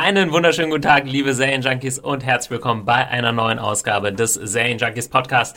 [0.00, 5.08] Einen wunderschönen guten Tag, liebe Serienjunkies und herzlich willkommen bei einer neuen Ausgabe des Serienjunkies
[5.08, 5.56] Podcast.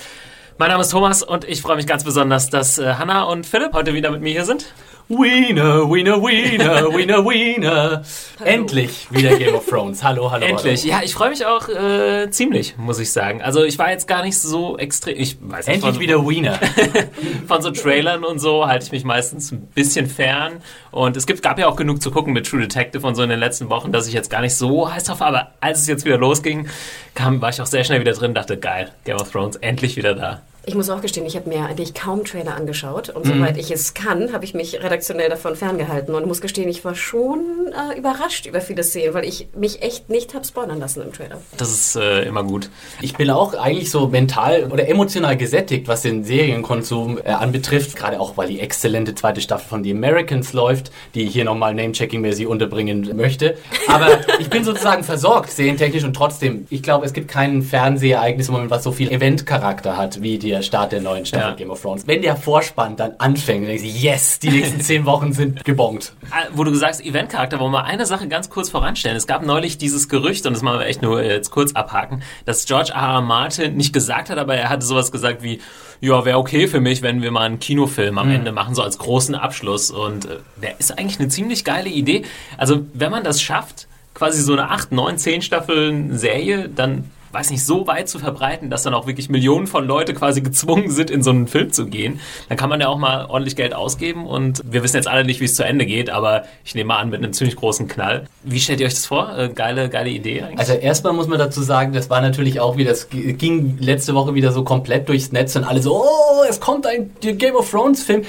[0.58, 3.74] Mein Name ist Thomas und ich freue mich ganz besonders, dass äh, Hanna und Philipp
[3.74, 4.74] heute wieder mit mir hier sind.
[5.12, 8.02] Wiener, Wiener, Wiener, Wiener, Wiener.
[8.46, 10.02] Endlich wieder Game of Thrones.
[10.02, 10.46] Hallo, hallo.
[10.46, 10.84] Endlich.
[10.84, 10.94] Hallo.
[10.94, 13.42] Ja, ich freue mich auch äh, ziemlich, muss ich sagen.
[13.42, 15.18] Also ich war jetzt gar nicht so extrem.
[15.18, 16.58] Ich weiß nicht, Endlich von, wieder Wiener.
[17.48, 20.54] von so Trailern und so halte ich mich meistens ein bisschen fern.
[20.92, 23.30] Und es gibt, gab ja auch genug zu gucken mit True Detective und so in
[23.30, 25.28] den letzten Wochen, dass ich jetzt gar nicht so heiß drauf war.
[25.28, 26.70] Aber als es jetzt wieder losging,
[27.16, 30.16] kam, war ich auch sehr schnell wieder drin, dachte, geil, Game of Thrones, endlich wieder
[30.16, 30.42] da.
[30.64, 33.40] Ich muss auch gestehen, ich habe mir eigentlich kaum Trailer angeschaut und Mhm.
[33.40, 36.94] soweit ich es kann, habe ich mich redaktionell davon ferngehalten und muss gestehen, ich war
[36.94, 37.40] schon
[37.72, 41.38] äh, überrascht über viele Szenen, weil ich mich echt nicht habe spoilern lassen im Trailer.
[41.58, 42.70] Das ist äh, immer gut.
[43.02, 47.96] Ich bin auch eigentlich so mental oder emotional gesättigt, was den Serienkonsum äh, anbetrifft.
[47.96, 51.74] Gerade auch, weil die exzellente zweite Staffel von The Americans läuft, die ich hier nochmal
[51.74, 53.58] Name-Checking-mäßig unterbringen möchte.
[53.88, 58.54] Aber ich bin sozusagen versorgt, serientechnisch und trotzdem, ich glaube, es gibt kein Fernsehereignis im
[58.54, 61.56] Moment, was so viel Eventcharakter hat, wie der Start der neuen Staffel Ja.
[61.56, 62.06] Game of Thrones.
[62.08, 66.14] Wenn der Vorspann dann anfängt, dann denkst du, yes, die nächsten zehn Wochen sind gebongt.
[66.30, 69.18] Ah, Wo du sagst Eventcharakter, wollen wir eine Sache ganz kurz voranstellen.
[69.18, 72.66] Es gab neulich dieses Gerücht, und das machen wir echt nur jetzt kurz abhaken, dass
[72.66, 73.02] George R.
[73.16, 73.22] R.
[73.22, 75.60] Martin nicht gesagt hat, aber er hatte sowas gesagt wie,
[76.02, 78.98] ja, wäre okay für mich, wenn wir mal einen Kinofilm am Ende machen, so als
[78.98, 79.92] großen Abschluss.
[79.92, 82.24] Und äh, der ist eigentlich eine ziemlich geile Idee.
[82.58, 87.50] Also, wenn man das schafft, quasi so eine 8, 9, 10 Staffeln Serie, dann weiß
[87.52, 91.10] nicht, so weit zu verbreiten, dass dann auch wirklich Millionen von Leute quasi gezwungen sind,
[91.10, 92.20] in so einen Film zu gehen,
[92.50, 95.40] dann kann man ja auch mal ordentlich Geld ausgeben und wir wissen jetzt alle nicht,
[95.40, 98.28] wie es zu Ende geht, aber ich nehme mal an, mit einem ziemlich großen Knall.
[98.44, 99.38] Wie stellt ihr euch das vor?
[99.38, 100.60] Äh, geile, geile Idee eigentlich.
[100.60, 104.34] Also erstmal muss man dazu sagen, das war natürlich auch wieder, das ging letzte Woche
[104.34, 108.04] wieder so komplett durchs Netz und alle so, oh, es kommt ein Game of Thrones
[108.04, 108.24] Film.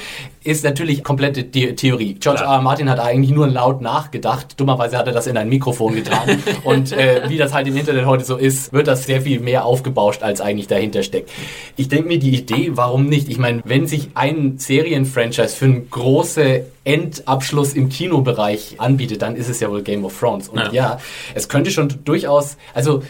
[0.45, 2.15] Ist natürlich komplette The Theorie.
[2.15, 2.57] George Klar.
[2.57, 2.63] R.
[2.63, 4.59] Martin hat eigentlich nur laut nachgedacht.
[4.59, 6.43] Dummerweise hat er das in ein Mikrofon getan.
[6.65, 9.65] und äh, wie das halt im Internet heute so ist, wird das sehr viel mehr
[9.65, 11.31] aufgebauscht, als eigentlich dahinter steckt.
[11.77, 13.29] Ich denke mir, die Idee, warum nicht?
[13.29, 19.49] Ich meine, wenn sich ein Serienfranchise für einen großen Endabschluss im Kinobereich anbietet, dann ist
[19.49, 20.49] es ja wohl Game of Thrones.
[20.49, 20.73] Und Ja.
[20.73, 20.99] ja,
[21.35, 23.03] es könnte schon durchaus, also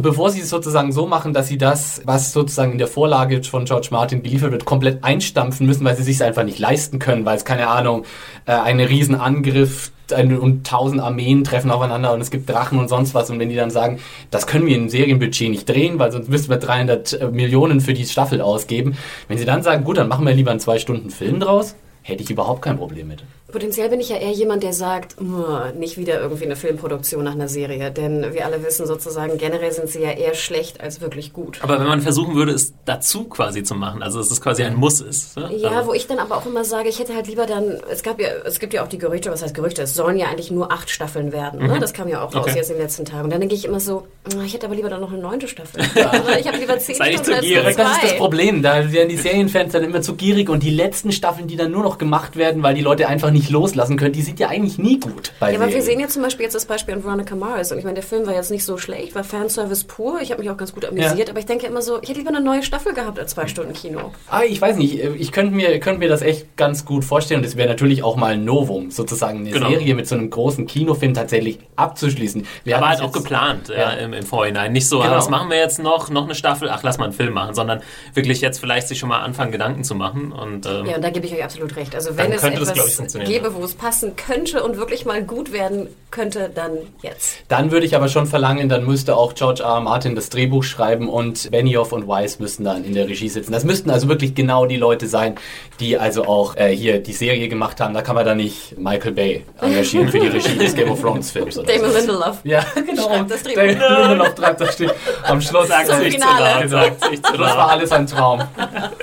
[0.00, 3.64] bevor sie es sozusagen so machen, dass sie das, was sozusagen in der Vorlage von
[3.64, 7.36] George Martin geliefert wird, komplett einstampfen müssen, weil sie sich einfach nicht leisten können, weil
[7.36, 8.04] es keine Ahnung,
[8.46, 13.14] äh, ein Riesenangriff ein- und tausend Armeen treffen aufeinander und es gibt Drachen und sonst
[13.14, 14.00] was und wenn die dann sagen,
[14.30, 18.04] das können wir im Serienbudget nicht drehen, weil sonst müssten wir 300 Millionen für die
[18.04, 18.96] Staffel ausgeben.
[19.28, 22.22] Wenn sie dann sagen, gut, dann machen wir lieber einen zwei Stunden Film draus, hätte
[22.22, 23.24] ich überhaupt kein Problem mit.
[23.54, 27.34] Potenziell bin ich ja eher jemand, der sagt, "Mua, nicht wieder irgendwie eine Filmproduktion nach
[27.34, 31.32] einer Serie, denn wir alle wissen sozusagen, generell sind sie ja eher schlecht als wirklich
[31.32, 31.60] gut.
[31.62, 34.74] aber wenn man versuchen würde, es dazu quasi zu machen, also dass es quasi ein
[34.74, 35.36] Muss ist.
[35.36, 35.50] Ne?
[35.56, 38.02] Ja, also, wo ich dann aber auch immer sage, ich hätte halt lieber dann, es
[38.02, 40.50] gab ja, es gibt ja auch die Gerüchte, was heißt Gerüchte, es sollen ja eigentlich
[40.50, 41.78] nur acht Staffeln werden, ne?
[41.78, 42.56] Das kam ja auch raus Okay.
[42.56, 43.22] jetzt in den letzten Tagen.
[43.24, 45.46] Und dann denke ich immer so, "Ah, ich hätte aber lieber dann noch eine neunte
[45.46, 45.80] Staffel.
[46.40, 47.76] Ich habe lieber zehn Sei nicht Staffeln zu als gierig.
[47.76, 48.16] Das ist das.
[48.16, 48.62] Problem.
[48.62, 51.84] Da werden die Serienfans dann immer zu gierig und die letzten Staffeln, die dann nur
[51.84, 54.98] noch gemacht werden, weil die Leute einfach nicht loslassen können, die sind ja eigentlich nie
[55.00, 55.32] gut.
[55.40, 57.72] Bei Ja, aber wir sehen ja zum Beispiel jetzt das Beispiel an Veronica Mars.
[57.72, 60.20] Und ich meine, der Film war jetzt nicht so schlecht, war Fanservice pur.
[60.22, 61.18] Ich habe mich auch ganz gut amüsiert.
[61.18, 61.28] Ja.
[61.30, 63.72] Aber ich denke immer so, ich hätte lieber eine neue Staffel gehabt als zwei Stunden
[63.72, 64.12] Kino.
[64.28, 67.46] Ah, ich weiß nicht, ich könnte mir, könnte mir das echt ganz gut vorstellen und
[67.46, 69.68] es wäre natürlich auch mal ein Novum, sozusagen eine Genau.
[69.70, 72.46] Serie mit so einem großen Kinofilm tatsächlich abzuschließen.
[72.64, 73.76] Wir aber halt auch geplant Ja.
[73.76, 73.90] ja.
[73.92, 74.72] im, im Vorhinein.
[74.72, 75.12] Nicht so, Genau.
[75.12, 76.10] ah, was machen wir jetzt noch?
[76.10, 76.68] Noch eine Staffel?
[76.70, 77.54] Ach, lass mal einen Film machen.
[77.54, 77.80] Sondern
[78.14, 80.32] wirklich jetzt vielleicht sich schon mal anfangen, Gedanken zu machen.
[80.32, 81.94] Und, ähm, Ja, und da gebe ich euch absolut recht.
[81.94, 84.76] Also Dann wenn es könnte das, ich, etwas funktionieren, gäbe, wo es passen könnte und
[84.76, 87.38] wirklich mal gut werden könnte, dann jetzt.
[87.48, 89.70] Dann würde ich aber schon verlangen, dann müsste auch George R.
[89.70, 89.80] R.
[89.80, 93.50] Martin das Drehbuch schreiben und Benioff und Weiss müssten dann in der Regie sitzen.
[93.50, 95.34] Das müssten also wirklich genau die Leute sein,
[95.80, 97.92] die also auch äh, hier die Serie gemacht haben.
[97.92, 101.32] Da kann man dann nicht Michael Bay engagieren für die Regie des Game of Thrones
[101.32, 101.58] Films.
[101.58, 101.98] Oder Damon so.
[101.98, 102.38] Lindelof.
[102.44, 103.08] Ja, genau.
[103.08, 103.62] Schreibt das Drehbuch.
[103.62, 104.94] Damon Lindelof treibt das steht
[105.24, 105.66] am Schluss.
[105.66, 108.42] Sag's Zum nicht zu laut, Das war alles ein Traum.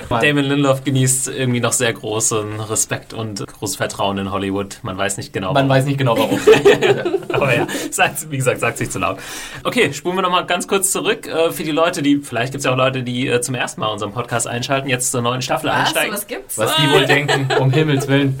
[0.08, 4.78] Damon Lindelof genießt irgendwie noch sehr großen Respekt und großes Vertrauen in Hollywood.
[4.82, 5.52] Man weiß nicht genau.
[5.52, 6.40] Man weiß nicht genau warum.
[7.32, 9.18] Aber ja, sagt, wie gesagt, sagt sich zu laut.
[9.64, 11.26] Okay, spulen wir nochmal ganz kurz zurück.
[11.26, 13.80] Äh, für die Leute, die, vielleicht gibt es ja auch Leute, die äh, zum ersten
[13.80, 15.76] Mal unseren Podcast einschalten, jetzt zur neuen Staffel Was?
[15.76, 16.14] einsteigen.
[16.14, 16.58] Was gibt's?
[16.58, 18.40] Was die wohl denken, um Himmels Willen.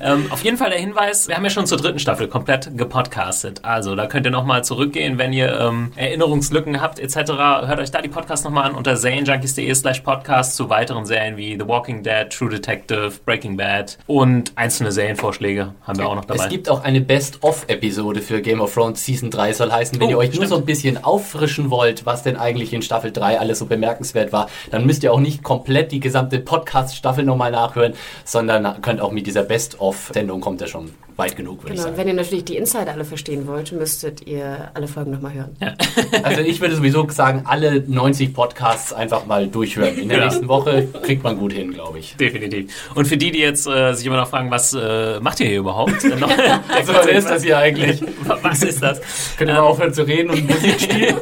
[0.00, 3.64] Ähm, auf jeden Fall der Hinweis, wir haben ja schon zur dritten Staffel komplett gepodcastet.
[3.64, 7.16] Also da könnt ihr nochmal zurückgehen, wenn ihr ähm, Erinnerungslücken habt etc.
[7.16, 11.54] Hört euch da die Podcasts nochmal an unter serienjunkies.de slash podcast zu weiteren Serien wie
[11.54, 16.44] The Walking Dead, True Detective, Breaking Bad und einzelne Serienvorschläge haben wir auch noch dabei.
[16.44, 19.98] Es gibt auch eine Best-of-Episode für Game of Thrones Season 3 soll heißen.
[20.00, 20.48] Wenn Oh, ihr euch nur stimmt.
[20.48, 24.48] so ein bisschen auffrischen wollt, was denn eigentlich in Staffel 3 alles so bemerkenswert war,
[24.70, 27.94] dann müsst ihr auch nicht komplett die gesamte Podcast-Staffel nochmal nachhören,
[28.24, 31.96] sondern könnt auch mit dieser Best-of-Sendung kommt ja schon weit genug, würde Genau, ich und
[31.96, 31.96] sagen.
[31.98, 35.56] wenn ihr natürlich die Insider alle verstehen wollt, müsstet ihr alle Folgen nochmal hören.
[36.22, 39.96] Also ich würde sowieso sagen, alle 90 Podcasts einfach mal durchhören.
[39.98, 40.24] In der Ja.
[40.26, 42.16] nächsten Woche kriegt man gut hin, glaube ich.
[42.16, 42.72] Definitiv.
[42.94, 45.58] Und für die, die jetzt äh, sich immer noch fragen, was äh, macht ihr hier
[45.58, 46.02] überhaupt?
[46.04, 46.30] Äh, noch-
[46.68, 48.02] Also, was ist das hier eigentlich?
[48.42, 49.00] was ist das?
[49.36, 51.16] Könnt ihr mal aufhören zu reden und Musik spielen?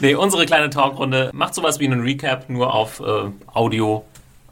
[0.00, 3.04] Nee, unsere kleine Talkrunde macht sowas wie einen Recap, nur auf äh,
[3.52, 4.04] Audio,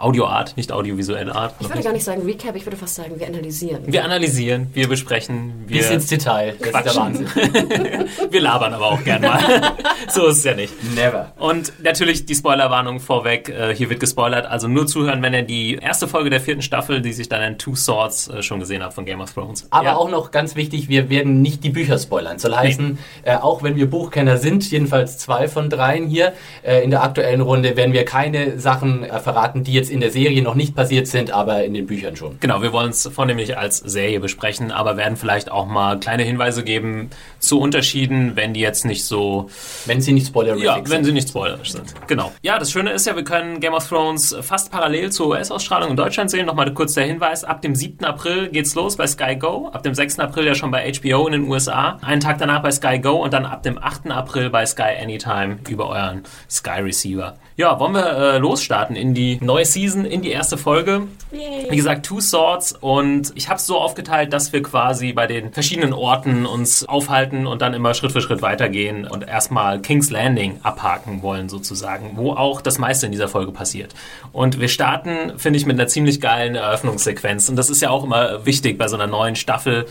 [0.05, 1.55] Audioart, nicht audiovisuelle Art.
[1.61, 3.81] Ich würde gar nicht sagen Recap, ich würde fast sagen, wir analysieren.
[3.87, 6.55] Wir analysieren, wir besprechen, wir, Bis ins Detail.
[6.59, 7.03] Das ist der Quatschen.
[7.03, 7.29] Wahnsinn.
[8.31, 9.41] wir labern aber auch gern mal.
[10.11, 10.73] so ist es ja nicht.
[10.95, 11.33] Never.
[11.39, 13.49] Und natürlich die Spoilerwarnung vorweg.
[13.49, 14.45] Äh, hier wird gespoilert.
[14.47, 17.57] Also nur zuhören, wenn ihr die erste Folge der vierten Staffel, die sich dann in
[17.59, 19.67] Two Swords äh, schon gesehen habt von Game of Thrones.
[19.71, 19.97] Aber Ja.
[19.97, 22.39] auch noch ganz wichtig, wir werden nicht die Bücher spoilern.
[22.39, 26.91] Soll heißen, äh, auch wenn wir Buchkenner sind, jedenfalls zwei von dreien hier, äh, in
[26.91, 30.57] der aktuellen Runde werden wir keine Sachen äh, verraten, die jetzt in der Serie noch
[30.57, 32.37] nicht passiert sind, aber in den Büchern schon.
[32.41, 36.65] Genau, wir wollen es vornehmlich als Serie besprechen, aber werden vielleicht auch mal kleine Hinweise
[36.65, 39.49] geben zu Unterschieden, wenn die jetzt nicht so
[39.87, 40.91] Wenn sie nicht spoilerific Ja, sind.
[40.91, 41.95] wenn sie nicht spoilerisch sind.
[42.09, 42.33] Genau.
[42.43, 45.97] Ja, das Schöne ist ja, wir können Game of Thrones fast parallel zur US-Ausstrahlung in
[45.97, 46.47] Deutschland sehen.
[46.47, 47.45] Nochmal kurz der Hinweis.
[47.45, 48.05] Ab dem 7.
[48.05, 49.69] April geht's los bei Sky Go.
[49.73, 50.19] Ab dem 6.
[50.19, 51.99] April ja schon bei HBO in den USA.
[52.03, 54.11] Einen Tag danach bei Sky Go und dann ab dem 8.
[54.11, 57.37] April bei Sky Anytime über euren Sky Receiver.
[57.57, 61.03] Ja, wollen wir äh, losstarten in die neue Season, in die erste Folge.
[61.31, 65.53] Wie gesagt, Two Swords und ich habe es so aufgeteilt, dass wir quasi bei den
[65.53, 70.59] verschiedenen Orten uns aufhalten und dann immer Schritt für Schritt weitergehen und erstmal King's Landing
[70.65, 73.95] abhaken wollen sozusagen, wo auch das meiste in dieser Folge passiert.
[74.33, 78.03] Und wir starten, finde ich, mit einer ziemlich geilen Eröffnungssequenz und das ist ja auch
[78.03, 79.87] immer wichtig bei so einer neuen Staffel,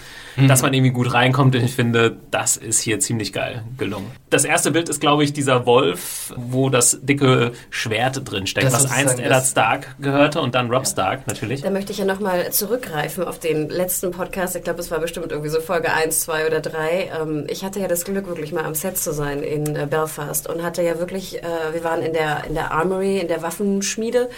[0.47, 4.07] dass man irgendwie gut reinkommt und ich finde, das ist hier ziemlich geil gelungen.
[4.29, 8.73] Das erste Bild ist, glaube ich, dieser Wolf, wo das dicke Schwert drin steckt, Das
[8.73, 11.61] was einst Eddard Stark gehörte und dann Rob Stark natürlich.
[11.61, 14.55] Da möchte ich ja nochmal zurückgreifen auf den letzten Podcast.
[14.55, 17.11] Ich glaube, es war bestimmt irgendwie so Folge 1, 2 oder 3.
[17.21, 20.47] Ähm, ich hatte ja das Glück, wirklich mal am Set zu sein in äh, Belfast
[20.49, 24.29] und hatte ja wirklich, äh, wir waren in der, in der Armory, in der Waffenschmiede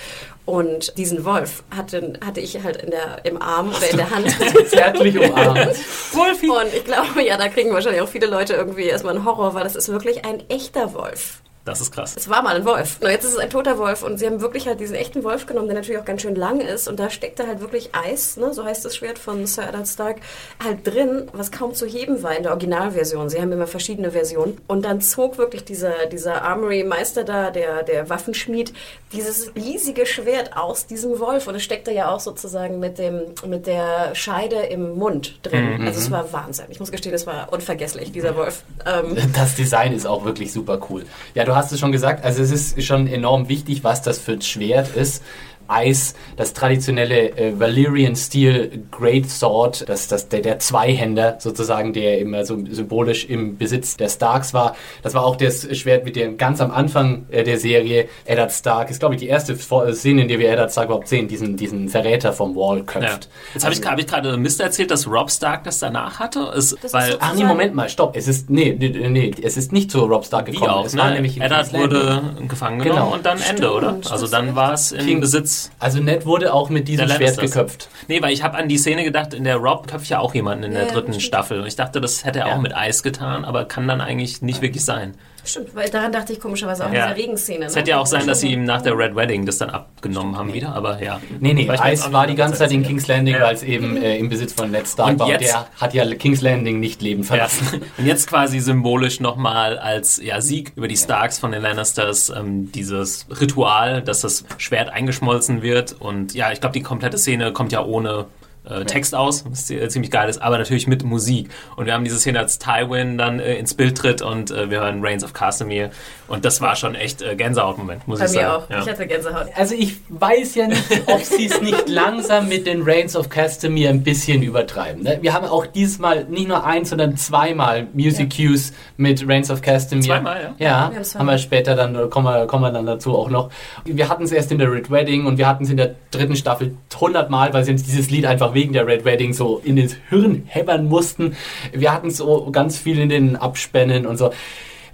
[0.46, 4.36] und diesen Wolf hatte, hatte ich halt in der, im Arm oder in der Hand.
[4.68, 5.76] Zärtlich umarmt.
[6.14, 9.64] Und ich glaube, ja, da kriegen wahrscheinlich auch viele Leute irgendwie erstmal einen Horror, weil
[9.64, 11.42] das ist wirklich ein echter Wolf.
[11.66, 12.14] Das ist krass.
[12.16, 13.00] Es war mal ein Wolf.
[13.02, 15.68] Jetzt ist es ein toter Wolf und sie haben wirklich halt diesen echten Wolf genommen,
[15.68, 18.64] der natürlich auch ganz schön lang ist und da steckte halt wirklich Eis, ne, so
[18.64, 20.18] heißt das Schwert von Sir Eddard Stark,
[20.64, 23.30] halt drin, was kaum zu heben war in der Originalversion.
[23.30, 28.10] Sie haben immer verschiedene Versionen und dann zog wirklich dieser, dieser Armory-Meister da, der, der
[28.12, 28.72] Waffenschmied,
[29.12, 33.66] dieses riesige Schwert aus diesem Wolf und es steckte ja auch sozusagen mit dem, mit
[33.66, 35.82] der Scheide im Mund drin.
[35.84, 36.66] Also es war Wahnsinn.
[36.70, 38.62] Ich muss gestehen, es war unvergesslich, dieser Wolf.
[38.86, 41.06] Ähm, Das Design ist auch wirklich super cool.
[41.34, 44.34] Ja, du hast es schon gesagt, also es ist schon enorm wichtig, was das für
[44.34, 45.24] ein Schwert ist.
[45.68, 52.20] Eis, das traditionelle äh, Valyrian Steel Great Sword, das, das, der, der Zweihänder sozusagen, der
[52.20, 54.76] immer so symbolisch im Besitz der Starks war.
[55.04, 58.90] Das war auch das Schwert, mit dem ganz am Anfang äh, der Serie Eddard Stark,
[58.90, 61.58] ist glaube ich die erste Vor- Szene, in der wir Eddard Stark überhaupt sehen, diesen,
[61.58, 62.84] diesen Verräter vom Wall Ja.
[62.84, 63.30] köpft.
[63.54, 66.52] Jetzt habe ich, hab ich gerade Mist erzählt, dass Rob Stark das danach hatte.
[66.56, 68.16] Ist, ist weil, Ach nee, Moment mal, stopp.
[68.16, 70.72] Es ist, nee, nee, nee, es ist nicht zu Rob Stark wie gekommen.
[70.72, 71.16] auch, es war ne?
[71.16, 73.14] nämlich in Eddard wurde gefangen genommen Genau.
[73.14, 73.90] und dann Ende, oder?
[73.92, 75.22] Stimmt, Also dann war es im King-
[75.64, 77.90] Besitz Also Ned wurde auch mit diesem der Schwert geköpft.
[78.08, 80.66] Nee, weil ich habe an die Szene gedacht, in der Rob köpft ja auch jemanden
[80.66, 81.20] in der Ja, dritten.
[81.20, 81.60] Staffel.
[81.62, 82.56] Und ich dachte, das hätte er Ja.
[82.56, 85.14] auch mit Eis getan, aber kann dann eigentlich nicht wirklich sein.
[85.46, 87.08] Stimmt, weil daran dachte ich komischerweise auch in Ja.
[87.08, 87.66] dieser Regenszene.
[87.66, 87.80] Es ne?
[87.82, 90.54] hätte ja auch sein, dass sie ihm nach der Red Wedding das dann abgenommen haben
[90.54, 91.22] wieder, aber ja.
[91.40, 92.84] Nee, nee, Eis war die ganze Zeit in.
[92.84, 93.42] King's Landing, Ja.
[93.42, 95.28] weil es eben äh, im Besitz von Ned Stark Und war.
[95.28, 97.28] Und jetzt- der hat ja King's Landing nicht leben Ja.
[97.28, 97.82] verlassen.
[97.98, 102.72] Und jetzt quasi symbolisch nochmal als ja, Sieg über die Starks von den Lannisters ähm,
[102.72, 105.94] dieses Ritual, dass das Schwert eingeschmolzen wird.
[106.00, 108.26] Und ja, ich glaube, die komplette Szene kommt ja ohne
[108.70, 111.50] äh, Text aus, was äh, ziemlich geil ist, aber natürlich mit Musik.
[111.76, 114.82] Und wir haben diese Szene, als Tywin dann äh, ins Bild tritt und äh, wir
[114.82, 115.92] hören Reigns of Castamere.
[116.28, 118.64] Und das war schon echt äh, Gänsehaut-Moment, muss Bei ich mir sagen.
[118.64, 118.70] auch.
[118.70, 118.80] Ja.
[118.82, 119.48] Ich hatte Gänsehaut.
[119.56, 123.90] Also ich weiß ja nicht, ob sie es nicht langsam mit den Reigns of Castamere
[123.90, 125.04] ein bisschen übertreiben.
[125.04, 125.20] Ne?
[125.22, 130.08] Wir haben auch diesmal nicht nur eins, sondern zweimal Music Cues mit Reigns of Castamere.
[130.08, 130.66] Zweimal, ja?
[130.66, 133.50] Ja, Wir haben wir später dann, kommen wir, kommen wir dann dazu auch noch.
[133.84, 136.36] Wir hatten es erst in der Red Wedding und wir hatten es in der dritten
[136.36, 139.76] Staffel 100 Mal, weil sie uns dieses Lied einfach wegen der Red Wedding so in
[139.76, 141.36] den Hirn hämmern mussten.
[141.72, 144.32] Wir hatten es so ganz viel in den Abspännen und so.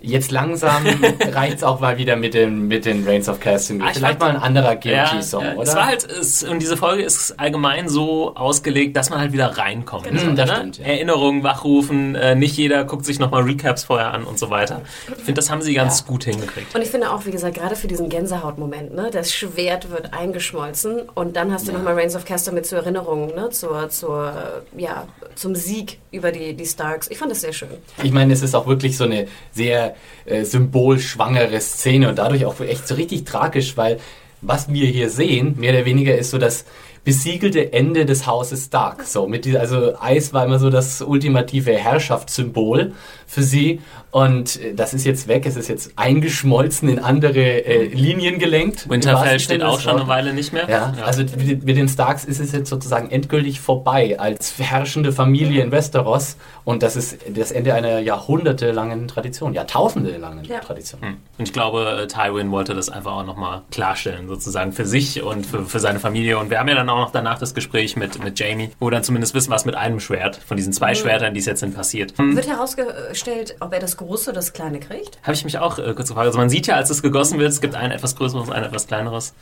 [0.01, 0.85] Jetzt langsam
[1.31, 3.87] reicht es auch mal wieder mit den, mit den Reigns of Castamere.
[3.87, 5.63] Ah, ich Vielleicht mal ein anderer Guilty-Song, ja, oder?
[5.63, 9.57] Es war halt, es, und diese Folge ist allgemein so ausgelegt, dass man halt wieder
[9.57, 10.05] reinkommt.
[10.05, 10.23] Genau.
[10.23, 10.55] Mhm, das ne?
[10.55, 10.85] stimmt, ja.
[10.85, 14.81] Erinnerungen wachrufen, äh, nicht jeder guckt sich nochmal Recaps vorher an und so weiter.
[15.07, 16.73] Ich finde, das haben sie ganz gut hingekriegt.
[16.73, 21.01] Und ich finde auch, wie gesagt, gerade für diesen Gänsehaut-Moment, ne, das Schwert wird eingeschmolzen
[21.13, 25.07] und dann hast du nochmal Reigns of Castor mit zur Erinnerung, ne, zur, zur, ja,
[25.35, 27.07] zum Sieg über die, die Starks.
[27.09, 27.69] Ich fand das sehr schön.
[28.03, 29.90] Ich meine, es ist auch wirklich so eine sehr
[30.25, 33.99] äh, symbolschwangere Szene und dadurch auch echt so richtig tragisch, weil
[34.41, 36.65] was wir hier sehen, mehr oder weniger, ist so das
[37.03, 39.03] besiegelte Ende des Hauses Stark.
[39.03, 42.93] So mit dieser, also Eis war immer so das ultimative Herrschaftssymbol
[43.25, 43.81] für sie
[44.11, 45.45] und äh, das ist jetzt weg.
[45.45, 48.87] Es ist jetzt eingeschmolzen in andere äh, Linien gelenkt.
[48.87, 50.07] Winterfell steht auch schon eine.
[50.07, 50.69] Weile nicht mehr.
[50.69, 55.63] Ja, also mit mit den Starks ist es jetzt sozusagen endgültig vorbei als herrschende Familie
[55.63, 60.59] in Westeros und das ist das Ende einer jahrhundertelangen Tradition, jahrtausendelangen Ja.
[60.59, 61.01] Tradition.
[61.01, 61.17] Hm.
[61.37, 65.45] Und ich glaube, äh, Tywin wollte das einfach auch nochmal klarstellen, sozusagen für sich und
[65.45, 66.37] für, für seine Familie.
[66.37, 68.91] Und wir haben ja dann auch noch danach das Gespräch mit, mit Jamie, wo wir
[68.91, 71.75] dann zumindest wissen, was mit einem Schwert, von diesen zwei Schwertern, die es jetzt sind,
[71.75, 72.17] passiert.
[72.17, 72.35] Hm.
[72.35, 75.19] Wird herausgestellt, ob er das große oder das kleine kriegt?
[75.23, 76.27] Habe ich mich auch äh, kurz gefragt.
[76.27, 78.63] Also man sieht ja, als es gegossen wird, es gibt ein etwas größeres und ein
[78.63, 79.33] etwas kleineres.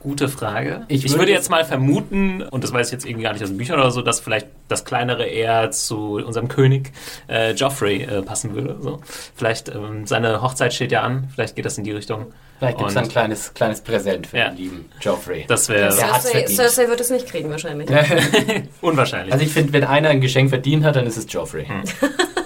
[0.00, 0.82] Gute Frage.
[0.88, 3.42] Ich Ich, würde würde jetzt- mal vermuten, und das weiß ich jetzt irgendwie gar nicht
[3.42, 6.92] aus den Büchern oder so, dass vielleicht das kleinere eher zu unserem König
[7.28, 8.76] äh, Joffrey äh, passen würde.
[8.80, 9.00] So.
[9.34, 12.26] Vielleicht, ähm, seine Hochzeit steht ja an, vielleicht geht das in die Richtung.
[12.58, 14.48] Vielleicht gibt es ein kleines, kleines Präsent für Ja.
[14.48, 15.44] den lieben Joffrey.
[15.46, 16.46] Das wäre Cersei.
[16.46, 17.88] Cersei wird es nicht kriegen wahrscheinlich.
[18.80, 19.32] unwahrscheinlich.
[19.32, 21.66] also ich finde, wenn einer ein Geschenk verdient hat, dann ist es Joffrey.
[21.66, 21.82] Hm.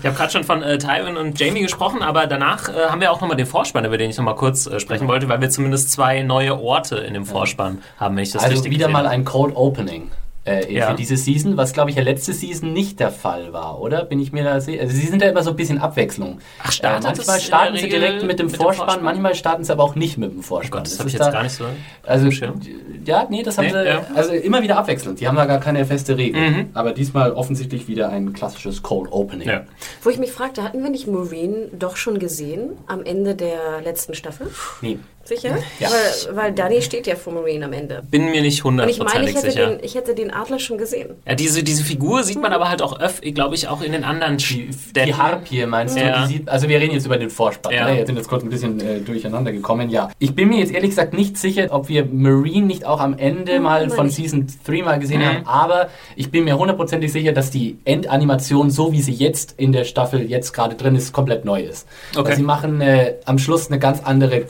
[0.00, 3.10] Ich habe gerade schon von äh, Tywin und Jamie gesprochen, aber danach äh, haben wir
[3.10, 5.90] auch nochmal den Vorspann, über den ich nochmal kurz äh, sprechen wollte, weil wir zumindest
[5.90, 9.24] zwei neue Orte in dem Vorspann haben, wenn ich das Also richtig wieder mal ein
[9.24, 10.10] Cold Opening.
[10.48, 10.90] Äh, Ja.
[10.90, 14.04] für diese Season, was glaube ich ja letzte Season nicht der Fall war, oder?
[14.04, 14.82] Bin ich mir da sicher?
[14.82, 16.38] Also sie sind ja immer so ein bisschen Abwechslung.
[16.62, 19.04] Ach, startet äh, manchmal starten sie direkt mit dem mit dem Vorspann, Vorspann?
[19.04, 20.70] manchmal starten sie aber auch nicht mit dem Oh Vorspann.
[20.70, 21.64] Gott, das Das habe ich jetzt da- gar nicht so.
[22.04, 22.28] Also,
[23.04, 24.06] ja, nee, das haben Nee, sie, ja.
[24.14, 25.20] also immer wieder abwechselnd.
[25.20, 26.40] Die haben da gar keine feste Regel.
[26.50, 26.70] Mhm.
[26.74, 29.48] Aber diesmal offensichtlich wieder ein klassisches Cold Opening.
[29.48, 29.62] Ja.
[30.02, 34.14] Wo ich mich fragte, hatten wir nicht Maureen doch schon gesehen am Ende der letzten
[34.14, 34.48] Staffel?
[34.80, 34.98] Nee.
[35.28, 35.58] Sicher?
[35.78, 35.88] Ja.
[35.90, 38.02] Weil, weil Danny steht ja vor Maureen am Ende.
[38.10, 39.66] Bin mir nicht Und ich meine, hundertprozentig ich hätte, sicher.
[39.68, 41.10] den, ich hätte den Adler schon gesehen.
[41.26, 44.04] Ja, diese, diese Figur sieht man aber halt auch öfter, glaube ich, auch in den
[44.04, 45.06] anderen Die, Städten.
[45.06, 46.00] die Harpie, meinst du?
[46.00, 46.22] Ja.
[46.26, 47.72] Die sieht, also wir reden jetzt über den Vorspann.
[47.74, 47.88] Ja.
[47.90, 47.96] Ja.
[47.96, 49.90] Wir sind jetzt kurz ein bisschen äh, durcheinander gekommen.
[49.90, 50.08] Ja.
[50.18, 53.60] Ich bin mir jetzt ehrlich gesagt nicht sicher, ob wir Marine nicht auch am Ende
[53.60, 54.14] mal meine von ich.
[54.14, 55.24] Season 3 mal gesehen Mhm.
[55.26, 55.46] haben.
[55.46, 59.84] Aber ich bin mir hundertprozentig sicher, dass die Endanimation, so wie sie jetzt in der
[59.84, 61.86] Staffel jetzt gerade drin ist, komplett neu ist.
[62.16, 62.28] Okay.
[62.30, 64.44] Weil sie machen äh, am Schluss eine ganz andere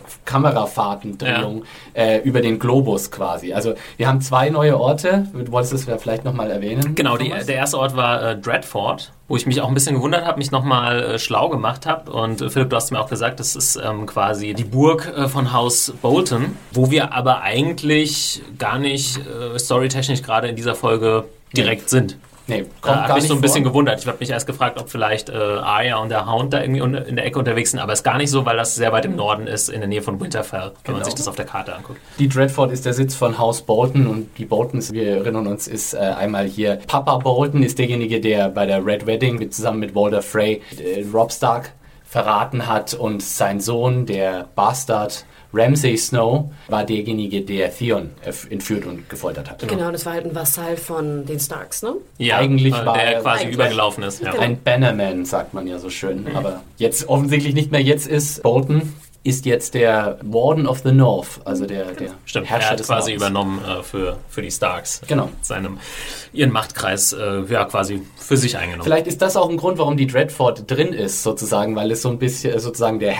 [0.68, 3.52] Kamerafahrtendrehung äh, über den Globus quasi.
[3.52, 5.26] Also wir haben zwei neue Orte.
[5.32, 6.94] Du wolltest es ja vielleicht nochmal erwähnen?
[6.94, 10.24] Genau, die, der erste Ort war äh, Dreadfort, wo ich mich auch ein bisschen gewundert
[10.24, 12.12] habe, mich nochmal äh, schlau gemacht habe.
[12.12, 15.28] Und äh, Philipp, du hast mir auch gesagt, das ist ähm, quasi die Burg äh,
[15.28, 21.24] von Haus Bolton, wo wir aber eigentlich gar nicht äh, storytechnisch gerade in dieser Folge
[21.56, 22.18] direkt sind.
[22.48, 23.72] Nee, Da kommt habe gar ich nicht so ein bisschen vor.
[23.72, 24.00] gewundert.
[24.00, 27.16] Ich habe mich erst gefragt, ob vielleicht äh, Arya und der Hound da irgendwie in
[27.16, 29.46] der Ecke unterwegs sind, aber ist gar nicht so, weil das sehr weit im Norden
[29.46, 31.04] ist, in der Nähe von Winterfell, wenn man Genau.
[31.04, 32.00] sich das auf der Karte anguckt.
[32.18, 35.94] Die Dreadfort ist der Sitz von Haus Bolton und die Boltons, wir erinnern uns, ist
[35.94, 39.94] äh, einmal hier Papa Bolton ist derjenige, der bei der Red Wedding mit, zusammen mit
[39.94, 41.72] Walder Frey äh, Rob Stark
[42.04, 48.84] verraten hat und sein Sohn, der Bastard Ramsay Snow, war derjenige, der Theon äh, entführt
[48.84, 49.66] und gefoltert hat.
[49.66, 51.94] Genau, das war halt ein Vasall von den Starks, ne?
[52.18, 53.54] Ja, Eigentlich äh, war der er- quasi Eigentlich.
[53.54, 54.20] übergelaufen ist.
[54.20, 54.32] Ja.
[54.32, 54.42] Genau.
[54.42, 56.26] Ein Bannerman, sagt man ja so schön.
[56.34, 57.80] Aber jetzt offensichtlich nicht mehr.
[57.82, 58.92] Jetzt ist Bolton
[59.24, 62.86] ist jetzt der Warden of the North, also der, der Stimmt, er Herrscher hat des
[62.86, 63.22] quasi Nordens.
[63.28, 65.02] übernommen äh, für, für die Starks.
[65.06, 65.26] Genau.
[65.26, 65.78] Mit Seinem,
[66.32, 68.84] ihren Machtkreis äh, ja, quasi für sich eingenommen.
[68.84, 72.08] Vielleicht ist das auch ein Grund, warum die Dreadfort drin ist, sozusagen, weil es so
[72.10, 73.12] ein bisschen äh, sozusagen der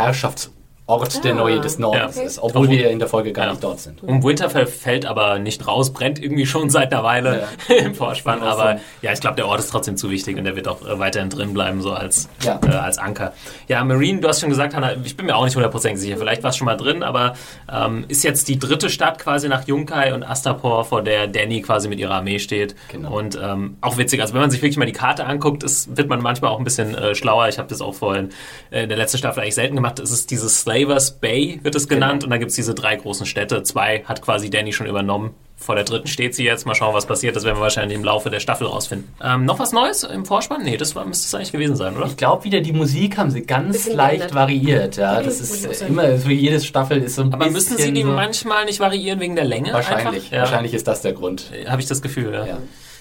[0.88, 2.23] Ort der Ah, Neue des Nordens Ja.
[2.23, 3.50] ist, obwohl wir in der Folge gar Ja.
[3.52, 4.02] nicht dort sind.
[4.02, 8.40] Um Winterfell fällt aber nicht raus, brennt irgendwie schon seit einer Weile im Vorspann.
[8.40, 10.80] Ja, Aber ja, ich glaube, der Ort ist trotzdem zu wichtig und der wird auch
[10.87, 12.59] äh, weiterhin drin bleiben, so als, Ja.
[12.66, 13.35] äh, als Anker.
[13.68, 16.16] Ja, Marine, du hast schon gesagt, Hannah, ich bin mir auch nicht hundertprozentig sicher.
[16.16, 17.35] Vielleicht war es schon mal drin, aber
[17.71, 21.88] ähm, ist jetzt die dritte Stadt quasi nach Yunkai und Astapor, vor der Danny quasi
[21.88, 22.75] mit ihrer Armee steht.
[22.90, 23.14] Genau.
[23.14, 26.09] Und ähm, auch witzig, also wenn man sich wirklich mal die Karte anguckt, ist, wird
[26.09, 27.49] man manchmal auch ein bisschen äh, schlauer.
[27.49, 28.30] Ich habe das auch vorhin
[28.71, 29.99] äh, in der letzten Staffel eigentlich selten gemacht.
[29.99, 32.25] Es ist dieses Slavers Bay, wird es genannt.
[32.25, 33.62] Und da gibt es diese drei großen Städte.
[33.62, 35.35] Zwei hat quasi Danny schon übernommen.
[35.56, 36.66] Vor der dritten steht sie jetzt.
[36.66, 37.35] Mal schauen, was passiert.
[37.35, 39.12] Das werden wir wahrscheinlich im Laufe der Staffel rausfinden.
[39.20, 40.62] Ähm, noch was Neues im Vorspann?
[40.62, 42.06] Nee, das war, müsste es eigentlich gewesen sein, oder?
[42.06, 44.35] Ich glaube wieder, die Musik haben sie ganz leicht geändert.
[44.35, 44.97] variiert.
[44.97, 47.92] Ja, das ist äh, immer, für jede Staffel ist so ein Aber bisschen müssen sie
[47.92, 49.73] die so, manchmal nicht variieren wegen der Länge?
[49.73, 50.30] Wahrscheinlich?
[50.30, 51.50] Ja, wahrscheinlich ist das der Grund.
[51.66, 52.47] Habe ich das Gefühl, ja.
[52.47, 52.58] Ja.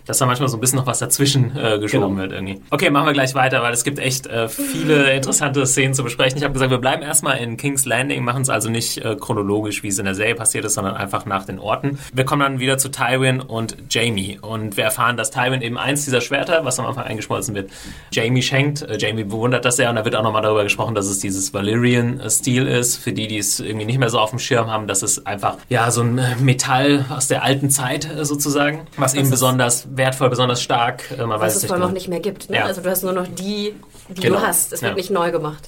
[0.07, 2.21] Dass da manchmal so ein bisschen noch was dazwischen äh, geschoben Genau.
[2.21, 2.61] wird irgendwie.
[2.69, 6.37] Okay, machen wir gleich weiter, weil es gibt echt äh, viele interessante Szenen zu besprechen.
[6.37, 9.83] Ich habe gesagt, wir bleiben erstmal in King's Landing, machen es also nicht äh, chronologisch,
[9.83, 11.99] wie es in der Serie passiert ist, sondern einfach nach den Orten.
[12.13, 16.05] Wir kommen dann wieder zu Tywin und Jamie und wir erfahren, dass Tywin eben eins
[16.05, 17.69] dieser Schwerter, was am Anfang eingeschmolzen wird,
[18.11, 18.81] Jamie schenkt.
[18.83, 21.53] Äh, Jamie bewundert das sehr und da wird auch nochmal darüber gesprochen, dass es dieses
[21.53, 22.97] Valyrian-Stil ist.
[22.97, 25.57] Für die, die es irgendwie nicht mehr so auf dem Schirm haben, dass es einfach
[25.69, 30.29] ja so ein Metall aus der alten Zeit äh, sozusagen, was eben ist- besonders wertvoll,
[30.29, 31.03] besonders stark.
[31.11, 31.93] Äh, man weiß Was es es allem auch genau.
[31.95, 32.49] nicht mehr gibt.
[32.49, 32.57] Ne?
[32.57, 32.65] Ja.
[32.65, 33.73] Also du hast nur noch die,
[34.09, 34.39] die Genau.
[34.39, 34.73] du hast.
[34.73, 34.95] Es wird Ja.
[34.95, 35.67] nicht neu gemacht.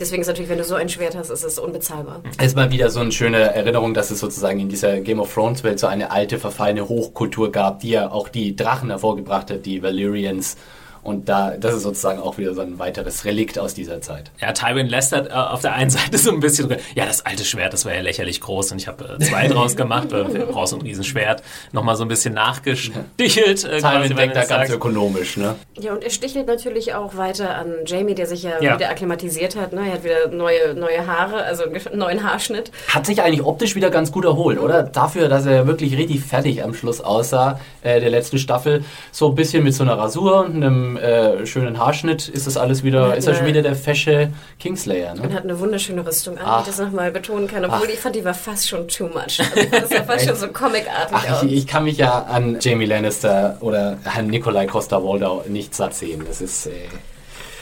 [0.00, 2.22] Deswegen ist natürlich, wenn du so ein Schwert hast, ist es unbezahlbar.
[2.38, 5.32] Es ist mal wieder so eine schöne Erinnerung, dass es sozusagen in dieser Game of
[5.32, 9.64] Thrones Welt so eine alte, verfallene Hochkultur gab, die ja auch die Drachen hervorgebracht hat,
[9.66, 10.56] die Valyrians.
[11.02, 14.30] Und da, das ist sozusagen auch wieder so ein weiteres Relikt aus dieser Zeit.
[14.40, 17.72] Ja, Tywin lästert äh, auf der einen Seite so ein bisschen, ja, das alte Schwert,
[17.72, 20.70] das war ja lächerlich groß und ich habe äh, zwei draus gemacht, äh, du brauchst
[20.70, 21.42] so ein Riesenschwert,
[21.72, 23.64] nochmal so ein bisschen nachgestichelt.
[23.64, 25.56] Äh, Tywin denkt da ganz ökonomisch, ne?
[25.78, 28.74] Ja, und er stichelt natürlich auch weiter an Jamie, der sich ja, Ja.
[28.76, 29.72] wieder akklimatisiert hat.
[29.72, 29.82] Ne?
[29.86, 32.70] Er hat wieder neue, neue Haare, also einen neuen Haarschnitt.
[32.88, 34.82] Hat sich eigentlich optisch wieder ganz gut erholt, oder?
[34.82, 38.84] Dafür, dass er wirklich richtig fertig am Schluss aussah, äh, der letzten Staffel.
[39.10, 42.82] So ein bisschen mit so einer Rasur und einem äh, schönen Haarschnitt ist das alles
[42.82, 45.34] wieder, ist er schon wieder der fesche Kingslayer, Und ne?
[45.34, 46.58] hat eine wunderschöne Rüstung an, Ach.
[46.58, 47.64] wie ich das nochmal betonen kann.
[47.64, 47.92] Obwohl Ach.
[47.92, 49.40] ich fand, die war fast schon too much.
[49.40, 51.22] Also das sah fast schon so comicartig aus.
[51.28, 55.94] Ach, ich, ich kann mich ja an Jamie Lannister oder an Nikolai Costa-Waldau nicht satt
[55.94, 56.24] sehen.
[56.26, 56.70] Das ist äh,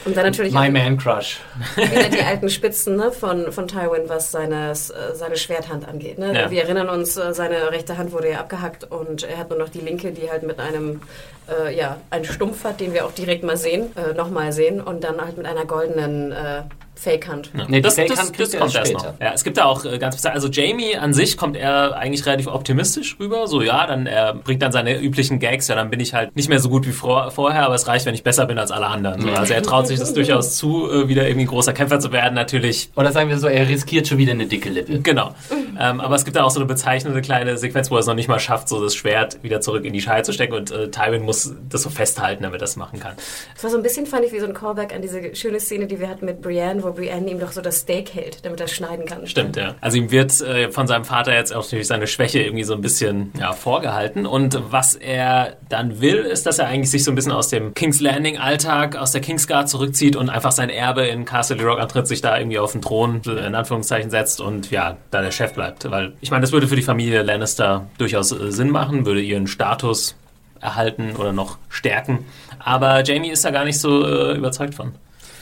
[0.05, 1.39] Und dann natürlich my man crush.
[1.75, 6.17] wieder die alten Spitzen ne, von, von Tywin, was seine, seine Schwerthand angeht.
[6.17, 6.33] Ne?
[6.33, 6.51] Ja.
[6.51, 9.69] Wir erinnern uns, äh, seine rechte Hand wurde ja abgehackt und er hat nur noch
[9.69, 11.01] die linke, die halt mit einem,
[11.49, 15.03] äh, ja, einen Stumpf hat, den wir auch direkt mal sehen, äh, nochmal sehen und
[15.03, 16.63] dann halt mit einer goldenen äh,
[17.01, 17.49] Fake-Hand.
[17.57, 17.65] Ja.
[17.67, 19.11] Nee, das, Fake-Hand das, kriegt das er kommt erst später.
[19.13, 19.19] noch.
[19.19, 22.45] Ja, es gibt da auch äh, ganz also Jamie an sich kommt er eigentlich relativ
[22.45, 23.47] optimistisch rüber.
[23.47, 25.67] So ja, dann er bringt dann seine üblichen Gags.
[25.67, 28.05] Ja, dann bin ich halt nicht mehr so gut wie vor, vorher, aber es reicht,
[28.05, 29.21] wenn ich besser bin als alle anderen.
[29.21, 32.35] So, also er traut sich das durchaus zu, äh, wieder irgendwie großer Kämpfer zu werden.
[32.35, 34.99] Natürlich Oder sagen wir so, er riskiert schon wieder eine dicke Lippe.
[34.99, 35.33] Genau.
[35.79, 38.13] Ähm, aber es gibt da auch so eine bezeichnende kleine Sequenz, wo er es noch
[38.13, 40.91] nicht mal schafft, so das Schwert wieder zurück in die Scheide zu stecken und äh,
[40.91, 43.13] Tywin muss das so festhalten, damit er das machen kann.
[43.55, 45.87] Das war so ein bisschen, fand ich, wie so ein Callback an diese schöne Szene,
[45.87, 48.67] die wir hatten mit Brienne, wo Brienne ihm doch so das Steak hält, damit er
[48.67, 49.25] schneiden kann.
[49.27, 49.75] Stimmt, ja.
[49.81, 52.81] Also ihm wird äh, von seinem Vater jetzt auch natürlich seine Schwäche irgendwie so ein
[52.81, 54.25] bisschen ja, vorgehalten.
[54.25, 57.73] Und was er dann will, ist, dass er eigentlich sich so ein bisschen aus dem
[57.73, 62.07] King's Landing Alltag, aus der Kingsguard zurückzieht und einfach sein Erbe in Castle Rock antritt,
[62.07, 65.89] sich da irgendwie auf den Thron in Anführungszeichen setzt und ja, da der Chef bleibt.
[65.89, 69.47] Weil ich meine, das würde für die Familie Lannister durchaus äh, Sinn machen, würde ihren
[69.47, 70.15] Status
[70.59, 72.25] erhalten oder noch stärken.
[72.59, 74.93] Aber Jamie ist da gar nicht so äh, überzeugt von.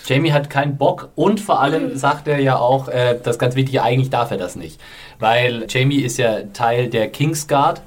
[0.05, 3.81] Jamie hat keinen Bock und vor allem sagt er ja auch, äh, das ganz wichtig,
[3.81, 4.79] eigentlich darf er das nicht.
[5.19, 7.81] Weil Jamie ist ja Teil der Kingsguard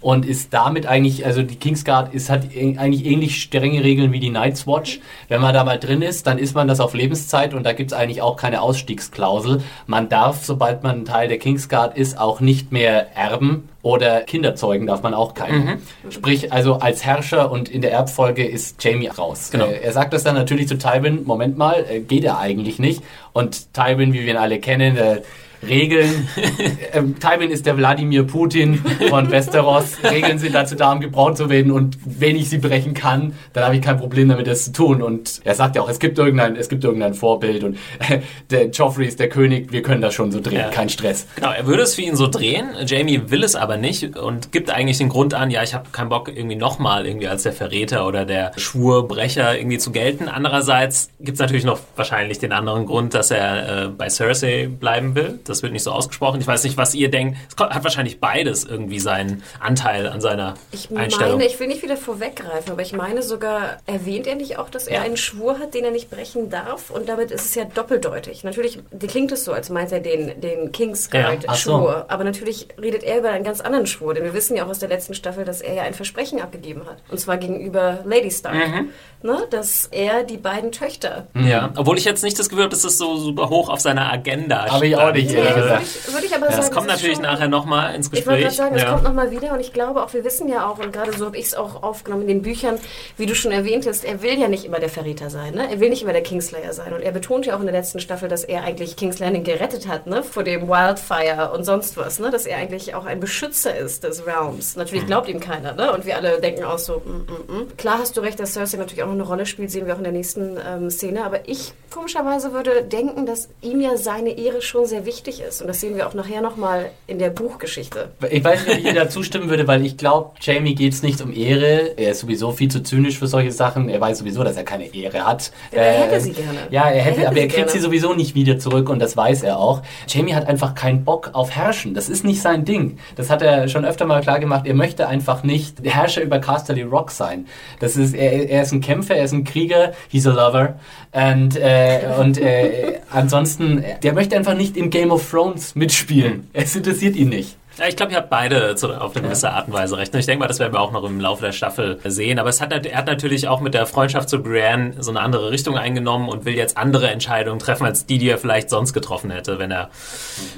[0.00, 4.30] und ist damit eigentlich, also die Kingsguard ist, hat eigentlich ähnlich strenge Regeln wie die
[4.30, 5.00] Night's Watch.
[5.28, 7.92] Wenn man da mal drin ist, dann ist man das auf Lebenszeit und da gibt
[7.92, 9.62] es eigentlich auch keine Ausstiegsklausel.
[9.86, 14.86] Man darf, sobald man Teil der Kingsguard ist, auch nicht mehr erben oder Kinder zeugen
[14.86, 15.80] darf man auch keinen.
[16.10, 19.50] Sprich, also als Herrscher und in der Erbfolge ist Jamie raus.
[19.50, 19.66] Genau.
[19.66, 23.02] Äh, er sagt das dann natürlich zu Tywin, Moment mal, äh, geht er eigentlich nicht.
[23.32, 25.22] Und Tywin, wie wir ihn alle kennen, äh,
[25.66, 26.28] Regeln.
[26.92, 29.96] ähm, Tywin ist der Wladimir Putin von Westeros.
[30.04, 31.72] Regeln sind dazu da, um gebraucht zu werden.
[31.72, 35.02] Und wenn ich sie brechen kann, dann habe ich kein Problem damit, das zu tun.
[35.02, 37.64] Und er sagt ja auch, es gibt irgendein, es gibt irgendein Vorbild.
[37.64, 39.72] Und äh, der Joffrey ist der König.
[39.72, 40.58] Wir können das schon so drehen.
[40.58, 40.68] Ja.
[40.68, 41.26] Kein Stress.
[41.36, 42.68] Genau, er würde es für ihn so drehen.
[42.86, 46.08] Jamie will es aber nicht und gibt eigentlich den Grund an, ja, ich habe keinen
[46.08, 50.28] Bock, irgendwie nochmal irgendwie als der Verräter oder der Schwurbrecher irgendwie zu gelten.
[50.28, 55.14] Andererseits gibt es natürlich noch wahrscheinlich den anderen Grund, dass er äh, bei Cersei bleiben
[55.14, 55.38] will.
[55.48, 56.40] Das wird nicht so ausgesprochen.
[56.40, 57.36] Ich weiß nicht, was ihr denkt.
[57.48, 61.38] Es hat wahrscheinlich beides irgendwie seinen Anteil an seiner Ich Einstellung.
[61.38, 64.86] meine, ich will nicht wieder vorweggreifen, aber ich meine sogar, erwähnt er nicht auch, dass
[64.86, 65.02] er Ja.
[65.02, 66.90] einen Schwur hat, den er nicht brechen darf?
[66.90, 68.44] Und damit ist es ja doppeldeutig.
[68.44, 71.70] Natürlich klingt es so, als meint er den, den Kingsguard Ja, so.
[71.78, 72.04] Schwur.
[72.08, 74.14] Aber natürlich redet er über einen ganz anderen Schwur.
[74.14, 76.82] Denn wir wissen ja auch aus der letzten Staffel, dass er ja ein Versprechen abgegeben
[76.86, 76.98] hat.
[77.10, 78.54] Und zwar gegenüber Lady Stark.
[78.54, 78.88] Mhm.
[79.22, 79.46] Ne?
[79.50, 82.98] Dass er die beiden Töchter Ja, obwohl ich jetzt nicht das Gefühl habe, dass das
[82.98, 85.32] so super hoch auf seiner Agenda Hab ich auch nicht.
[85.38, 85.80] Ehrlich Nee, gesagt.
[85.80, 86.56] würde ich, würde ich aber sagen.
[86.58, 88.42] Das kommt natürlich schon- nachher nochmal ins Ich wollte Gespräch.
[88.42, 88.90] gerade sagen, es ja.
[88.92, 91.36] kommt nochmal wieder und ich glaube auch, wir wissen ja auch, und gerade so habe
[91.36, 92.78] ich es auch aufgenommen in den Büchern,
[93.16, 95.70] wie du schon erwähnt hast, er will ja nicht immer der Verräter sein, ne?
[95.70, 98.00] er will nicht immer der Kingslayer sein und er betont ja auch in der letzten
[98.00, 100.22] Staffel, dass er eigentlich King's Landing gerettet hat, ne?
[100.22, 102.30] vor dem Wildfire und sonst was, ne?
[102.30, 104.76] dass er eigentlich auch ein Beschützer ist des Realms.
[104.76, 105.92] Natürlich glaubt ihm keiner ne?
[105.92, 107.76] und wir alle denken auch so, mm, mm, mm.
[107.76, 109.98] klar hast du recht, dass Cersei natürlich auch noch eine Rolle spielt, sehen wir auch
[109.98, 114.62] in der nächsten ähm, Szene, aber ich komischerweise würde denken, dass ihm ja seine Ehre
[114.62, 118.08] schon sehr wichtig ist und das sehen wir auch nachher nochmal in der Buchgeschichte.
[118.30, 121.02] Ich weiß nicht, ob ich ihr da zustimmen würde, weil ich glaube, Jamie geht es
[121.02, 121.92] nicht um Ehre.
[121.98, 123.88] Er ist sowieso viel zu zynisch für solche Sachen.
[123.88, 125.52] Er weiß sowieso, dass er keine Ehre hat.
[125.72, 126.58] Ja, er hätte sie gerne.
[126.70, 127.70] Ja, er hätte, Er hätte aber er kriegt gerne.
[127.70, 129.82] sie sowieso nicht wieder zurück und das weiß er auch.
[130.08, 131.92] Jamie hat einfach keinen Bock auf Herrschen.
[131.94, 132.98] Das ist nicht sein Ding.
[133.16, 134.66] Das hat er schon öfter mal klar gemacht.
[134.66, 137.46] Er möchte einfach nicht Herrscher über Casterly Rock sein.
[137.80, 140.78] Das ist, er, er ist ein Kämpfer, er ist ein Krieger, he's a lover.
[141.18, 146.48] Und, äh, und äh, ansonsten, der möchte einfach nicht im Game of Thrones mitspielen.
[146.52, 147.57] Es interessiert ihn nicht.
[147.78, 150.12] Ja, ich glaube, ihr habt beide zu, auf eine gewisse Art und Weise recht.
[150.12, 152.40] Und ich denke mal, das werden wir auch noch im Laufe der Staffel sehen.
[152.40, 155.52] Aber es hat, er hat natürlich auch mit der Freundschaft zu Brienne so eine andere
[155.52, 159.30] Richtung eingenommen und will jetzt andere Entscheidungen treffen, als die, die er vielleicht sonst getroffen
[159.30, 159.90] hätte, wenn er,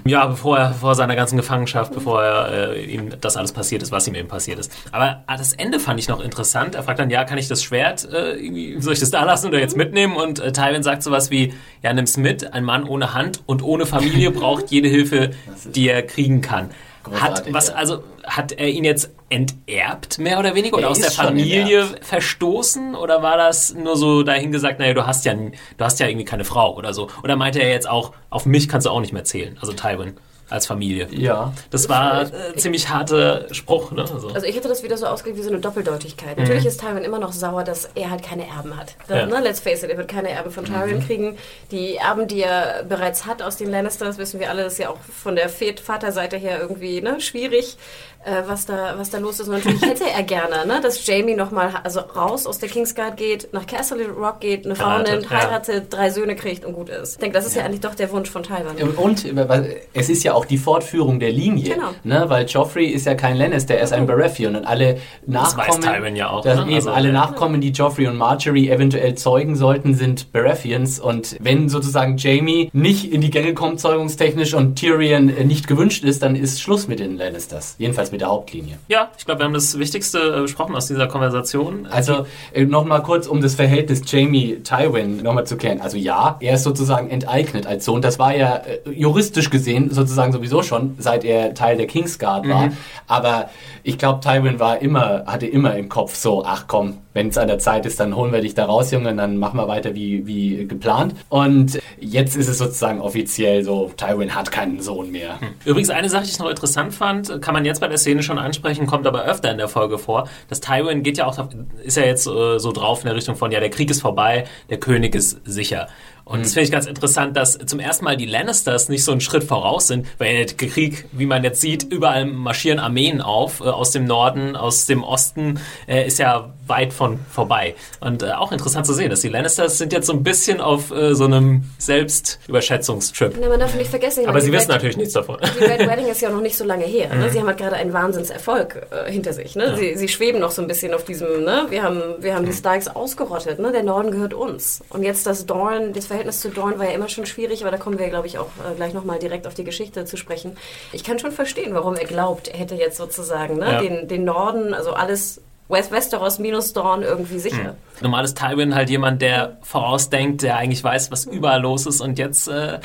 [0.07, 3.93] ja, bevor er, vor seiner ganzen Gefangenschaft, bevor er, äh, ihm das alles passiert ist,
[3.93, 4.73] was ihm eben passiert ist.
[4.91, 6.75] Aber ah, das Ende fand ich noch interessant.
[6.75, 9.59] Er fragt dann, ja, kann ich das Schwert, äh, soll ich das da lassen oder
[9.59, 10.17] jetzt mitnehmen?
[10.17, 11.53] Und äh, Tywin sagt sowas wie,
[11.83, 15.33] ja, nimm's mit, ein Mann ohne Hand und ohne Familie braucht jede Hilfe,
[15.67, 16.71] die er kriegen kann.
[17.13, 17.75] Hat, was, ja.
[17.75, 20.77] also, hat er ihn jetzt enterbt, mehr oder weniger?
[20.77, 22.95] Oder Er aus der Familie verstoßen?
[22.95, 25.53] Oder war das nur so dahingesagt, naja, du hast ja, du
[25.85, 27.09] hast ja irgendwie keine Frau oder so?
[27.23, 30.15] Oder meinte er jetzt auch, auf mich kannst du auch nicht mehr zählen, also Tywin
[30.51, 31.09] als Familie?
[31.11, 31.53] Ja.
[31.71, 34.03] Das war äh, ziemlich harter Spruch, ne?
[34.03, 36.37] Also, Also ich hätte das wieder so ausgelegt wie so eine Doppeldeutigkeit.
[36.37, 38.97] Natürlich ist Tywin immer noch sauer, dass er halt keine Erben hat.
[39.09, 39.27] Ja.
[39.27, 39.41] Ne?
[39.41, 41.37] Let's face it, er wird keine Erben von Tywin kriegen.
[41.71, 44.91] Die Erben, die er bereits hat aus den Lannisters, wissen wir alle, das ist ja
[44.91, 47.77] auch von der Vaterseite her irgendwie ne, schwierig,
[48.25, 49.49] äh, was, da, was da los ist.
[49.49, 53.49] Und natürlich hätte er gerne, ne, dass Jamie nochmal also raus aus der Kingsguard geht,
[53.53, 55.39] nach Castle Rock geht, eine Frau Heiratet, nimmt, ja.
[55.39, 57.13] heiratet, drei Söhne kriegt und gut ist.
[57.13, 58.91] Ich denke, das ist ja, eigentlich doch der Wunsch von Tywin.
[58.97, 61.91] Und äh, es ist ja auch die Fortführung der Linie, Genau.
[62.05, 62.25] ne?
[62.29, 65.83] weil Joffrey ist ja kein Lannister, er ist ein Baratheon und alle Das weiß Nachkommen,
[65.83, 66.63] Tywin ja auch, das ne?
[66.67, 67.15] eben, Also, alle ja.
[67.15, 73.11] Nachkommen, die Joffrey und Marjorie eventuell zeugen sollten, sind Baratheons und wenn sozusagen Jamie nicht
[73.13, 77.01] in die Gänge kommt, zeugungstechnisch und Tyrion äh, nicht gewünscht ist, dann ist Schluss mit
[77.01, 78.79] den Lannisters, jedenfalls mit der Hauptlinie.
[78.89, 81.87] ja, ich glaube, wir haben das Wichtigste äh, besprochen aus dieser Konversation.
[81.91, 85.81] Also äh, nochmal kurz, um das Verhältnis Jamie-Tywin nochmal zu klären.
[85.81, 88.03] Also ja, er ist sozusagen enteignet als Sohn.
[88.03, 92.71] Das war ja äh, juristisch gesehen sozusagen sowieso schon, seit er Teil der Kingsguard war.
[93.07, 93.51] Aber
[93.83, 97.49] ich glaube, Tywin war immer, hatte immer im Kopf so, ach komm, wenn es an
[97.49, 99.95] der Zeit ist, dann holen wir dich da raus, Junge, und dann machen wir weiter
[99.95, 101.15] wie, wie geplant.
[101.29, 105.39] Und jetzt ist es sozusagen offiziell so, Tywin hat keinen Sohn mehr.
[105.65, 108.39] Übrigens, eine Sache, die ich noch interessant fand, kann man jetzt bei der Szene schon
[108.39, 110.29] ansprechen, kommt aber öfter in der Folge vor.
[110.49, 111.37] Das Tywin geht ja auch,
[111.83, 114.45] ist ja jetzt äh, so drauf in der Richtung von, ja, der Krieg ist vorbei,
[114.69, 115.89] der König ist sicher.
[116.31, 119.21] Und das finde ich ganz interessant, dass zum ersten Mal die Lannisters nicht so einen
[119.21, 123.65] Schritt voraus sind, weil der Krieg, wie man jetzt sieht, überall marschieren Armeen auf, äh,
[123.65, 127.75] aus dem Norden, aus dem Osten, äh, ist ja weit von vorbei.
[128.01, 130.93] Und äh, auch interessant zu sehen, dass die Lannisters sind jetzt so ein bisschen auf
[130.93, 133.35] äh, so einem Selbstüberschätzungstrip.
[133.41, 135.39] Na, man darf nicht vergessen, Aber meine, sie wissen Red- natürlich nichts davon.
[135.59, 137.13] Die Red Wedding ist ja noch nicht so lange her.
[137.13, 137.21] Mhm.
[137.21, 137.31] Ne?
[137.31, 139.57] Sie haben halt gerade einen Wahnsinnserfolg äh, hinter sich.
[139.57, 139.77] Ne?
[139.77, 141.67] Sie, sie schweben noch so ein bisschen auf diesem, ne?
[141.71, 143.73] wir haben, wir haben die Starks ausgerottet, ne?
[143.73, 144.81] der Norden gehört uns.
[144.91, 147.77] Und jetzt das Dorn, das Verhältnis zu Dorn war ja immer schon schwierig, aber da
[147.79, 150.57] kommen wir, glaube ich, auch äh, gleich nochmal direkt auf die Geschichte zu sprechen.
[150.93, 153.73] Ich kann schon verstehen, warum er glaubt, er hätte jetzt sozusagen ne?
[153.73, 153.81] Ja.
[153.81, 157.77] den, den Norden, also alles West Westeros minus Dorn irgendwie sicher.
[158.01, 162.19] Normal ist Tywin halt jemand, der vorausdenkt, der eigentlich weiß, was überall los ist und
[162.19, 162.79] jetzt äh,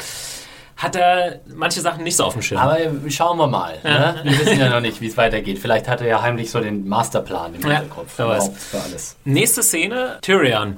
[0.77, 2.59] hat er manche Sachen nicht so auf dem Schirm.
[2.59, 2.77] Aber
[3.09, 3.75] schauen wir mal.
[3.83, 4.15] Ne?
[4.23, 5.57] Wir wissen ja noch nicht, wie es weitergeht.
[5.57, 8.13] Vielleicht hat er ja heimlich so den Masterplan im Ja, Hinterkopf.
[8.17, 8.43] wer weiß.
[8.47, 9.15] Überhaupt Für alles.
[9.23, 10.77] Nächste Szene, Tyrion.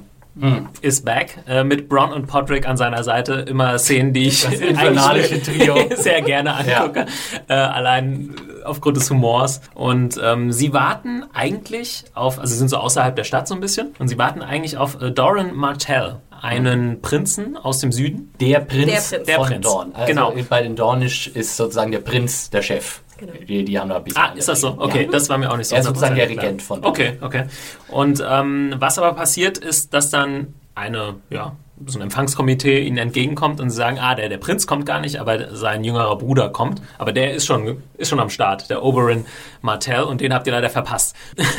[0.80, 3.34] Ist back äh, mit Bronn und Podrick an seiner Seite.
[3.48, 4.40] Immer Szenen, die ich
[5.96, 7.06] sehr gerne angucke.
[7.48, 9.60] Äh, allein aufgrund des Humors.
[9.74, 13.60] Und ähm, sie warten eigentlich auf, also sie sind so außerhalb der Stadt so ein
[13.60, 18.32] bisschen, und sie warten eigentlich auf äh, Doran Martell, einen Prinzen aus dem Süden.
[18.40, 19.26] Der Prinz, Der Prinz.
[19.26, 19.66] Der von Prinz.
[19.66, 19.92] Dorn.
[19.94, 20.32] Also Genau.
[20.48, 23.00] bei den Dornish ist sozusagen der Prinz der Chef.
[23.18, 23.32] Genau.
[23.32, 24.76] Die, die haben da ein bisschen Ah, ist das so?
[24.78, 25.10] Okay, Ja.
[25.10, 26.44] das war mir auch nicht so Er ist sozusagen der 100% klar.
[26.44, 26.84] Regent von.
[26.84, 27.44] Okay, okay.
[27.88, 33.60] Und ähm, was aber passiert ist, dass dann eine, ja, so ein Empfangskomitee ihnen entgegenkommt
[33.60, 36.82] und sie sagen, ah, der, der Prinz kommt gar nicht, aber sein jüngerer Bruder kommt.
[36.98, 39.26] Aber der ist schon, ist schon am Start, der Oberyn
[39.60, 41.16] Martell, und den habt ihr leider verpasst.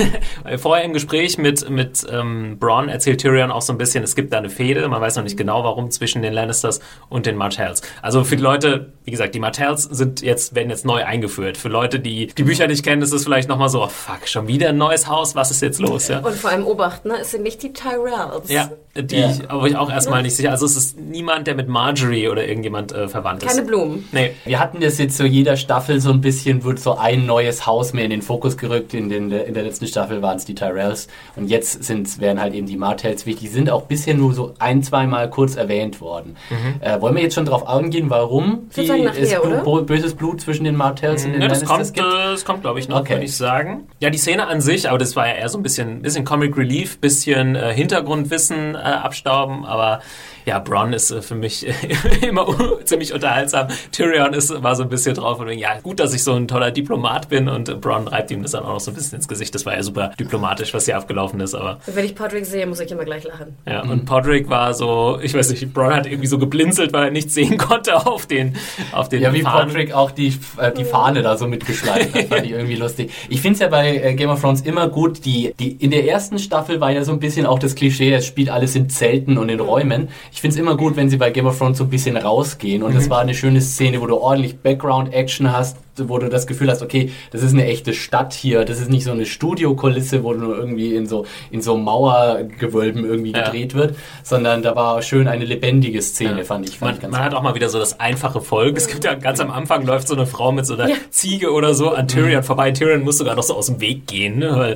[0.58, 4.34] Vorher im Gespräch mit, mit ähm, Bronn erzählt Tyrion auch so ein bisschen, es gibt
[4.34, 6.80] da eine Fehde, man weiß noch nicht genau warum, zwischen den Lannisters
[7.10, 7.82] und den Martells.
[8.02, 11.58] Also für die Leute, wie gesagt, die Martells sind jetzt, werden jetzt neu eingeführt.
[11.58, 14.48] Für Leute, die die Bücher nicht kennen, ist es vielleicht nochmal so, oh, fuck, schon
[14.48, 16.08] wieder ein neues Haus, was ist jetzt los?
[16.08, 16.20] Ja?
[16.20, 17.18] Und vor allem Obacht, ne?
[17.20, 18.50] Es sind nicht die Tyrells.
[18.50, 19.32] Ja, die, Ja.
[19.48, 20.52] aber ich auch erstmal nicht sicher.
[20.52, 23.50] Also es ist niemand, der mit Marjorie oder irgendjemand äh, verwandt ist.
[23.50, 24.08] Keine Blumen.
[24.12, 24.32] Nee.
[24.46, 27.94] Wir hatten das jetzt so jeder Staffel so ein bisschen, wird so ein neues Haus
[27.94, 28.94] mehr in den Fokus gerückt.
[28.94, 32.54] In, den, in der letzten Staffel waren es die Tyrells und jetzt sind, werden halt
[32.54, 33.50] eben die Martells wichtig.
[33.50, 36.36] Die sind auch bisher nur so ein, zweimal kurz erwähnt worden.
[36.82, 39.58] Äh, wollen wir jetzt schon drauf eingehen, warum nachher, oder?
[39.62, 42.08] Blut, böses Blut zwischen den Martells und den Ja, das Lannisters kommt, gibt?
[42.08, 43.14] äh, das kommt, glaube ich, noch, Okay.
[43.14, 43.88] würde ich sagen.
[44.00, 46.58] Ja, die Szene an sich, aber das war ja eher so ein bisschen, bisschen Comic
[46.58, 50.02] Relief, bisschen äh, Hintergrundwissen abstauben, aber
[50.46, 51.68] ja, Bronn ist äh, für mich
[52.22, 52.48] immer
[52.86, 53.68] ziemlich unterhaltsam.
[53.92, 56.48] Tyrion ist, war so ein bisschen drauf und wegen, ja, gut, dass ich so ein
[56.48, 59.18] toller Diplomat bin und äh, Bronn reibt ihm das dann auch noch so ein bisschen
[59.18, 59.54] ins Gesicht.
[59.54, 62.80] Das war ja super diplomatisch, was hier abgelaufen ist, aber Wenn ich Podrick sehe, muss
[62.80, 63.56] ich immer gleich lachen.
[63.68, 67.12] ja, und Podrick war so, ich weiß nicht, Bronn hat irgendwie so geblinzelt, weil er
[67.12, 68.56] nichts sehen konnte auf den,
[68.92, 69.68] auf den Ja, wie Fahnen.
[69.68, 73.12] Patrick auch die, äh, die Fahne da so mitgeschleift hat, fand ich irgendwie lustig.
[73.30, 76.08] Ich finde es ja bei äh, Game of Thrones immer gut, die, die in der
[76.08, 79.38] ersten Staffel war ja so ein bisschen auch das Klischee, es spielt alles in Zelten
[79.38, 80.10] und in Räumen.
[80.32, 82.84] Ich finde es immer gut, wenn sie bei Game of Thrones so ein bisschen rausgehen
[82.84, 86.70] und das war eine schöne Szene, wo du ordentlich Background-Action hast, wo du das Gefühl
[86.72, 90.34] hast, okay, das ist eine echte Stadt hier, das ist nicht so eine Studiokulisse, wo
[90.34, 93.44] nur irgendwie in so, in so Mauergewölben irgendwie Ja.
[93.46, 96.44] gedreht wird, sondern da war schön eine lebendige Szene, Ja.
[96.46, 98.78] fand ich, fand Man, ich man hat auch mal wieder so das einfache Volk.
[98.78, 101.74] Es gibt ja ganz am Anfang läuft so eine Frau mit so einer Ziege oder
[101.74, 102.72] so an Tyrion vorbei.
[102.72, 104.54] Tyrion muss sogar noch so aus dem Weg gehen, ne?
[104.56, 104.76] weil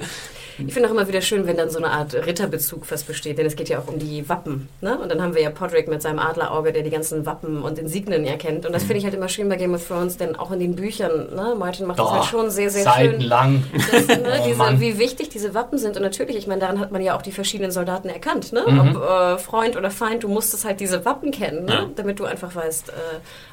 [0.57, 3.45] Ich finde auch immer wieder schön, wenn dann so eine Art Ritterbezug fast besteht, denn
[3.45, 4.69] es geht ja auch um die Wappen.
[4.81, 4.97] Ne?
[4.97, 8.25] Und dann haben wir ja Podrick mit seinem Adlerauge, der die ganzen Wappen und Insignien
[8.25, 8.65] erkennt.
[8.65, 10.75] Und das finde ich halt immer schön bei Game of Thrones, denn auch in den
[10.75, 11.55] Büchern, ne?
[11.57, 13.11] Martin macht das halt schon sehr, sehr schön.
[13.11, 13.63] Seitenlang.
[13.91, 15.95] Das, ne, Oh diese, wie wichtig diese Wappen sind.
[15.95, 18.51] Und natürlich, ich meine, daran hat man ja auch die verschiedenen Soldaten erkannt.
[18.51, 18.63] Ne?
[18.67, 18.79] Mhm.
[18.79, 21.73] Ob äh, Freund oder Feind, du musstest halt diese Wappen kennen, ne?
[21.73, 21.89] Ja.
[21.95, 22.93] damit du einfach weißt, äh,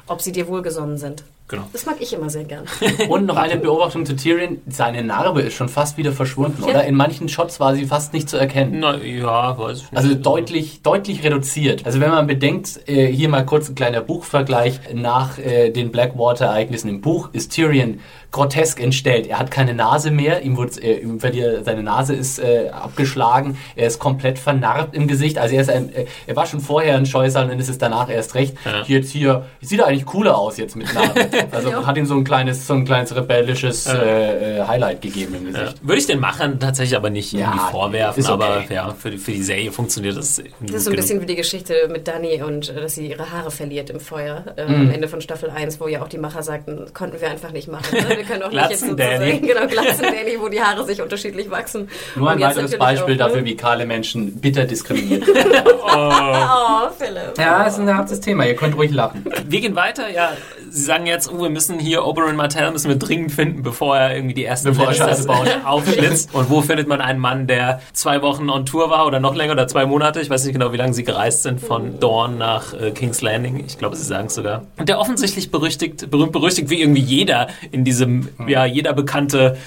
[0.07, 1.23] ob sie dir wohlgesonnen sind.
[1.51, 1.63] Genau.
[1.73, 2.63] Das mag ich immer sehr gern.
[3.09, 4.59] Und noch eine Beobachtung zu Tyrion.
[4.67, 6.69] Seine Narbe ist schon fast wieder verschwunden, Ja.
[6.69, 6.85] oder?
[6.85, 8.79] In manchen Shots war sie fast nicht zu erkennen.
[8.79, 9.97] na ja, weiß ich nicht.
[9.97, 11.85] Also deutlich, deutlich reduziert.
[11.85, 14.79] Also wenn man bedenkt, äh, hier mal kurz ein kleiner Buchvergleich.
[14.93, 17.99] Nach äh, den Blackwater-Ereignissen im Buch ist Tyrion
[18.31, 19.27] grotesk entstellt.
[19.27, 23.57] Er hat keine Nase mehr, ihm wurde, äh, ihm verliert, seine Nase ist äh, abgeschlagen,
[23.75, 25.37] er ist komplett vernarbt im Gesicht.
[25.37, 28.09] Also er, ist ein, äh, er war schon vorher ein Scheusal und ist es danach
[28.09, 28.55] erst recht.
[28.65, 28.83] Ja.
[28.87, 31.27] Jetzt hier, sieht er eigentlich cooler aus jetzt mit Narbe.
[31.51, 31.85] Also Ja.
[31.85, 35.59] hat ihm so ein kleines, so ein kleines rebellisches äh, äh, Highlight gegeben im ja.
[35.63, 35.77] Gesicht.
[35.85, 38.43] Würde ich den Machern tatsächlich aber nicht Ja, irgendwie vorwerfen, ist okay.
[38.43, 40.41] aber ja, für die, für die Serie funktioniert das.
[40.61, 43.29] Das ist so ein bisschen wie die Geschichte mit Dani und äh, dass sie ihre
[43.31, 44.75] Haare verliert im Feuer äh, Mhm.
[44.75, 47.67] am Ende von Staffel 1, wo ja auch die Macher sagten, konnten wir einfach nicht
[47.67, 47.97] machen.
[47.97, 48.17] Ne?
[48.21, 51.89] Wir können auch nicht jetzt sozusagen, genau, Glatzen Danny, wo die Haare sich unterschiedlich wachsen.
[52.15, 53.17] Nur ein weiteres Beispiel auch, ne?
[53.17, 55.23] dafür, wie kahle Menschen bitter diskriminiert
[55.83, 57.35] Oh, Philipp.
[57.39, 58.45] Ja, ist ein hartes Thema.
[58.45, 59.25] Ihr könnt ruhig lachen.
[59.47, 60.33] Wir gehen weiter, ja.
[60.73, 64.15] Sie sagen jetzt, oh, wir müssen hier Oberyn Martell müssen wir dringend finden, bevor er
[64.15, 65.49] irgendwie die ersten er Scheiße baut.
[65.65, 66.29] aufschlitzt.
[66.33, 69.51] Und wo findet man einen Mann, der zwei Wochen on Tour war oder noch länger
[69.51, 70.21] oder zwei Monate?
[70.21, 73.65] Ich weiß nicht genau, wie lange sie gereist sind von Dorn nach äh, King's Landing.
[73.67, 74.63] Ich glaube, sie sagen es sogar.
[74.77, 79.57] Und der offensichtlich berüchtigt, berühmt berüchtigt, wie irgendwie jeder in diesem, ja, jeder bekannte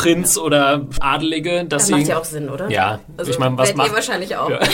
[0.00, 1.64] Prinz oder Adelige.
[1.68, 2.70] Das macht ja auch Sinn, oder?
[2.70, 3.88] Ja, Also, ich meine, was macht...
[3.88, 4.48] ihr wahrscheinlich auch.
[4.48, 4.60] Ja.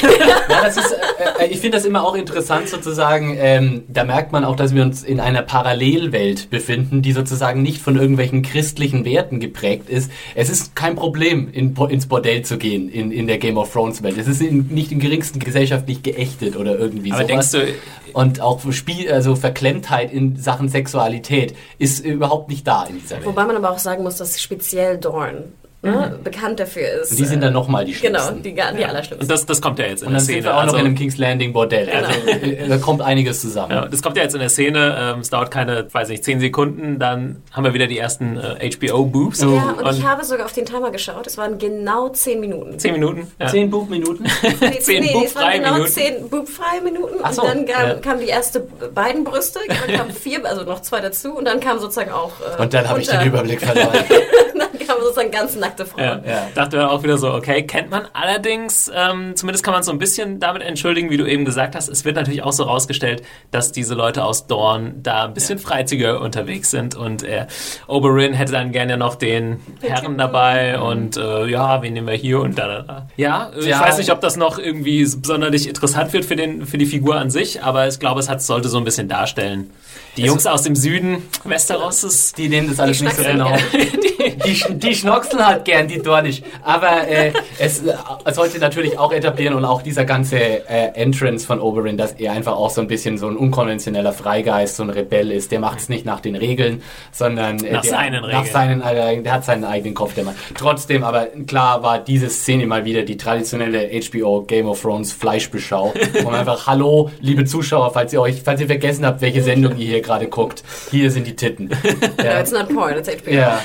[0.48, 3.36] Ja, das ist, äh, äh, ich finde das immer auch interessant sozusagen.
[3.38, 7.82] Ähm, da merkt man auch, dass wir uns in einer Parallelwelt befinden, die sozusagen nicht
[7.82, 10.10] von irgendwelchen christlichen Werten geprägt ist.
[10.34, 14.02] Es ist kein Problem, in, ins Bordell zu gehen in, in der Game of Thrones
[14.02, 14.16] Welt.
[14.18, 17.50] Es ist in, nicht im geringsten gesellschaftlich geächtet oder irgendwie Aber sowas.
[17.50, 17.74] denkst
[18.12, 23.26] Und auch Spiel, also Verklemmtheit in Sachen Sexualität ist überhaupt nicht da in dieser Welt.
[23.26, 25.44] Wobei man aber auch sagen muss, dass speziell Dorn
[25.82, 27.12] ne, bekannt dafür ist.
[27.12, 28.42] Und die sind dann nochmal die Genau, Schlimmsten.
[28.42, 29.28] die, gar- die Und allerschlimmsten.
[29.28, 30.36] das, das kommt ja jetzt in Und der dann Szene.
[30.42, 31.88] sind wir auch also, noch in einem King's Landing Bordell.
[31.90, 33.70] Also äh, da kommt einiges zusammen.
[33.72, 36.40] Ja, das kommt ja jetzt in der Szene, ähm, es dauert keine, weiß nicht, 10
[36.40, 39.42] Sekunden, dann haben wir wieder die ersten äh, HBO-Boobs.
[39.42, 41.26] Ja, und, ich habe sogar auf den Timer geschaut.
[41.26, 42.78] Es waren genau 10 Minuten.
[42.78, 43.30] 10 Minuten.
[43.38, 43.46] Ja.
[43.46, 44.26] Zehn Buchminuten.
[44.60, 45.92] Nee, Zehn nee, es waren genau Minuten.
[45.92, 47.14] 10 bubfreie Minuten.
[47.22, 47.94] Ach so, und dann kam, ja.
[47.94, 48.60] kamen die erste
[48.94, 51.36] beiden Brüste, dann kamen vier, also noch zwei dazu.
[51.36, 52.32] Und dann kam sozusagen auch.
[52.58, 53.92] Äh, Und dann habe ich den Überblick verloren.
[54.88, 56.02] haben sozusagen ganz nackte Frauen.
[56.04, 56.20] Ja.
[56.24, 56.48] Ja.
[56.54, 59.92] Dachte dann auch wieder so, okay, kennt man allerdings, ähm, zumindest kann man es so
[59.92, 61.88] ein bisschen damit entschuldigen, wie du eben gesagt hast.
[61.88, 66.20] Es wird natürlich auch so rausgestellt, dass diese Leute aus Dorn da ein bisschen freizügiger
[66.20, 67.46] unterwegs sind und äh,
[67.86, 72.40] Oberyn hätte dann gerne noch den Herren dabei und äh, ja, wen nehmen wir hier
[72.40, 73.08] und da, da, da.
[73.16, 73.80] Ja, äh, ich Ja.
[73.80, 77.30] weiß nicht, ob das noch irgendwie sonderlich interessant wird für, den, für die Figur an
[77.30, 79.70] sich, aber ich glaube, es hat, sollte so ein bisschen darstellen.
[80.16, 83.50] Die Jungs aus dem Süden Westerosses, Die nehmen das alles nicht so genau.
[83.72, 86.42] Die, sch- die schnockseln halt gern, die Dornisch.
[86.62, 87.94] Aber äh, es äh,
[88.32, 92.56] sollte natürlich auch etablieren und auch dieser ganze äh, Entrance von Oberyn, dass er einfach
[92.56, 95.52] auch so ein bisschen so ein unkonventioneller Freigeist, so ein Rebell ist.
[95.52, 98.52] Der macht es nicht nach den Regeln, sondern äh, Nach der, seinen Nach Regeln.
[98.52, 100.34] seinen, äh, der hat seinen eigenen Kopf, der Mann.
[100.54, 105.92] Trotzdem, aber klar war diese Szene mal wieder die traditionelle HBO Game of Thrones Fleischbeschau.
[106.24, 109.86] Und einfach, hallo, liebe Zuschauer, falls ihr euch, falls ihr vergessen habt, welche Sendung ihr
[109.86, 111.68] hier gerade guckt, hier sind die Titten.
[111.68, 112.40] No, Ja.
[112.40, 113.30] it's not porn, it's HBO.
[113.30, 113.60] Ja,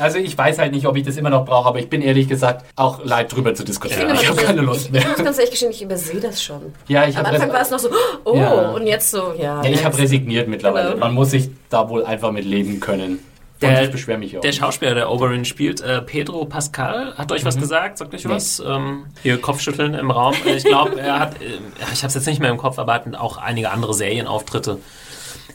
[0.00, 2.28] also ich weiß halt nicht, ob ich das immer noch brauche, aber ich bin ehrlich
[2.28, 4.14] gesagt auch leid drüber zu diskutieren.
[4.14, 5.02] Ich Ich habe keine Lust mehr.
[5.02, 6.72] Ich muss ganz ehrlich gestehen, ich übersehe das schon.
[6.88, 7.88] Ja, ich Am habe Anfang war es noch so,
[8.24, 8.70] oh, Ja.
[8.70, 9.62] und jetzt so, ja.
[9.62, 10.90] ja, ich habe resigniert mittlerweile.
[10.90, 11.00] Genau.
[11.00, 13.20] Man muss sich da wohl einfach mit leben können.
[13.62, 14.40] Und Der- ich beschwere mich auch.
[14.40, 14.52] Der.
[14.52, 17.98] Schauspieler, der Oberyn spielt, äh, Pedro Pascal, hat euch was gesagt?
[17.98, 18.58] Sagt euch was?
[18.66, 20.34] Ähm, hier Kopfschütteln im Raum.
[20.46, 21.46] Ich glaube, er hat, äh,
[21.78, 24.78] ja, ich habe es jetzt nicht mehr im Kopf, aber hat auch einige andere Serienauftritte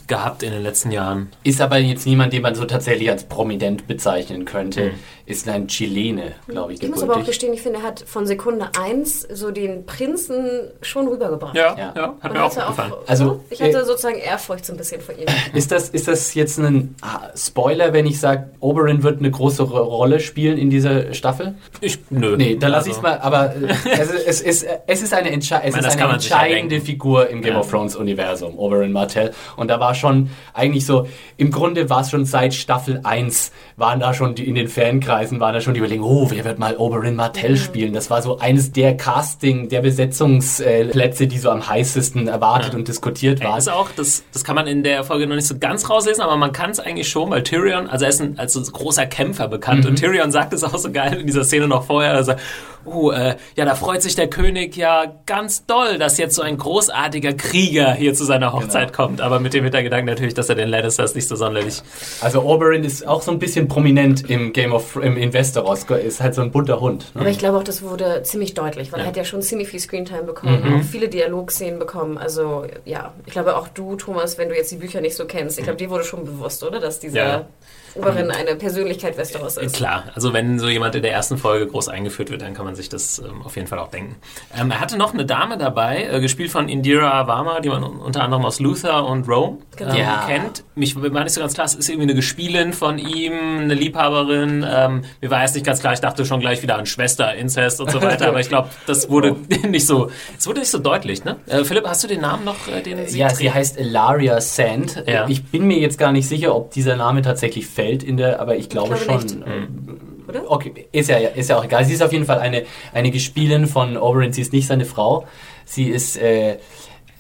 [0.07, 1.29] gehabt in den letzten Jahren.
[1.43, 4.85] Ist aber jetzt niemand, den man so tatsächlich als prominent bezeichnen könnte.
[4.85, 4.91] Mhm.
[5.27, 8.27] Ist ein Chilene, glaube ich, Ich muss aber auch gestehen, ich finde, er hat von
[8.27, 11.55] Sekunde 1 so den Prinzen schon rübergebracht.
[11.55, 11.93] Ja, Ja.
[11.95, 12.93] ja, hat Und mir auch gefallen.
[13.07, 15.25] Also, ich hatte äh, sozusagen Ehrfurcht so ein bisschen vor ihm.
[15.55, 19.63] Ist das, ist das jetzt ein ah, Spoiler, wenn ich sage, Oberyn wird eine große
[19.63, 21.55] Ro- Rolle spielen in dieser Staffel?
[21.81, 22.37] Ich, nö.
[22.37, 23.67] Nee, dann lasse Also, ich mal, aber äh,
[23.99, 26.81] es, es, ist, es ist eine, Entsche es meine, ist eine entscheidende.
[26.81, 27.59] Figur im Game Ja.
[27.61, 29.31] of Thrones Universum, Oberyn Martell.
[29.55, 33.99] Und da war schon eigentlich so, im Grunde war es schon seit Staffel 1, waren
[33.99, 36.75] da schon die, in den Fankreisen, waren da schon die Überlegungen, oh, wer wird mal
[36.77, 37.58] Oberyn Martell Mhm.
[37.58, 37.93] spielen?
[37.93, 43.43] Das war so eines der Casting, der Besetzungsplätze, die so am heißesten erwartet und diskutiert
[43.43, 43.58] waren.
[43.58, 46.38] ist auch, das, das kann man in der Folge noch nicht so ganz rauslesen, aber
[46.38, 49.05] man kann es eigentlich schon, weil Tyrion, also er ist ein, als so ein großer
[49.05, 49.91] Kämpfer bekannt Mhm.
[49.91, 52.41] und Tyrion sagt es auch so geil in dieser Szene noch vorher, er sagt,
[52.86, 56.58] uh, äh, ja, da freut sich der König ja ganz doll, dass jetzt so ein
[56.58, 59.05] großartiger Krieger hier zu seiner Hochzeit Genau.
[59.08, 61.82] kommt, aber mit dem Hintergedanken natürlich, dass er den Lannisters nicht so sonderlich
[62.21, 66.21] Also Oberyn ist auch so ein bisschen prominent im Game of im in Westeros, ist
[66.21, 67.12] halt so ein bunter Hund.
[67.13, 67.21] Ne?
[67.21, 69.80] Aber ich glaube auch, das wurde ziemlich deutlich, weil er hat ja schon ziemlich viel
[69.80, 72.17] Screentime bekommen, auch viele Dialogszenen bekommen.
[72.17, 75.58] Also ja, ich glaube auch du, Thomas, wenn du jetzt die Bücher nicht so kennst,
[75.58, 76.80] ich glaube, dir wurde schon bewusst, oder?
[76.80, 77.48] Dass dieser Ja.
[77.95, 79.75] Oberin eine Persönlichkeit Westeros ist.
[79.75, 82.75] Klar, also wenn so jemand in der ersten Folge groß eingeführt wird, dann kann man
[82.75, 84.15] sich das ähm, auf jeden Fall auch denken.
[84.60, 87.99] Ähm, er hatte noch eine Dame dabei, äh, gespielt von Indira Varma, die man un-
[87.99, 89.91] unter anderem aus Luther und Rome Genau.
[89.93, 90.25] ähm, Ja.
[90.27, 90.63] kennt.
[90.75, 94.65] Mich war nicht so ganz klar, es ist irgendwie eine Gespielin von ihm, eine Liebhaberin.
[94.69, 97.79] Ähm, mir war erst nicht ganz klar, ich dachte schon gleich wieder an Schwester, Inzest
[97.79, 99.36] und so weiter, aber ich glaube, das wurde
[99.69, 101.38] nicht so, es wurde nicht so deutlich, ne?
[101.47, 103.38] Äh, Philipp, hast du den Namen noch, äh, den sie Ja, trägt?
[103.39, 105.03] sie heißt Ilaria Sand.
[105.08, 105.27] Ja.
[105.29, 108.56] Ich bin mir jetzt gar nicht sicher, ob dieser Name tatsächlich fällt in der, aber
[108.56, 109.45] ich glaube, glaube schon.
[109.45, 110.00] Hm.
[110.28, 110.50] Oder?
[110.50, 111.86] Okay, ist ja, ist ja auch egal.
[111.86, 114.34] Sie ist auf jeden Fall eine, eine Gespielin von Oberyn.
[114.34, 115.28] Sie ist nicht seine Frau.
[115.65, 116.58] Sie ist äh,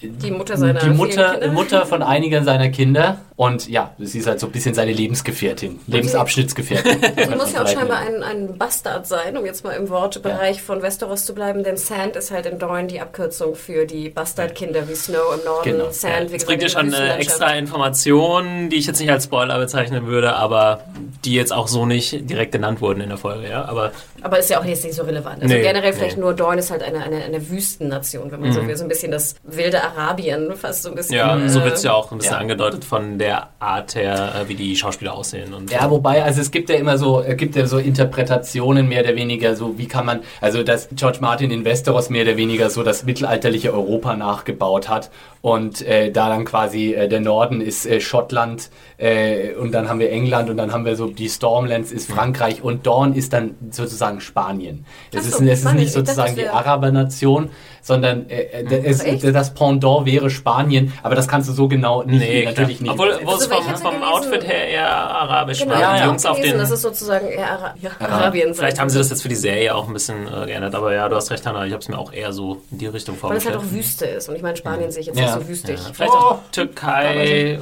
[0.01, 1.51] Die Mutter seiner die Mutter, Kinder.
[1.51, 3.21] Mutter von einigen seiner Kinder.
[3.37, 7.01] Und ja, sie ist halt so ein bisschen seine Lebensgefährtin, Lebensabschnittsgefährtin.
[7.29, 10.81] Sie muss ja auch scheinbar ein, ein Bastard sein, um jetzt mal im Wortbereich von
[10.81, 14.95] Westeros zu bleiben, denn Sand ist halt in Dorne die Abkürzung für die Bastardkinder wie
[14.95, 15.71] Snow im Norden.
[15.71, 15.91] Genau.
[15.91, 19.59] Sand, wie gesagt, bringt der schon eine extra Information, die ich jetzt nicht als Spoiler
[19.59, 20.85] bezeichnen würde, aber
[21.25, 23.65] die jetzt auch so nicht direkt genannt wurden in der Folge, ja.
[23.65, 23.91] Aber
[24.25, 25.43] Aber ist ja auch jetzt nicht so relevant.
[25.43, 26.23] Also Nee, generell vielleicht nee.
[26.23, 28.75] nur Dorne ist halt eine, eine, eine Wüstennation, wenn man so will.
[28.75, 31.15] So ein bisschen das wilde Arabien, fast so ein bisschen.
[31.15, 32.39] ja, so äh, wird es ja auch ein bisschen ja.
[32.39, 35.53] angedeutet von der Art her, äh, wie die Schauspieler aussehen.
[35.53, 39.03] Und Ja, wobei, also es gibt ja immer so, es gibt ja so Interpretationen mehr
[39.03, 42.71] oder weniger, so wie kann man, also dass George Martin in Westeros mehr oder weniger
[42.71, 45.11] so das mittelalterliche Europa nachgebaut hat
[45.45, 49.99] und äh, da dann quasi äh, der Norden ist äh, Schottland äh, und dann haben
[49.99, 53.55] wir England und dann haben wir so die Stormlands ist Frankreich und Dorn ist dann
[53.71, 54.85] sozusagen Spanien.
[55.11, 57.49] Es Ach ist, so, es ist nicht dachte, sozusagen die Arabernation,
[57.81, 62.19] sondern äh, äh, es, das Pendant wäre Spanien, aber das kannst du so genau nicht,
[62.19, 62.93] Nee, natürlich klar.
[62.95, 62.99] nicht.
[62.99, 65.79] Obwohl, wo es Also, ich vom, vom gelesen- Outfit her eher arabisch Genau, war.
[65.79, 66.61] Die habe Jungs auch auf gelesen, den.
[66.61, 68.53] das ist sozusagen eher Ara ja, Arabien.
[68.55, 71.07] Vielleicht haben sie das jetzt für die Serie auch ein bisschen äh, geändert, aber ja,
[71.09, 73.37] du hast recht, Hannah, ich habe es mir auch eher so in die Richtung Weil
[73.37, 73.55] es vorgestellt.
[73.57, 74.29] halt auch Wüste ist.
[74.29, 75.25] Und ich meine, Spanien sehe ich jetzt Ja.
[75.35, 75.77] nicht so wüstig.
[75.79, 77.53] ja, vielleicht auch Türkei, äh,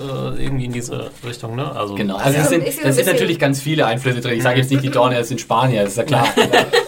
[0.41, 1.75] irgendwie in diese Richtung, ne?
[1.75, 4.37] Also, Genau, also es sind, ein sind natürlich ganz viele Einflüsse drin.
[4.37, 6.27] Ich sage jetzt nicht, die Dorne sind Spanier, ist ja klar.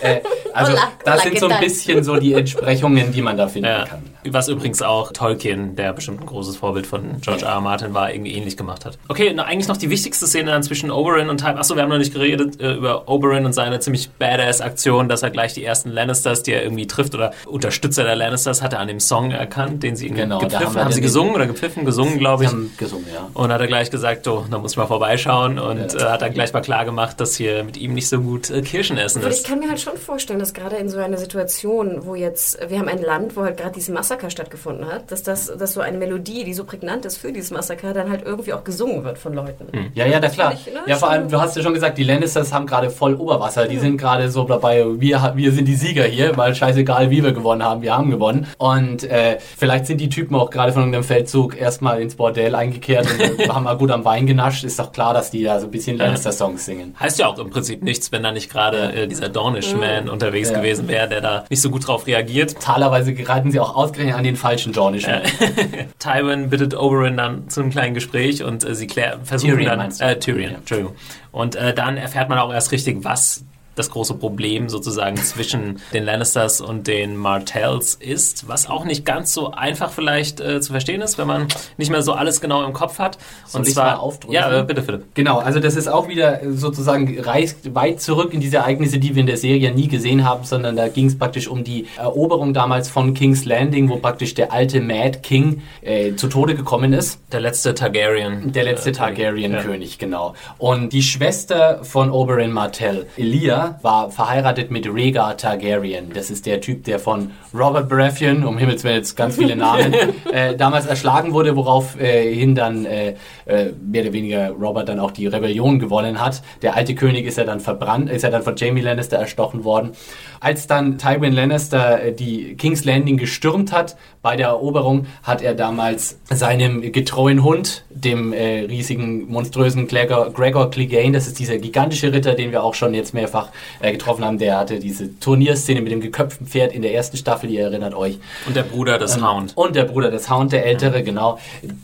[0.01, 0.21] Äh,
[0.53, 4.14] also das sind ¿qué so ein bisschen so die Entsprechungen, die man da finden kann.
[4.29, 7.51] Was übrigens auch Tolkien, der bestimmt ein großes Vorbild von George R.
[7.53, 7.61] R.
[7.61, 8.97] Martin war, irgendwie ähnlich gemacht hat.
[9.07, 11.57] Okay, na, eigentlich noch die wichtigste Szene dann zwischen Oberyn und Tywin.
[11.57, 15.23] Achso, wir haben noch nicht geredet äh, über Oberyn und seine ziemlich badass Aktion, dass
[15.23, 18.79] er gleich die ersten Lannisters, die er irgendwie trifft oder Unterstützer der Lannisters, hat er
[18.79, 20.91] an dem Song erkannt, den sie irgendwie Genau, gepfiffen haben haben.
[20.91, 21.85] sie gesungen oder gepfiffen?
[21.85, 22.51] Gesungen, glaube Sie ich.
[22.51, 23.29] haben gesungen, ja.
[23.33, 25.99] Und hat er gleich gesagt, oh, da muss ich mal vorbeischauen und Ja.
[26.07, 28.61] äh, hat dann gleich mal klar gemacht, dass hier mit ihm nicht so gut äh,
[28.61, 29.47] Kirschen essen Aber ich ist.
[29.47, 32.87] kann mir halt schon vorstellen, dass gerade in so einer Situation, wo jetzt, wir haben
[32.87, 36.43] ein Land, wo halt gerade dieses Massaker stattgefunden hat, dass das, dass so eine Melodie,
[36.43, 39.67] die so prägnant ist für dieses Massaker, dann halt irgendwie auch gesungen wird von Leuten.
[39.93, 40.53] Ja, ja, na klar.
[40.53, 43.67] Ne, Ja, vor allem, du hast ja schon gesagt, die Lannisters haben gerade voll Oberwasser.
[43.67, 47.31] Die sind gerade so dabei, wir, wir sind die Sieger hier, weil scheißegal, wie wir
[47.33, 48.47] gewonnen haben, wir haben gewonnen.
[48.57, 53.07] Und äh, vielleicht sind die Typen auch gerade von irgendeinem Feldzug erstmal ins Bordell eingekehrt
[53.39, 54.63] und haben mal gut am Wein genascht.
[54.63, 56.95] Ist doch klar, dass die da so ein bisschen Lannister-Songs singen.
[56.99, 60.57] Heißt ja auch im Prinzip nichts, wenn da nicht gerade äh, dieser Dornish-Man unterwegs Ja.
[60.57, 62.59] gewesen wäre, der da nicht so gut drauf reagiert.
[62.59, 65.13] Talerweise geraten sie auch ausgerechnet an den falschen Dornischen.
[65.99, 69.91] Tywin bittet Oberyn dann zu einem kleinen Gespräch und äh, sie klär, versuchen Tyrion dann
[69.99, 70.55] äh, Tyrion.
[70.55, 70.95] Entschuldigung.
[71.31, 73.43] Und äh, dann erfährt man auch erst richtig, was
[73.75, 79.33] das große Problem sozusagen zwischen den Lannisters und den Martells ist, was auch nicht ganz
[79.33, 81.47] so einfach vielleicht äh, zu verstehen ist, wenn man
[81.77, 83.17] nicht mehr so alles genau im Kopf hat.
[83.45, 84.33] Soll und zwar mal aufdrücken?
[84.33, 85.03] Ja, äh, bitte, bitte.
[85.13, 89.15] Genau, also das ist auch wieder äh, sozusagen reicht weit zurück in diese Ereignisse, die
[89.15, 92.53] wir in der Serie nie gesehen haben, sondern da ging es praktisch um die Eroberung
[92.53, 97.19] damals von King's Landing, wo praktisch der alte Mad King äh, zu Tode gekommen ist.
[97.31, 98.51] Der letzte Targaryen.
[98.51, 100.35] Der letzte äh, Targaryen-König, genau.
[100.57, 106.11] Und die Schwester von Oberyn Martell, Elia, war verheiratet mit Rhaegar Targaryen.
[106.13, 109.93] Das ist der Typ, der von Robert Baratheon, um Himmels Willen jetzt ganz viele Namen,
[110.31, 115.11] äh, damals erschlagen wurde, worauf äh, dann äh, äh, mehr oder weniger Robert dann auch
[115.11, 116.41] die Rebellion gewonnen hat.
[116.61, 119.91] Der alte König ist ja dann verbrannt, ist ja dann von Jamie Lannister erstochen worden.
[120.39, 125.55] Als dann Tywin Lannister äh, die King's Landing gestürmt hat bei der Eroberung, hat er
[125.55, 132.11] damals seinem getreuen Hund, dem äh, riesigen, monströsen Gregor, Gregor Clegane, das ist dieser gigantische
[132.11, 135.91] Ritter, den wir auch schon jetzt mehrfach äh, getroffen haben, der hatte diese Turnierszene mit
[135.91, 138.19] dem geköpften Pferd in der ersten Staffel, ihr erinnert euch.
[138.45, 139.53] Und der Bruder des Hound.
[139.55, 141.39] Und der Bruder des Hound, der Ältere, genau,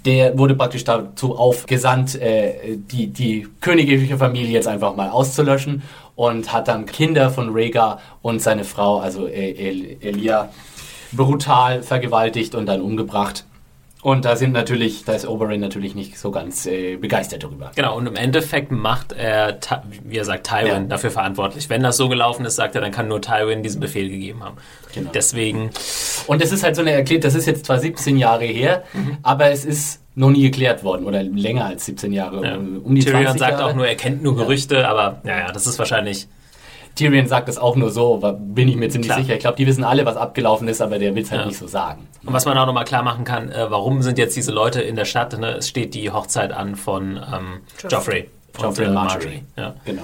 [0.05, 5.81] der wurde praktisch dazu aufgesandt, äh, die, die königliche Familie jetzt einfach mal auszulöschen
[6.15, 10.49] und hat dann Kinder von Rhaegar und seine Frau, also äh, El Elia,
[11.13, 13.45] brutal vergewaltigt und dann umgebracht.
[14.03, 17.71] Und da sind natürlich, da ist Oberyn natürlich nicht so ganz äh, begeistert darüber.
[17.75, 19.57] Genau, und im Endeffekt macht er,
[20.03, 20.79] wie er sagt, Tywin Ja.
[20.79, 21.69] dafür verantwortlich.
[21.69, 24.57] Wenn das so gelaufen ist, sagt er, dann kann nur Tywin diesen Befehl gegeben haben.
[24.95, 25.11] Genau.
[25.13, 25.69] Deswegen,
[26.25, 29.17] Und das ist halt so eine erklärt, das ist jetzt zwar 17 Jahre her, Mhm.
[29.21, 32.55] aber es ist noch nie geklärt worden oder länger als 17 Jahre, ja.
[32.57, 33.65] um die Tyrion 20 sagt Jahre.
[33.71, 36.27] auch nur, er kennt nur Gerüchte, aber ja, ja, das ist wahrscheinlich
[36.95, 39.19] Tyrion sagt es auch nur so, aber bin ich mir ziemlich Klar.
[39.21, 39.33] sicher.
[39.35, 41.47] Ich glaube, die wissen alle, was abgelaufen ist, aber der will es halt Ja.
[41.47, 42.07] nicht so sagen.
[42.25, 44.95] Und was man auch nochmal klar machen kann, äh, warum sind jetzt diese Leute in
[44.95, 45.37] der Stadt?
[45.39, 45.51] Ne?
[45.57, 48.29] Es steht die Hochzeit an von ähm, Joffrey.
[48.59, 49.43] Joffrey und, und äh, Marjorie.
[49.57, 49.73] Ja.
[49.85, 50.03] Genau.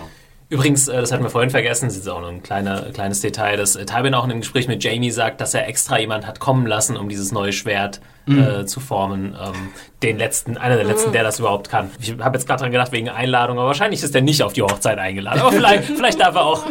[0.50, 3.58] Übrigens, äh, das hatten wir vorhin vergessen, das ist auch nur ein kleiner, kleines Detail,
[3.58, 6.40] dass äh, Tywin auch in einem Gespräch mit Jamie sagt, dass er extra jemand hat
[6.40, 8.40] kommen lassen, um dieses neue Schwert Mhm.
[8.44, 9.36] äh, zu formen.
[9.42, 9.70] Ähm,
[10.04, 11.90] den letzten, einer der letzten, der das überhaupt kann.
[12.00, 14.62] Ich habe jetzt gerade dran gedacht, wegen Einladung, aber wahrscheinlich ist er nicht auf die
[14.62, 15.40] Hochzeit eingeladen.
[15.40, 16.64] Aber vielleicht, vielleicht darf er auch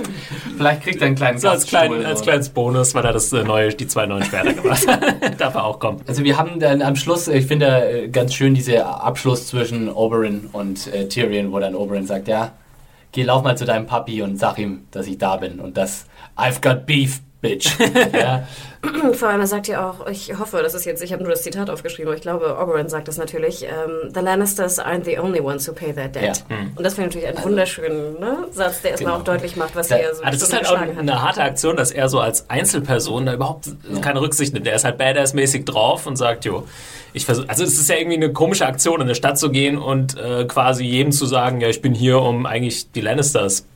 [0.57, 3.43] Vielleicht kriegt er einen kleinen so als, klein, als kleines Bonus, weil er das äh,
[3.43, 5.01] neue, die zwei neuen Schwerter gemacht hat.
[5.41, 6.03] darf er auch kommen.
[6.07, 10.51] Also wir haben dann am Schluss, ich finde äh, ganz schön dieser Abschluss zwischen Oberyn
[10.53, 12.53] und äh, Tyrion, wo dann Oberyn sagt, ja,
[13.17, 16.07] geh lauf mal zu deinem Papi und sag ihm, dass ich da bin und das
[16.37, 17.69] I've got beef, bitch.
[18.13, 18.47] ja.
[19.15, 21.43] Vor allem, er sagt ja auch, ich hoffe, das ist jetzt, ich habe nur das
[21.43, 25.41] Zitat aufgeschrieben, aber ich glaube, Oberyn sagt das natürlich, ähm, the Lannisters aren't the only
[25.41, 26.45] ones who pay their debt.
[26.49, 26.57] Ja.
[26.77, 29.21] Und das finde ich natürlich einen wunderschönen ne, Satz, der erstmal Genau.
[29.21, 30.97] auch deutlich macht, was Da- er so das ist halt auch hat.
[30.99, 33.69] eine harte Aktion, dass er so als Einzelperson da überhaupt
[34.03, 34.67] keine Rücksicht nimmt.
[34.69, 36.65] Er ist halt badass-mäßig drauf und sagt, jo,
[37.13, 39.79] ich versuche, also es ist ja irgendwie eine komische Aktion, in eine Stadt zu gehen
[39.79, 43.67] und äh, quasi jedem zu sagen, ja, ich bin hier, um eigentlich die Lannisters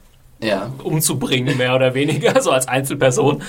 [0.43, 0.72] ja.
[0.82, 3.43] umzubringen, mehr oder weniger, so als Einzelperson.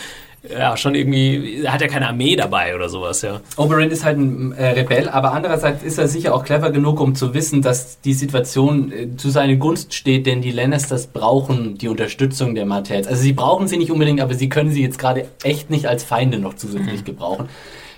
[0.50, 3.42] Ja, schon irgendwie, er hat ja keine Armee dabei oder sowas, ja.
[3.58, 7.14] Oberyn ist halt ein äh, Rebell, aber andererseits ist er sicher auch clever genug, um
[7.14, 11.90] zu wissen, dass die Situation äh, zu seiner Gunst steht, denn die Lannisters brauchen die
[11.90, 13.06] Unterstützung der Martells.
[13.06, 16.04] Also sie brauchen sie nicht unbedingt, aber sie können sie jetzt gerade echt nicht als
[16.04, 17.48] Feinde noch zusätzlich gebrauchen.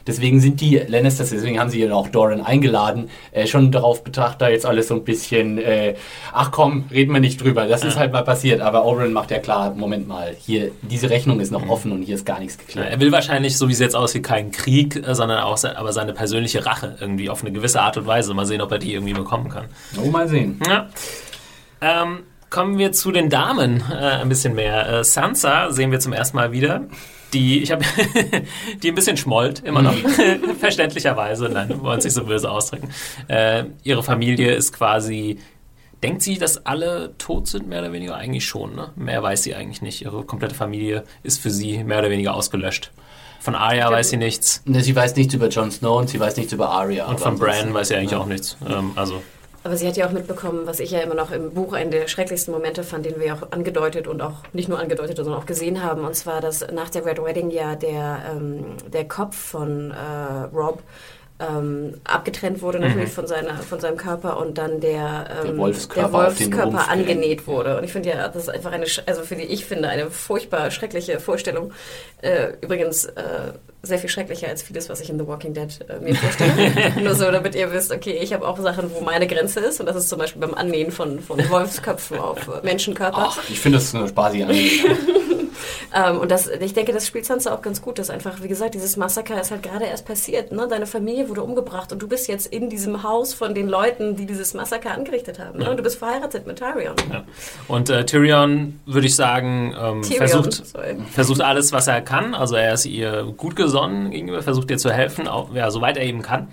[0.06, 4.42] Deswegen sind die Lannisters, deswegen haben sie ja auch Doran eingeladen, äh, schon darauf betrachtet,
[4.42, 5.96] da jetzt alles so ein bisschen, äh,
[6.34, 8.62] ach komm, reden wir nicht drüber, das ist halt mal passiert.
[8.62, 12.16] Aber Oberyn macht ja klar, Moment mal, hier, diese Rechnung ist noch offen und hier
[12.16, 12.92] ist gar nichts geklärt.
[12.92, 15.94] Er will wahrscheinlich, so wie es jetzt aussieht, keinen Krieg, äh, sondern auch se aber
[15.94, 18.34] seine persönliche Rache irgendwie auf eine gewisse Art und Weise.
[18.34, 19.66] Mal sehen, ob er die irgendwie bekommen kann.
[20.02, 20.60] Oh, mal sehen.
[20.68, 20.90] Ja.
[21.82, 24.88] Ähm, kommen wir zu den Damen äh, ein bisschen mehr.
[24.88, 26.82] Äh, Sansa sehen wir zum ersten Mal wieder.
[27.34, 27.84] Die, ich habe,
[28.84, 29.96] die ein bisschen schmollt, immer noch,
[30.60, 32.90] verständlicherweise, nein, wollen sich so böse ausdrücken.
[33.28, 35.40] Äh, ihre Familie ist quasi,
[36.04, 38.16] denkt sie, dass alle tot sind, mehr oder weniger?
[38.16, 38.92] Eigentlich schon, ne?
[38.96, 40.02] Mehr weiß sie eigentlich nicht.
[40.02, 42.92] Ihre komplette Familie ist für sie mehr oder weniger ausgelöscht.
[43.40, 44.62] Von Arya weiß sie nichts.
[44.66, 47.08] Ne, sie weiß nichts über Jon Snow und sie weiß nichts über Arya.
[47.08, 48.56] Und von Bran weiß sie eigentlich auch nichts.
[48.66, 49.22] Ähm, also.
[49.64, 52.08] Aber sie hat ja auch mitbekommen, was ich ja immer noch im Buch einen der
[52.08, 55.82] schrecklichsten Momente fand, den wir auch angedeutet und auch nicht nur angedeutet, sondern auch gesehen
[55.82, 56.04] haben.
[56.04, 60.84] Und zwar, dass nach der Red Wedding ja der, ähm, der Kopf von äh, Rob
[61.50, 63.14] ähm, abgetrennt wurde natürlich Mhm.
[63.14, 67.78] von, seiner, von seinem Körper und dann der, ähm, Der Wolfskörper der Wolfskörper angenäht wurde.
[67.78, 70.72] Und ich finde ja, das ist einfach eine, also für die ich finde, eine furchtbar
[70.72, 71.72] schreckliche Vorstellung.
[72.22, 73.14] Äh, übrigens äh,
[73.82, 76.72] sehr viel schrecklicher als vieles, was ich in The Walking Dead äh, mir vorstelle.
[77.04, 79.80] Nur so, damit ihr wisst, okay, ich habe auch Sachen, wo meine Grenze ist.
[79.82, 83.18] Und das ist zum Beispiel beim Annähen von, von Wolfsköpfen auf äh, Menschenkörper.
[83.32, 84.98] Ach, ich finde das eine spaßige Angewohnheit.
[85.94, 88.74] Ähm, und das, ich denke, das spielt Sansa auch ganz gut, dass einfach, wie gesagt,
[88.74, 90.52] dieses Massaker ist halt gerade erst passiert.
[90.52, 90.68] Ne?
[90.68, 94.26] Deine Familie wurde umgebracht und du bist jetzt in diesem Haus von den Leuten, die
[94.26, 95.60] dieses Massaker angerichtet haben.
[95.60, 95.70] Ne?
[95.70, 96.96] Und du bist verheiratet mit Tyrion.
[97.12, 97.24] Ja.
[97.68, 100.96] Und äh, Tyrion, würde ich sagen, ähm, Tyrion, versucht, sorry.
[101.12, 102.34] versucht alles, was er kann.
[102.34, 106.04] Also er ist ihr gut gesonnen gegenüber, versucht ihr zu helfen, auch, ja, soweit er
[106.04, 106.48] eben kann.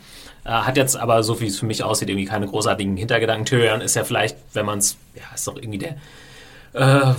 [0.45, 3.47] Äh, hat jetzt aber, so wie es für mich aussieht, irgendwie keine großartigen Hintergedanken.
[3.47, 5.97] Tyrion ist ja vielleicht, wenn man es, ja, ist doch irgendwie der,
[6.74, 7.14] äh,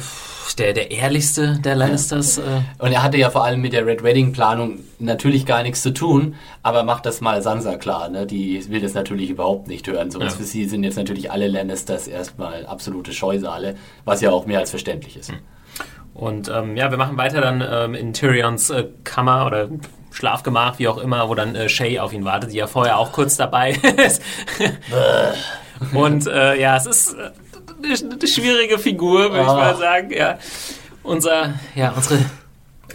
[0.56, 2.38] der, der ehrlichste der Lannisters.
[2.38, 2.42] Äh.
[2.80, 5.94] Und er hatte ja vor allem mit der Red Wedding Planung natürlich gar nichts zu
[5.94, 8.26] tun, aber macht das mal Sansa klar, ne?
[8.28, 10.12] Die will das natürlich überhaupt nicht hören.
[10.12, 10.38] Sowas Ja.
[10.40, 13.76] für sie sind jetzt natürlich alle Lannisters erstmal absolute Scheusale,
[14.06, 15.32] was ja auch mehr als verständlich ist.
[16.14, 19.70] Und ähm, ja, wir machen weiter dann ähm, in Tyrions äh, Kammer oder
[20.12, 23.14] Schlafgemach, wie auch immer, wo dann äh, Shay auf ihn wartet, die ja vorher auch
[23.14, 23.72] kurz dabei
[24.06, 24.22] ist.
[25.94, 27.32] Und äh, ja, es ist äh,
[27.84, 29.56] eine, eine schwierige Figur, würde ich Ah.
[29.56, 30.12] mal sagen.
[30.12, 30.38] Ja.
[31.04, 32.20] Unser, ja, unsere,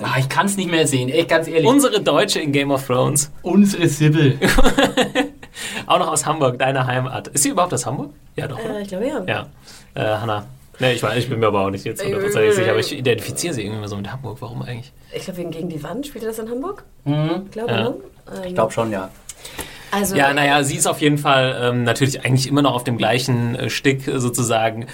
[0.03, 1.67] Ah, ich kann es nicht mehr sehen, echt ganz ehrlich.
[1.67, 3.31] unsere Deutsche in Game of Thrones.
[3.43, 4.39] unsere Sibyl.
[5.87, 7.29] Auch noch aus Hamburg, deine Heimat.
[7.29, 8.11] Ist sie überhaupt aus Hamburg?
[8.37, 8.59] Ja, doch.
[8.59, 9.23] Äh, ich glaube ja.
[9.27, 9.47] Ja.
[9.95, 10.45] Äh, Hanna.
[10.79, 13.55] Nee, ich, weiß, ich bin mir aber auch nicht jetzt hundertprozentig sicher, aber ich identifiziere
[13.55, 14.37] sie irgendwie so mit Hamburg.
[14.41, 14.93] Warum eigentlich?
[15.15, 16.07] Ich glaube, wegen gegen die Wand.
[16.07, 16.85] Spielt er das in Hamburg?
[17.05, 17.43] Mhm.
[17.47, 17.83] Ich glaube, Ja.
[17.85, 17.95] ne?
[18.37, 19.09] Ähm, Ich glaube schon, ja.
[19.91, 22.99] Also, Ja, naja, sie ist auf jeden Fall ähm, natürlich eigentlich immer noch auf dem
[22.99, 24.87] gleichen äh, Stick äh, sozusagen.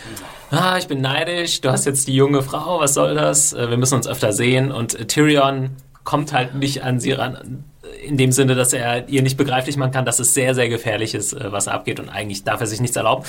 [0.50, 3.52] Ah, ich bin neidisch, du hast jetzt die junge Frau, was soll das?
[3.52, 4.70] Äh, wir müssen uns öfter sehen.
[4.70, 5.70] Und äh, Tyrion
[6.04, 9.76] kommt halt nicht an sie ran, äh, in dem Sinne, dass er ihr nicht begreiflich
[9.76, 12.00] machen kann, dass es sehr, sehr gefährlich ist, was abgeht.
[12.00, 13.24] Und eigentlich darf er sich nichts erlauben.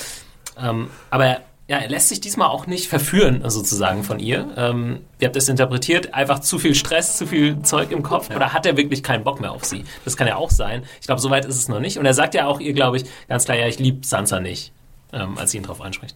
[0.61, 1.38] Ähm, aber
[1.68, 4.49] ja, er lässt sich diesmal auch nicht verführen, sozusagen, von ihr.
[4.57, 6.14] Ähm, wie habt ihr es interpretiert?
[6.14, 8.30] Einfach zu viel Stress, zu viel Zeug im Kopf?
[8.36, 9.86] Oder hat er wirklich keinen Bock mehr auf sie?
[10.03, 10.84] Das kann ja auch sein.
[10.99, 11.97] Ich glaube, soweit ist es noch nicht.
[11.97, 14.74] Und er sagt ja auch ihr, glaube ich, ganz klar, ja, ich liebe Sansa nicht,
[15.14, 16.16] ähm, als sie ihn drauf anspricht.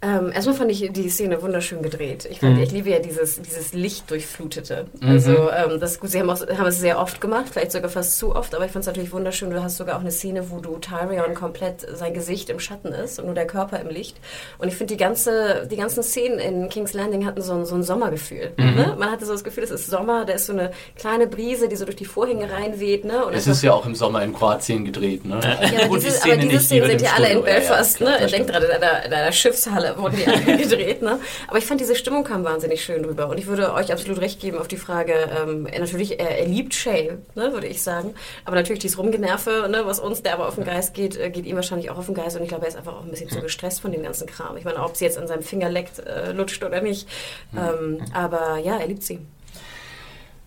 [0.00, 2.28] Ähm, erstmal fand ich die Szene wunderschön gedreht.
[2.30, 2.62] Ich, fand, Mhm.
[2.62, 4.86] ich liebe ja dieses, dieses Licht durchflutete.
[5.02, 8.16] Also ähm, das gut, sie haben, auch, haben es sehr oft gemacht, vielleicht sogar fast
[8.16, 9.50] zu oft, aber ich fand es natürlich wunderschön.
[9.50, 13.18] Du hast sogar auch eine Szene, wo du Tyrion komplett sein Gesicht im Schatten ist
[13.18, 14.18] und nur der Körper im Licht.
[14.58, 17.74] Und ich finde die ganze, die ganzen Szenen in King's Landing hatten so ein, so
[17.74, 18.52] ein Sommergefühl.
[18.56, 18.74] Mhm.
[18.76, 18.94] Ne?
[18.96, 21.74] Man hatte so das Gefühl, es ist Sommer, da ist so eine kleine Brise, die
[21.74, 23.04] so durch die Vorhänge reinweht.
[23.04, 23.24] Ne?
[23.26, 25.40] Und Es ist ja auch im Sommer in Kroatien gedreht, ne?
[25.42, 27.46] ja, aber diese, aber diese die Szenen sind ja alle in Studio.
[27.48, 28.28] Ja, ja, Belfast, ne?
[28.28, 28.46] stimmt.
[28.48, 31.20] gerade, in einer, in einer Schiffshalle wurden die alle gedreht, ne?
[31.46, 33.28] Aber ich fand, diese Stimmung kam wahnsinnig schön rüber.
[33.28, 36.74] Und ich würde euch absolut recht geben auf die Frage, ähm, natürlich, er, er liebt
[36.74, 38.14] Shay, ne, würde ich sagen.
[38.44, 41.46] Aber natürlich dieses Rumgenerve, ne, was uns, der aber auf den Geist geht, äh, geht
[41.46, 42.36] ihm wahrscheinlich auch auf den Geist.
[42.36, 44.56] Und ich glaube, er ist einfach auch ein bisschen zu gestresst von dem ganzen Kram.
[44.56, 47.08] Ich meine, ob sie jetzt an seinem Finger leckt, äh, lutscht oder nicht.
[47.56, 49.20] Ähm, aber ja, er liebt sie.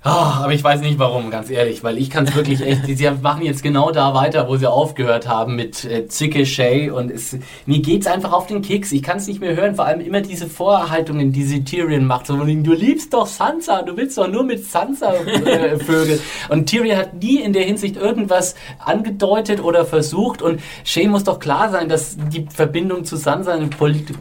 [0.03, 2.87] Ah, aber ich weiß nicht warum, ganz ehrlich, weil ich kann es wirklich echt.
[2.87, 7.11] Sie machen jetzt genau da weiter, wo sie aufgehört haben mit äh, Zicke Shay und
[7.11, 7.37] es,
[7.67, 8.91] mir geht's einfach auf den Keks.
[8.93, 9.75] Ich kann es nicht mehr hören.
[9.75, 12.25] Vor allem immer diese Vorhaltungen, die sie Tyrion macht.
[12.25, 16.19] So, du liebst doch Sansa, du willst doch nur mit Sansa äh, Vögel.
[16.49, 20.41] Und Tyrion hat nie in der Hinsicht irgendwas angedeutet oder versucht.
[20.41, 23.69] Und Shay muss doch klar sein, dass die Verbindung zu Sansa eine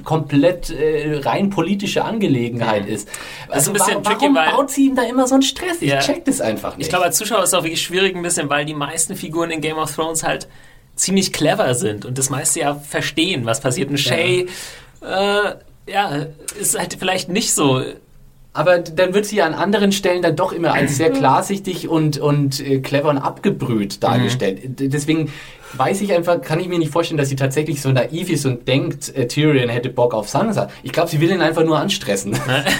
[0.04, 3.08] komplett äh, rein politische Angelegenheit ist.
[3.48, 5.36] Das ist ein Also bisschen wa- tricky, warum weil- baut sie ihm da immer so
[5.36, 5.69] einen Stress?
[5.80, 5.98] Ich Ja.
[6.00, 6.86] check das einfach nicht.
[6.86, 9.50] Ich glaube, als Zuschauer ist es auch wirklich schwierig ein bisschen, weil die meisten Figuren
[9.50, 10.48] in Game of Thrones halt
[10.96, 13.88] ziemlich clever sind und das meiste ja verstehen, was passiert.
[13.90, 14.46] Und Shay,
[15.02, 16.26] äh, ja,
[16.60, 17.82] ist halt vielleicht nicht so.
[18.52, 20.94] aber dann wird sie ja an anderen Stellen dann doch immer als Mhm.
[20.96, 24.80] sehr klarsichtig und, und äh, clever und abgebrüht dargestellt.
[24.80, 25.32] D- Deswegen
[25.74, 28.66] weiß ich einfach, kann ich mir nicht vorstellen, dass sie tatsächlich so naiv ist und
[28.66, 30.68] denkt, äh, Tyrion hätte Bock auf Sansa.
[30.82, 32.32] Ich glaube, sie will ihn einfach nur anstressen.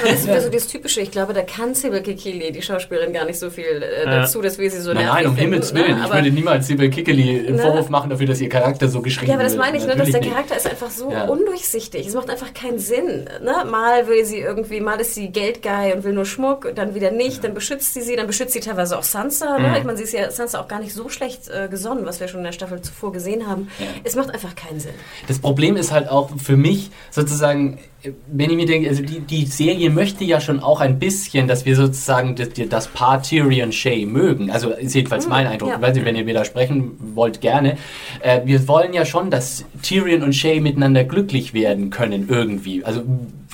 [0.05, 1.01] Das ist wieder so das Typische.
[1.01, 4.59] Ich glaube, da kann Sybil Kikili, die Schauspielerin, gar nicht so viel äh, dazu, dass
[4.59, 5.81] wir sie so Nein, nervig nein, um finden, Himmels ne?
[5.81, 5.99] Willen.
[5.99, 7.63] Ich Aber- würde niemals Sibyl Kickeli einen Ne?
[7.63, 9.63] Vorwurf machen dafür, dass ihr Charakter so geschrieben Ja, aber das wird.
[9.65, 10.31] meine ich, ne, dass der nicht.
[10.33, 11.25] Charakter ist einfach so Ja.
[11.27, 12.07] undurchsichtig.
[12.07, 13.29] Es macht einfach keinen Sinn.
[13.43, 13.55] Ne?
[13.71, 17.45] Mal will sie irgendwie, mal ist sie Geldgeil und will nur Schmuck, dann wieder nicht,
[17.45, 19.59] dann beschützt sie sie, dann beschützt sie teilweise auch Sansa.
[19.59, 19.65] Mhm.
[19.65, 19.79] Ne?
[19.79, 22.29] Ich meine, sie ist ja Sansa auch gar nicht so schlecht äh, gesonnen, was wir
[22.29, 23.69] schon in der Staffel zuvor gesehen haben.
[24.05, 24.93] Es macht einfach keinen Sinn.
[25.29, 27.79] Das Problem ist halt auch für mich sozusagen,
[28.27, 31.65] wenn ich mir denke, also die, die Serie möchte ja schon auch ein bisschen, dass
[31.67, 34.51] wir sozusagen das, das Paar Tyrion Shay mögen.
[34.51, 35.71] Also ist jedenfalls mein Eindruck.
[35.71, 35.77] ja.
[35.77, 37.77] Ich weiß nicht, wenn ihr widersprechen wollt, gerne.
[38.21, 42.85] Äh, wir wollen ja schon, dass Tyrion und Shay miteinander glücklich werden können irgendwie.
[42.85, 43.03] Also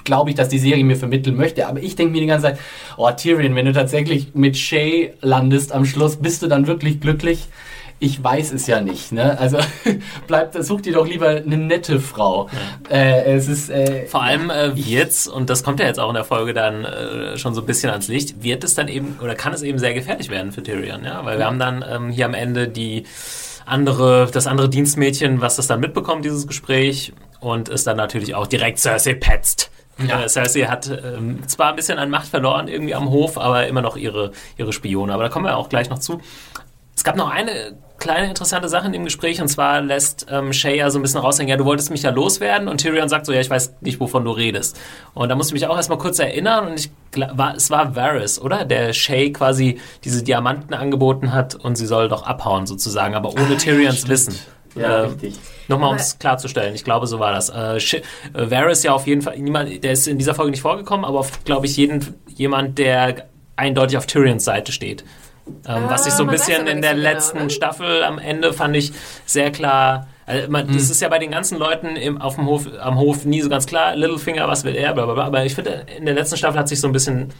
[0.07, 1.67] glaube ich, dass die Serie mir vermitteln möchte.
[1.67, 2.59] Aber ich denke mir die ganze Zeit,
[2.97, 7.49] oh Tyrion, wenn du tatsächlich mit Shay landest am Schluss, bist du dann wirklich glücklich?
[7.99, 9.13] Ich weiß es ja nicht.
[9.13, 9.39] Ne?
[9.39, 9.59] Also
[10.27, 12.49] bleib, such dir doch lieber eine nette Frau.
[12.91, 16.15] Äh, es ist äh, Vor allem äh, wird's, und das kommt ja jetzt auch in
[16.15, 19.35] der Folge dann äh, schon so ein bisschen ans Licht, wird es dann eben, oder
[19.35, 22.27] kann es eben sehr gefährlich werden für Tyrion, ja, weil wir haben dann ähm, hier
[22.27, 23.05] am Ende die
[23.65, 28.47] andere, das andere Dienstmädchen, was das dann mitbekommt, dieses Gespräch, und ist dann natürlich auch
[28.47, 29.71] direkt Cersei petzt.
[30.07, 30.23] Ja.
[30.23, 33.83] Äh, Cersei hat ähm, zwar ein bisschen an Macht verloren irgendwie am Hof, aber immer
[33.83, 35.13] noch ihre, ihre Spione.
[35.13, 36.21] Aber da kommen wir auch gleich noch zu.
[36.95, 40.77] Es gab noch eine kleine interessante Sache in dem Gespräch und zwar lässt ähm, Shay
[40.79, 43.33] ja so ein bisschen raushängen, ja, du wolltest mich ja loswerden und Tyrion sagt so,
[43.33, 44.79] ja, ich weiß nicht, wovon du redest.
[45.15, 46.91] Und da musste ich mich auch erstmal kurz erinnern und ich
[47.33, 48.65] war, es war Varys, oder?
[48.65, 53.57] Der Shay quasi diese Diamanten angeboten hat und sie soll doch abhauen sozusagen, aber ohne
[53.57, 54.39] Tyrions Wissen.
[54.75, 55.35] ja, Äh, richtig.
[55.69, 57.49] Nochmal, um es klarzustellen, ich glaube, so war das.
[57.49, 58.03] Äh, Sh-
[58.35, 61.19] äh, Varys ja auf jeden Fall, niemand, der ist in dieser Folge nicht vorgekommen, aber
[61.19, 63.27] auf, glaube ich, jeden, jemand, der
[63.57, 65.03] eindeutig auf Tyrions Seite steht.
[65.69, 67.51] Ähm, was ich so ein man bisschen in der so genau, letzten ne?
[67.51, 68.93] Staffel am Ende fand ich
[69.27, 70.09] sehr klar.
[70.27, 70.75] Also man, Hm.
[70.75, 73.49] Das ist ja bei den ganzen Leuten im, auf dem Hof, am Hof nie so
[73.49, 73.95] ganz klar.
[73.95, 74.93] Littlefinger, was will er?
[74.93, 75.25] Blablabla.
[75.25, 77.33] Aber ich finde, in der letzten Staffel hat sich so ein bisschen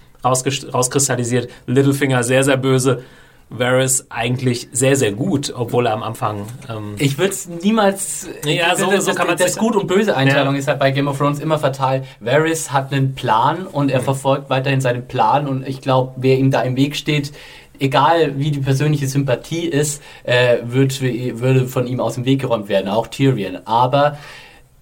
[0.73, 1.51] rauskristallisiert.
[1.67, 3.03] Littlefinger sehr, sehr böse.
[3.49, 6.47] Varys eigentlich sehr, sehr gut, obwohl er am Anfang.
[6.69, 8.29] Ähm, Ich würde es niemals.
[8.45, 10.59] Ja, so- das, so kann man's Das sich- Gut und Böse Einteilung Ja.
[10.59, 12.03] ist halt bei Game of Thrones immer fatal.
[12.19, 13.91] Varys hat einen Plan und Mhm.
[13.93, 17.33] er verfolgt weiterhin seinen Plan und ich glaube, wer ihm da im Weg steht,
[17.81, 22.69] egal wie die persönliche Sympathie ist, äh, wird, würde von ihm aus dem Weg geräumt
[22.69, 23.59] werden, auch Tyrion.
[23.67, 24.19] Aber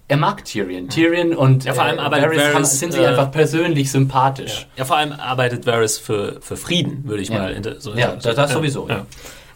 [0.07, 0.87] er mag Tyrion.
[0.89, 4.67] Tyrion und Ja, vor allem äh, Varys haben, Varys, sind sich äh, einfach persönlich sympathisch.
[4.77, 7.39] ja, vor allem arbeitet Varys für, für Frieden, würde ich Ja.
[7.39, 9.05] mal so Ja, das- das sowieso, ja.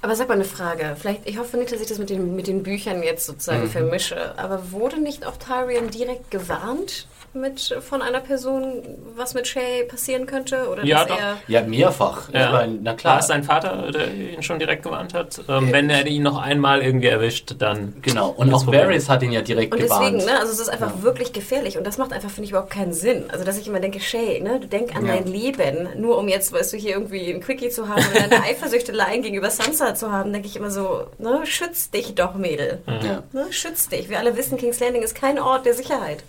[0.02, 0.96] Aber sag mal eine Frage.
[0.98, 3.70] Vielleicht, ich hoffe nicht, dass ich das mit den, mit den Büchern jetzt sozusagen Mhm.
[3.70, 4.38] vermische.
[4.38, 8.82] Aber wurde nicht auch Tyrion direkt gewarnt mit von einer Person,
[9.16, 10.68] was mit Shay passieren könnte?
[10.70, 11.20] Oder Ja, dass doch.
[11.20, 12.30] er Ja, mehrfach.
[12.34, 12.50] Ja.
[12.50, 13.20] Aber, na War klar.
[13.20, 15.40] es sein Vater, der ihn schon direkt gewarnt hat?
[15.48, 17.96] Ähm, wenn er ihn noch einmal irgendwie erwischt, dann.
[18.02, 18.30] Genau.
[18.30, 18.66] Und auch.
[18.68, 20.14] Varys hat ihn ja direkt Und gewarnt.
[20.16, 22.72] deswegen, ne, also es ist einfach wirklich gefährlich und das macht einfach, finde ich, überhaupt
[22.72, 23.26] keinen Sinn.
[23.32, 25.16] Also, dass ich immer denke, Shay, ne, du denk an Ja.
[25.16, 28.44] dein Leben, nur um jetzt, weißt du, hier irgendwie ein Quickie zu haben oder eine
[28.44, 32.82] Eifersüchteleien gegenüber Sansa zu haben, denke ich immer so, ne, schütz dich doch, Mädel.
[32.88, 33.24] Ja.
[33.34, 34.10] Ne, schütz dich.
[34.10, 36.24] Wir alle wissen, King's Landing ist kein Ort der Sicherheit.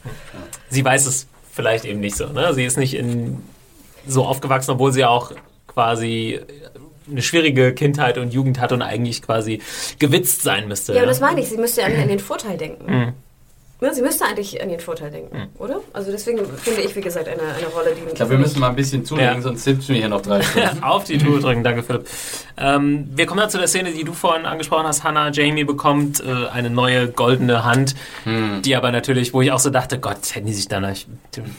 [0.68, 2.26] Sie weiß es vielleicht eben nicht so.
[2.26, 2.52] Ne?
[2.52, 3.38] Sie ist nicht in,
[4.06, 5.30] so aufgewachsen, obwohl sie auch
[5.68, 6.40] quasi
[7.08, 9.60] eine schwierige Kindheit und Jugend hat und eigentlich quasi
[10.00, 10.92] gewitzt sein müsste.
[10.92, 12.92] Ja, aber das meine ich, sie müsste ja an, an den Vorteil denken.
[12.92, 13.12] Mhm.
[13.82, 15.80] Ne, sie müsste eigentlich an den Vorteil denken, oder?
[15.94, 18.08] Also deswegen finde ich, wie gesagt, eine, eine Rolle, die...
[18.08, 19.40] Ich glaube, wir müssen mal ein bisschen zulegen, Ja.
[19.40, 20.82] sonst sitzen wir hier noch drei Stunden.
[20.82, 22.06] Auf die Tour drücken, danke Philipp.
[22.58, 25.02] Ähm, wir kommen dann zu der Szene, die du vorhin angesprochen hast.
[25.02, 27.94] Hannah, Jamie bekommt äh, eine neue goldene Hand,
[28.26, 31.08] die aber natürlich, wo ich auch so dachte, Gott, hätten die sich da nicht,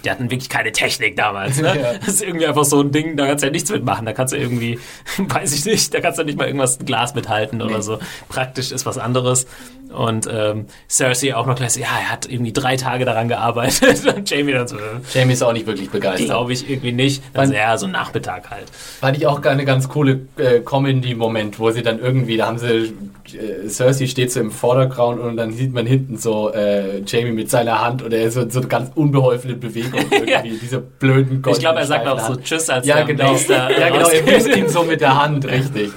[0.06, 1.60] die hatten wirklich keine Technik damals.
[1.60, 1.72] Ne?
[1.82, 1.94] Ja.
[1.98, 4.06] Das ist irgendwie einfach so ein Ding, da kannst du ja nichts mitmachen.
[4.06, 4.78] Da kannst du irgendwie,
[5.18, 7.98] weiß ich nicht, da kannst du nicht mal irgendwas ein Glas mithalten oder so.
[8.30, 9.48] Praktisch ist was anderes.
[9.92, 14.06] Und ähm, Cersei auch noch gleich so, ja, er hat irgendwie drei Tage daran gearbeitet.
[14.16, 14.82] Und Jamie dann so, äh,
[15.14, 16.28] Jamie ist auch nicht wirklich begeistert.
[16.28, 17.24] glaube ich irgendwie nicht.
[17.34, 18.70] Also ja, so ein Nachmittag halt.
[19.00, 22.94] Fand ich auch eine ganz coole äh, Comedy-Moment, wo sie dann irgendwie, da haben sie,
[23.38, 27.50] äh, Cersei steht so im Vordergrund und dann sieht man hinten so äh, Jamie mit
[27.50, 31.60] seiner Hand und er ist so, so eine ganz unbeholfene Bewegung irgendwie, diese blöden Ich
[31.60, 32.36] glaube, er sagt auch so.
[32.36, 33.34] Tschüss, als Ja, der genau.
[33.34, 35.92] Äh, Ja, genau, er wisst ihm so mit der Hand, richtig.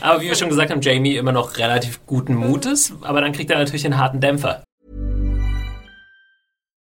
[0.00, 3.50] Aber wie wir schon gesagt haben, Jamie immer noch relativ guten Mutes, aber dann kriegt
[3.50, 4.62] er natürlich einen harten Dämpfer.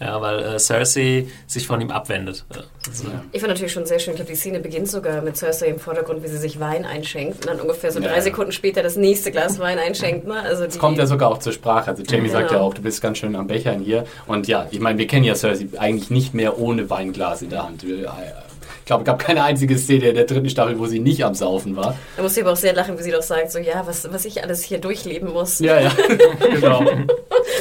[0.00, 2.44] Ja, weil äh, Cersei sich von ihm abwendet.
[2.52, 5.36] Äh, Also, Ich fand natürlich schon sehr schön, ich glaube, die Szene beginnt sogar mit
[5.36, 8.22] Cersei im Vordergrund, wie sie sich Wein einschenkt und dann ungefähr so Ja, drei ja.
[8.22, 10.26] Sekunden später das nächste Glas Wein einschenkt.
[10.26, 10.40] Ne?
[10.40, 11.90] Also die, Kommt ja sogar auch zur Sprache.
[11.92, 12.68] Also Jamie sagt ja Genau.
[12.68, 14.04] auch, du bist ganz schön am Bechern hier.
[14.26, 17.62] Und ja, ich meine, wir kennen ja Cersei eigentlich nicht mehr ohne Weinglas in der
[17.64, 17.86] Hand.
[17.86, 18.12] Wir-
[18.84, 21.34] Ich glaube, es gab keine einzige Szene in der dritten Staffel, wo sie nicht am
[21.34, 21.96] Saufen war.
[22.18, 24.26] da muss ich aber auch sehr lachen, wie sie doch sagt, so ja, was, was
[24.26, 25.58] ich alles hier durchleben muss.
[25.60, 25.90] Ja, ja,
[26.52, 26.84] genau.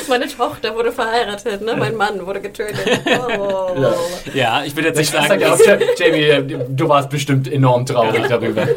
[0.10, 1.78] Meine Tochter wurde verheiratet, ne?
[1.78, 2.76] mein Mann wurde getötet.
[3.40, 3.74] Oh.
[3.80, 3.94] Ja.
[4.34, 5.60] ja, ich will jetzt Ich nicht sag sagen, ja auch,
[5.98, 8.68] Jamie, du warst bestimmt enorm traurig darüber.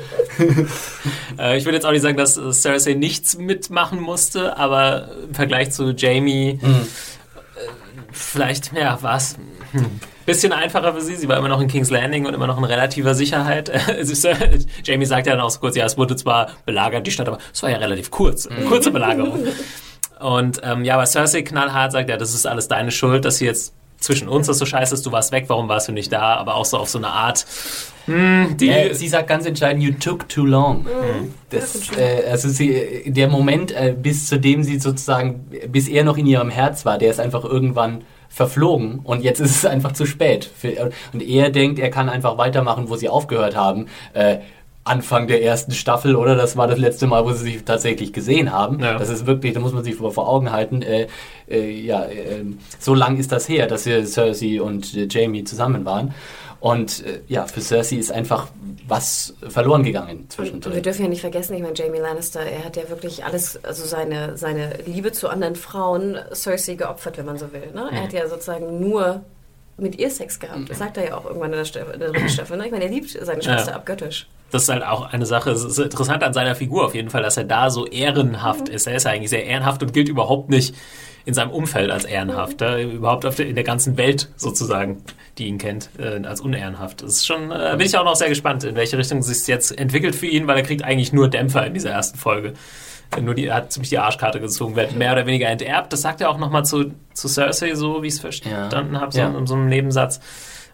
[1.39, 5.35] äh, ich will jetzt auch nicht sagen, dass äh, Cersei nichts mitmachen musste, aber im
[5.35, 6.71] Vergleich zu Jamie Hm.
[6.71, 7.61] äh,
[8.13, 9.35] vielleicht, ja, was?
[9.73, 10.01] Hm.
[10.27, 11.17] Bisschen einfacher für sie.
[11.17, 13.71] Sie war immer noch in King's Landing und immer noch in relativer Sicherheit.
[13.97, 17.29] Äh, Jamie sagt ja dann auch so kurz, ja, es wurde zwar belagert, die Stadt,
[17.29, 18.49] aber es war ja relativ kurz.
[18.49, 18.67] Hm.
[18.67, 19.47] Kurze Belagerung.
[20.21, 23.47] Und ähm, ja, aber Cersei knallhart sagt, ja, das ist alles deine Schuld, dass sie
[23.47, 26.37] jetzt zwischen uns das so scheiße ist, du warst weg, warum warst du nicht da?
[26.37, 27.47] Aber auch so auf so eine Art,
[28.07, 28.69] hm, die...
[28.69, 30.87] Äh, sie sagt ganz entscheidend, you took too long.
[31.51, 36.17] Das, äh, also sie, der Moment, äh, bis zu dem sie sozusagen, bis er noch
[36.17, 40.07] in ihrem Herz war, der ist einfach irgendwann verflogen und jetzt ist es einfach zu
[40.07, 40.51] spät.
[41.13, 43.87] Und er denkt, er kann einfach weitermachen, wo sie aufgehört haben.
[44.13, 44.39] Äh,
[44.87, 46.37] Anfang der ersten Staffel, oder?
[46.37, 48.79] Das war das letzte Mal, wo sie sich tatsächlich gesehen haben.
[48.81, 48.97] Ja.
[48.97, 50.81] Das ist wirklich, da muss man sich vor, Augen halten.
[50.83, 51.09] Äh,
[51.49, 52.45] äh, ja, äh,
[52.79, 56.15] so lang ist das her, dass wir Cersei und äh, Jamie zusammen waren.
[56.67, 58.49] Und äh, ja, für Cersei ist einfach
[58.89, 62.77] was verloren gegangen Und wir dürfen ja nicht vergessen, ich meine, Jamie Lannister, er hat
[62.77, 67.53] ja wirklich alles, also seine, seine Liebe zu anderen Frauen Cersei geopfert, wenn man so
[67.53, 67.71] will.
[67.75, 67.89] Ne?
[67.93, 69.23] Er hat ja sozusagen nur
[69.77, 70.71] mit ihr Sex gehabt.
[70.71, 72.57] Das sagt er ja auch irgendwann in der, Staffel, in der dritten Staffel.
[72.57, 72.67] Ne?
[72.67, 73.77] Ich meine, er liebt seine Schwester Ja.
[73.77, 74.27] abgöttisch.
[74.51, 77.23] das ist halt auch eine Sache, es ist interessant an seiner Figur auf jeden Fall,
[77.23, 78.87] dass er da so ehrenhaft ist.
[78.87, 80.75] Er ist ja eigentlich sehr ehrenhaft und gilt überhaupt nicht
[81.27, 82.63] in seinem Umfeld als ehrenhaft.
[82.63, 85.03] äh, Überhaupt auf der, in der ganzen Welt sozusagen,
[85.39, 87.03] die ihn kennt, äh, als unehrenhaft.
[87.03, 89.47] Das ist schon, äh, bin ich auch noch sehr gespannt, in welche Richtung es sich
[89.47, 92.55] jetzt entwickelt für ihn, weil er kriegt eigentlich nur Dämpfer in dieser ersten Folge.
[93.17, 95.93] Äh, Nur die, er hat ziemlich die Arschkarte gezogen, wird mehr oder weniger enterbt.
[95.93, 99.21] Das sagt er auch nochmal zu, zu Cersei, so wie ich es verstanden habe, so
[99.21, 99.29] Ja.
[99.37, 100.21] in so einem Nebensatz.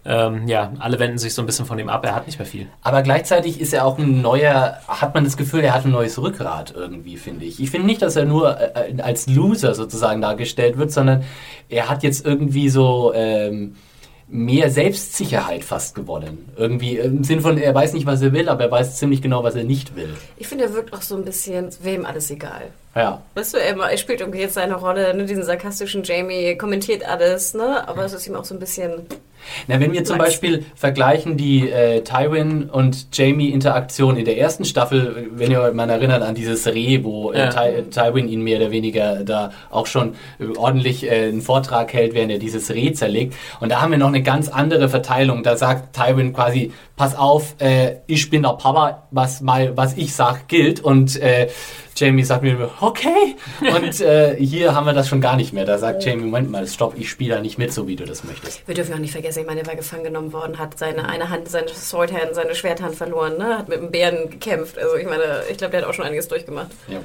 [0.05, 2.05] Ähm, ja, alle wenden sich so ein bisschen von ihm ab.
[2.05, 2.67] Er hat nicht mehr viel.
[2.83, 6.21] Aber gleichzeitig ist er auch ein neuer, hat man das Gefühl, er hat ein neues
[6.21, 7.61] Rückgrat irgendwie, finde ich.
[7.63, 11.23] Ich finde nicht, dass er nur äh, als Loser sozusagen dargestellt wird, sondern
[11.69, 13.77] er hat jetzt irgendwie so ähm,
[14.33, 16.49] mehr Selbstsicherheit fast gewonnen.
[16.57, 19.45] Irgendwie im Sinn von, er weiß nicht, was er will, aber er weiß ziemlich genau,
[19.45, 20.15] was er nicht will.
[20.39, 22.71] Ich finde, er wirkt auch so ein bisschen, wem alles egal.
[22.95, 23.21] Ja.
[23.35, 27.53] Weißt du, er, er spielt irgendwie jetzt seine Rolle, ne, diesen sarkastischen Jamie, kommentiert alles,
[27.53, 27.87] ne?
[27.87, 29.07] aber es ist ihm auch so ein bisschen...
[29.69, 30.31] Na, wenn wir zum Max.
[30.31, 35.75] Beispiel vergleichen die äh, Tywin und Jamie Interaktion in der ersten Staffel, wenn ihr euch
[35.75, 37.49] mal erinnert an dieses Reh, wo äh, Ja.
[37.49, 42.15] Ty Tywin ihn mehr oder weniger da auch schon äh, ordentlich äh, einen Vortrag hält,
[42.15, 43.35] während er dieses Reh zerlegt.
[43.61, 45.43] Und da haben wir noch eine ganz andere Verteilung.
[45.43, 50.15] Da sagt Tywin quasi, pass auf, äh, ich bin der Papa, was mal, was ich
[50.15, 50.81] sag, gilt.
[50.81, 51.49] Und äh,
[51.97, 53.37] Jamie sagt mir, okay.
[53.61, 55.65] Und äh, hier haben wir das schon gar nicht mehr.
[55.65, 58.25] Da sagt Jamie, Moment mal, stopp, ich spiele da nicht mit, so wie du das
[58.25, 58.67] möchtest.
[58.67, 61.29] Wir dürfen auch nicht vergessen, ich meine, er war gefangen genommen worden, hat seine eine
[61.29, 63.59] Hand, seine Swordhand, seine Schwerthand verloren, ne?
[63.59, 64.79] hat mit einem Bären gekämpft.
[64.79, 66.71] Also ich meine, ich glaube, der hat auch schon einiges durchgemacht.
[66.89, 66.99] Ja.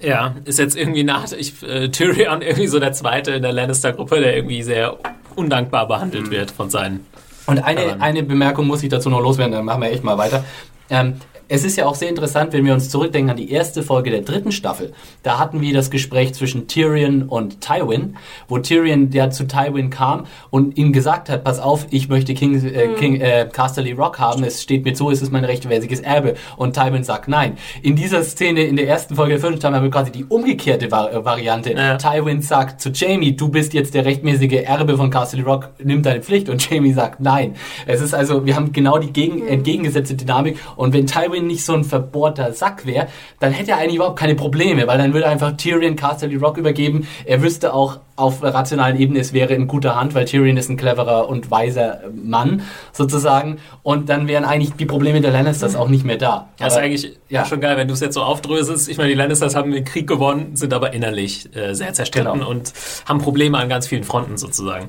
[0.00, 4.20] Ja, ist jetzt irgendwie nach ich, äh, Tyrion irgendwie so der zweite in der Lannister-Gruppe,
[4.20, 4.98] der irgendwie sehr
[5.34, 7.06] undankbar behandelt wird von seinen.
[7.46, 10.44] Und eine, eine Bemerkung muss ich dazu noch loswerden, dann machen wir echt mal weiter.
[10.90, 14.10] Ähm, es ist ja auch sehr interessant, wenn wir uns zurückdenken an die erste Folge
[14.10, 14.92] der dritten Staffel.
[15.22, 18.16] Da hatten wir das Gespräch zwischen Tyrion und Tywin,
[18.48, 22.64] wo Tyrion der zu Tywin kam und ihm gesagt hat, pass auf, ich möchte King,
[22.64, 26.34] äh, King äh, Casterly Rock haben, es steht mir zu, es ist mein rechtmäßiges Erbe.
[26.56, 27.58] Und Tywin sagt nein.
[27.82, 30.90] In dieser Szene, in der ersten Folge der vierten Staffel, haben wir quasi die umgekehrte
[30.90, 31.72] Var äh, Variante.
[31.72, 31.96] Ja.
[31.96, 36.22] Tywin sagt zu Jamie, du bist jetzt der rechtmäßige Erbe von Castle Rock, nimm deine
[36.22, 36.48] Pflicht.
[36.48, 37.54] Und Jamie sagt nein.
[37.86, 40.58] Es ist also, wir haben genau die gegen, entgegengesetzte Dynamik.
[40.76, 43.08] Und wenn Tywin nicht so ein verbohrter Sack wäre,
[43.40, 47.06] dann hätte er eigentlich überhaupt keine Probleme, weil dann würde einfach Tyrion Castle Rock übergeben.
[47.24, 50.76] Er wüsste auch auf rationalen Ebene, es wäre in guter Hand, weil Tyrion ist ein
[50.76, 52.62] cleverer und weiser Mann,
[52.92, 53.58] sozusagen.
[53.82, 56.48] Und dann wären eigentlich die Probleme der Lannisters auch nicht mehr da.
[56.58, 57.44] Das ist Aber- eigentlich ja.
[57.44, 58.88] schon geil, wenn du es jetzt so aufdröselst.
[58.88, 62.48] Ich meine, die Lannisters haben den Krieg gewonnen, sind aber innerlich äh, sehr zerstritten Genau.
[62.50, 62.72] und
[63.08, 64.88] haben Probleme an ganz vielen Fronten sozusagen.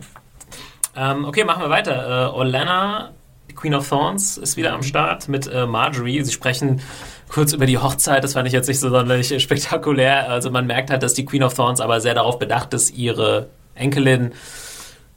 [0.95, 2.31] Ähm, okay, machen wir weiter.
[2.31, 3.09] Äh, Olenna
[3.55, 6.21] Queen of Thorns ist wieder am Start mit äh, Marjorie.
[6.23, 6.81] Sie sprechen
[7.29, 8.23] kurz über die Hochzeit.
[8.23, 10.29] Das fand ich jetzt nicht so sonderlich äh, spektakulär.
[10.29, 13.47] Also man merkt halt, dass die Queen of Thorns aber sehr darauf bedacht ist, ihre
[13.73, 14.33] Enkelin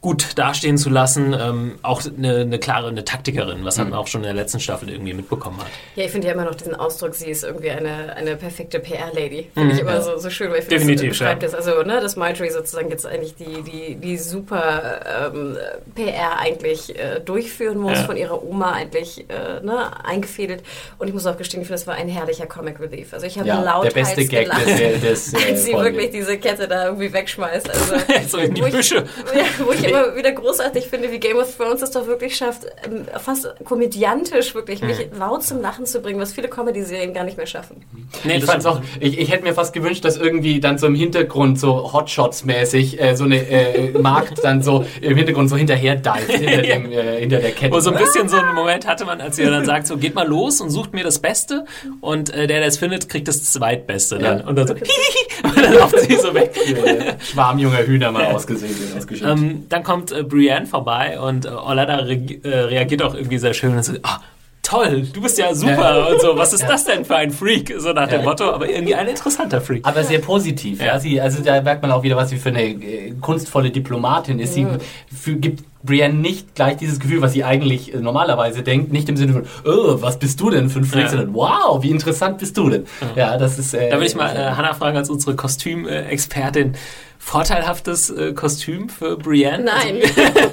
[0.01, 1.33] gut dastehen zu lassen.
[1.37, 3.89] Ähm, auch eine, eine klare eine Taktikerin, was Mhm.
[3.89, 5.67] man auch schon in der letzten Staffel irgendwie mitbekommen hat.
[5.95, 9.49] Ja, ich finde ja immer noch diesen Ausdruck, sie ist irgendwie eine, eine perfekte PR-Lady.
[9.53, 10.95] Finde ich immer so, so schön, weil ich finde, Mhm.
[10.95, 11.49] Das beschreibt ja.
[11.49, 11.67] das.
[11.67, 15.57] Also, ne, dass Marjorie sozusagen jetzt eigentlich die, die, die super ähm,
[15.95, 18.03] PR eigentlich äh, durchführen muss, Ja.
[18.05, 20.63] von ihrer Oma eigentlich äh, ne, eingefädelt.
[20.97, 23.13] Und ich muss auch gestehen, ich finde, das war ein herrlicher Comic Relief.
[23.13, 26.37] Also ich habe Ja, laut der beste Gag des, des äh, als sie wirklich diese
[26.37, 27.69] Kette da irgendwie wegschmeißt.
[27.69, 27.95] Also,
[28.29, 28.95] So in die wo ich- Büsche.
[29.35, 32.65] Ja, wo ich immer wieder großartig finde, wie Game of Thrones es doch wirklich schafft,
[32.85, 35.19] ähm, fast komödiantisch wirklich mich Mhm.
[35.19, 37.83] laut zum Lachen zu bringen, was viele Comedy-Serien gar nicht mehr schaffen.
[38.23, 40.95] Nee, ich fand's auch, ich, ich hätte mir fast gewünscht, dass irgendwie dann so im
[40.95, 46.31] Hintergrund so Hotshots-mäßig äh, so eine äh, Markt dann so im Hintergrund so hinterher dive
[46.31, 47.73] hinter, dem, äh, hinter der Kette.
[47.73, 50.15] Wo so ein bisschen so einen Moment hatte man, als sie dann sagt, so geht
[50.15, 51.65] mal los und sucht mir das Beste
[52.01, 54.39] und äh, der, der es findet, kriegt das Zweitbeste dann.
[54.39, 54.45] Ja.
[54.47, 54.73] Und dann so,
[55.43, 56.55] und dann laufen sie so weg.
[56.57, 59.27] äh, Schwarm junger Hühner mal ausgesehen, ausgeschickt.
[59.29, 63.53] Ähm, dann kommt äh, Brienne vorbei und äh, Orlada re äh, reagiert auch irgendwie sehr
[63.53, 64.19] schön und so, ah,
[64.61, 66.05] toll, du bist ja super Ja.
[66.07, 67.73] und so, was ist das denn für ein Freak?
[67.77, 68.25] So nach dem Ja.
[68.25, 69.85] Motto, aber irgendwie ein interessanter Freak.
[69.87, 70.79] aber sehr positiv.
[70.79, 70.85] Ja.
[70.87, 70.99] Ja.
[70.99, 74.53] sie, also da merkt man auch wieder, was sie für eine äh, kunstvolle Diplomatin ist.
[74.53, 74.67] Sie
[75.15, 79.15] für, gibt Brienne nicht gleich dieses Gefühl, was sie eigentlich äh, normalerweise denkt, nicht im
[79.17, 81.09] Sinne von, oh, was bist du denn für ein Freak, Ja.
[81.09, 82.85] sondern wow, wie interessant bist du denn?
[83.15, 83.73] Ja, das ist.
[83.73, 86.73] Äh, Da will ich mal äh, Hannah fragen als unsere Kostümexpertin.
[87.19, 89.65] Vorteilhaftes äh, Kostüm für Brienne?
[89.65, 90.01] Nein.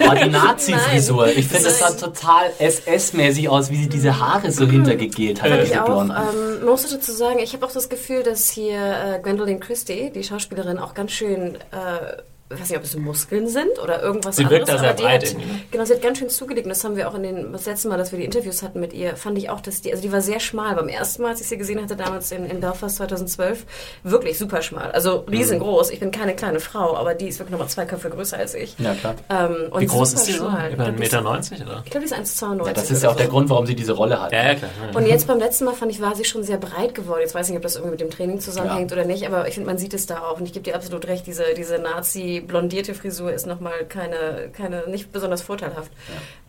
[0.08, 1.28] Oh, die Nazi-Frisur.
[1.28, 5.64] Ich finde, das sah total SS-mäßig aus, wie sie diese Haare so hintergegelt hat.
[5.64, 6.04] Ich auch.
[6.04, 10.22] Ähm, muss dazu sagen, ich habe auch das Gefühl, dass hier äh, Gwendolyn Christie, die
[10.22, 14.44] Schauspielerin, auch ganz schön, äh, ich weiß nicht, ob es Muskeln sind oder irgendwas Sie
[14.44, 14.68] anderes.
[14.68, 15.42] wirkt da sehr breit hat, ne?
[15.70, 16.66] Genau, sie hat ganz schön zugelegt.
[16.66, 18.78] Und das haben wir auch in den, das letzte Mal, dass wir die Interviews hatten
[18.80, 20.74] mit ihr, fand ich auch, dass die, also die war sehr schmal.
[20.76, 23.64] Beim ersten Mal, als ich sie gesehen hatte, damals in, in Belfast 2012,
[24.04, 24.92] wirklich super schmal.
[24.92, 25.90] Also riesengroß.
[25.90, 28.76] Ich bin keine kleine Frau, aber die ist wirklich nochmal zwei Köpfe größer als ich.
[28.78, 29.14] Ja, klar.
[29.28, 30.46] Ähm, und Wie groß ist die so?
[30.46, 31.82] Über Ich 1,90 glaub, die ist- Meter, 90, oder?
[31.84, 32.66] Ich glaube, die ist 1,92.
[32.66, 33.26] Ja, das ist ja auch der.
[33.26, 34.30] Grund, warum sie diese Rolle hat.
[34.32, 34.70] Ja, ja, klar.
[34.92, 34.96] Ja.
[34.96, 37.20] Und jetzt beim letzten Mal fand ich, war sie schon sehr breit geworden.
[37.22, 39.54] Jetzt weiß ich nicht, ob das irgendwie mit dem Training zusammenhängt oder nicht, aber ich
[39.54, 40.38] finde, man sieht es da auch.
[40.38, 41.78] Und ich gebe dir absolut recht, diese, diese
[42.40, 45.90] Nazi-blondierte Frisur ist nochmal keine, keine, nicht besonders vorteilhaft.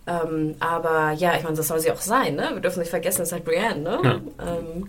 [0.06, 2.50] Ähm, aber ja, ich meine, das soll sie auch sein, ne?
[2.54, 4.22] Wir dürfen nicht vergessen, es ist halt Brienne, ne?
[4.40, 4.88] Ähm,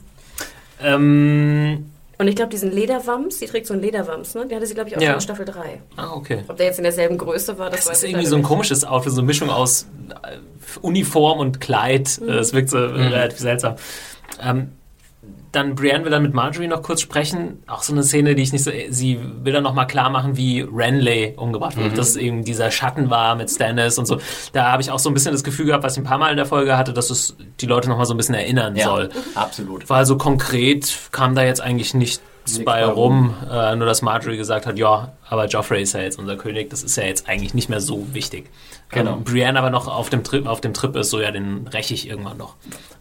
[0.81, 4.47] Ähm, und ich glaube, diesen Lederwams, die trägt so einen Lederwams, ne?
[4.49, 5.09] Die hatte sie, glaube ich, auch Ja.
[5.09, 5.81] schon in Staffel 3.
[5.97, 6.45] ah, okay.
[6.49, 8.37] Ob der jetzt in derselben Größe war, das, Das weiß ist ich irgendwie leider so
[8.37, 8.49] ein nicht.
[8.49, 9.87] komisches Outfit, so eine Mischung aus
[10.23, 10.37] äh,
[10.83, 12.19] Uniform und Kleid.
[12.21, 12.29] Mhm.
[12.31, 13.77] Es wirkt so äh, relativ seltsam.
[14.43, 14.73] Ähm,
[15.53, 17.63] dann Brienne will dann mit Marjorie noch kurz sprechen.
[17.67, 18.71] Auch so eine Szene, die ich nicht so.
[18.91, 21.91] Sie will dann nochmal klar machen, wie Renly umgebracht wurde.
[21.91, 24.19] Dass eben dieser Schatten war mit Stannis und so.
[24.53, 26.31] Da habe ich auch so ein bisschen das Gefühl gehabt, was ich ein paar Mal
[26.31, 29.09] in der Folge hatte, dass es die Leute nochmal so ein bisschen erinnern Ja, soll.
[29.35, 29.89] absolut.
[29.89, 33.35] Weil so konkret kam da jetzt eigentlich nichts Nichts bei rum.
[33.51, 36.71] Äh, nur, dass Marjorie gesagt hat, ja, aber Joffrey ist ja jetzt unser König.
[36.71, 38.49] Das ist ja jetzt eigentlich nicht mehr so wichtig.
[38.89, 39.17] Genau.
[39.17, 41.93] Ähm, Brienne aber noch auf dem Trip, auf dem Trip ist, so ja, den räche
[41.93, 42.55] ich irgendwann noch.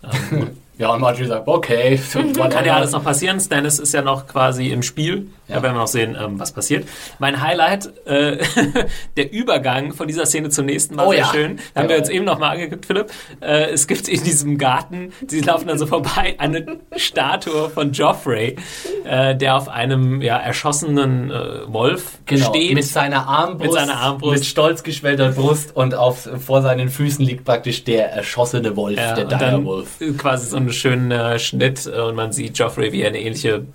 [0.77, 1.99] Ja, und Marjorie sagt, okay.
[2.49, 3.39] Kann ja alles noch passieren.
[3.39, 5.27] Stannis ist ja noch quasi im Spiel.
[5.47, 5.63] Da Ja.
[5.63, 6.87] werden wir noch sehen, ähm, was passiert.
[7.19, 8.37] Mein Highlight, äh,
[9.17, 11.25] der Übergang von dieser Szene zur nächsten war Oh sehr ja.
[11.31, 11.59] schön.
[11.73, 13.07] Da haben wir uns eben noch mal angeguckt, Philipp.
[13.41, 16.65] Äh, es gibt in diesem Garten, sie laufen dann so vorbei, eine
[16.95, 18.57] Statue von Joffrey,
[19.05, 22.73] äh, der auf einem ja, erschossenen äh, Wolf Genau, steht.
[22.75, 24.33] mit seiner Armbrust, Mit seiner Armbrust.
[24.39, 29.13] mit stolz geschwellter Brust und auf, vor seinen Füßen liegt praktisch der erschossene Wolf, Ja,
[29.15, 29.87] der und dann Direwolf.
[30.17, 33.65] quasi so einen schönen äh, Schnitt und man sieht Joffrey, wie er eine ähnliche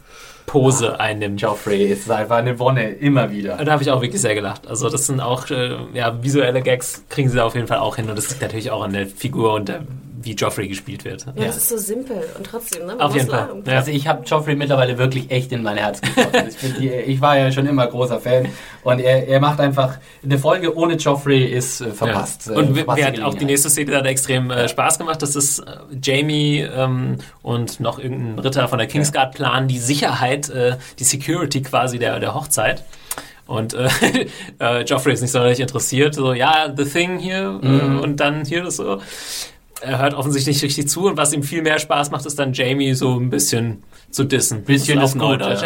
[0.46, 1.40] Pose einnimmt.
[1.40, 3.56] Joffrey ist einfach eine Wonne, immer wieder.
[3.56, 4.66] Da habe ich auch wirklich sehr gelacht.
[4.66, 7.96] Also das sind auch äh, ja, visuelle Gags, kriegen sie da auf jeden Fall auch
[7.96, 8.08] hin.
[8.10, 9.82] Und das liegt natürlich auch an der Figur und der,
[10.24, 11.26] wie Joffrey gespielt wird.
[11.36, 12.94] Ja, das ist so simpel und trotzdem, ne?
[12.94, 13.48] Man Auf jeden Fall.
[13.66, 13.76] Ja.
[13.76, 16.48] Also ich habe Joffrey mittlerweile wirklich echt in mein Herz getroffen.
[16.48, 18.48] ich, die, ich war ja schon immer großer Fan
[18.84, 22.46] und er, er macht einfach eine Folge ohne Joffrey ist äh, verpasst.
[22.46, 22.52] Ja.
[22.52, 25.22] Äh, Und mir verpasste mir hat auch die nächste Szene hat extrem äh, Spaß gemacht.
[25.22, 25.64] Das ist äh,
[26.02, 31.62] Jamie ähm, und noch irgendein Ritter von der Kingsguard planen die Sicherheit, äh, die Security
[31.62, 32.84] quasi der, der Hochzeit.
[33.46, 33.88] Und äh,
[34.60, 36.14] äh, Joffrey ist nicht sonderlich interessiert.
[36.14, 37.98] So, ja, The Thing hier Mhm.
[37.98, 39.00] äh, und dann hier das so.
[39.82, 42.52] Er hört offensichtlich nicht richtig zu und was ihm viel mehr Spaß macht, ist dann
[42.52, 44.64] Jamie so ein bisschen zu dissen.
[44.64, 45.62] Bisschen auf Neudeutsch.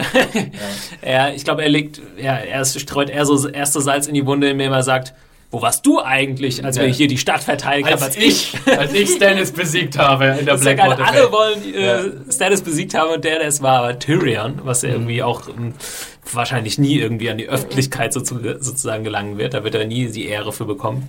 [1.02, 4.48] er, ich glaube, er legt, ja, er streut eher so erste Salz in die Wunde,
[4.48, 5.14] indem er sagt,
[5.50, 6.92] wo warst du eigentlich, als wir Ja.
[6.92, 10.60] hier die Stadt verteidigt haben, als ich, als ich Stannis besiegt habe in der das
[10.60, 10.74] ist ja.
[10.74, 11.06] Blackwater.
[11.06, 14.90] Alle wollen äh, Stannis besiegt haben und der, der es war, war Tyrion, was ja
[14.90, 15.74] irgendwie auch ähm,
[16.32, 19.54] wahrscheinlich nie irgendwie an die Öffentlichkeit so, sozusagen gelangen wird.
[19.54, 21.08] Da wird er nie die Ehre für bekommen.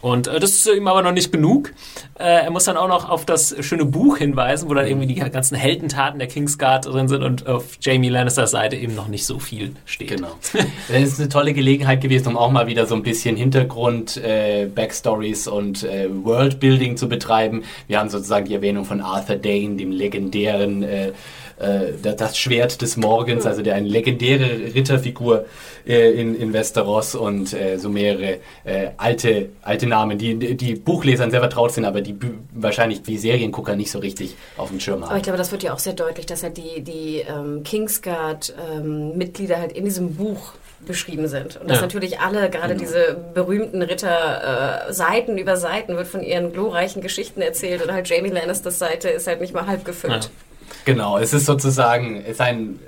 [0.00, 1.72] Und äh, das ist ihm aber noch nicht genug.
[2.18, 5.14] Äh, er muss dann auch noch auf das schöne Buch hinweisen, wo dann irgendwie die
[5.14, 9.38] ganzen Heldentaten der Kingsguard drin sind und auf Jamie Lannisters Seite eben noch nicht so
[9.38, 10.08] viel steht.
[10.08, 10.32] Genau.
[10.88, 14.66] Das ist eine tolle Gelegenheit gewesen, um auch mal wieder so ein bisschen Hintergrund, äh,
[14.66, 17.62] Backstories und äh, Worldbuilding zu betreiben.
[17.86, 21.12] Wir haben sozusagen die Erwähnung von Arthur Dane, dem legendären äh, äh,
[21.58, 25.46] das Schwert des Morgens, also der eine legendäre Ritterfigur
[25.86, 31.30] äh, in, in Westeros und äh, so mehrere äh, alte, alte Namen, die, die Buchlesern
[31.30, 32.16] sehr vertraut sind, aber die
[32.52, 35.10] wahrscheinlich die Seriengucker nicht so richtig auf dem Schirm haben.
[35.10, 39.54] Aber ich glaube, das wird ja auch sehr deutlich, dass halt die, die ähm, Kingsguard-Mitglieder
[39.54, 40.54] ähm, halt in diesem Buch
[40.84, 41.56] beschrieben sind.
[41.56, 41.82] Und dass ja.
[41.82, 42.80] natürlich alle, gerade genau.
[42.80, 48.08] diese berühmten Ritter, äh, Seiten über Seiten wird von ihren glorreichen Geschichten erzählt und halt
[48.08, 50.24] Jamie Lannisters Seite ist halt nicht mal halb gefüllt.
[50.24, 50.30] Ja.
[50.86, 52.78] Genau, es ist sozusagen sein,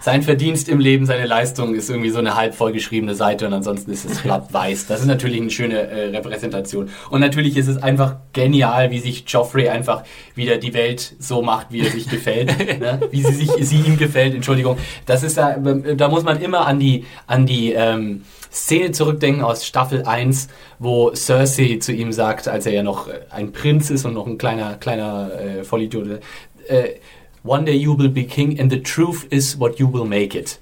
[0.00, 3.90] sein Verdienst im Leben, seine Leistung ist irgendwie so eine halb vollgeschriebene Seite und ansonsten
[3.90, 4.86] ist es glatt weiß.
[4.86, 6.88] Das ist natürlich eine schöne äh, Repräsentation.
[7.10, 10.04] Und natürlich ist es einfach genial, wie sich Joffrey einfach
[10.36, 13.00] wieder die Welt so macht, wie er sich gefällt, ne?
[13.10, 14.32] wie sie sich sie ihm gefällt.
[14.32, 18.22] Entschuldigung, das ist da, da muss man immer an die an die ähm,
[18.52, 20.46] Szene zurückdenken aus Staffel 1,
[20.78, 24.38] wo Cersei zu ihm sagt, als er ja noch ein Prinz ist und noch ein
[24.38, 26.20] kleiner, kleiner äh, Vollidiot,
[26.68, 26.94] äh,
[27.46, 30.58] One day you will be king and the truth is what you will make it.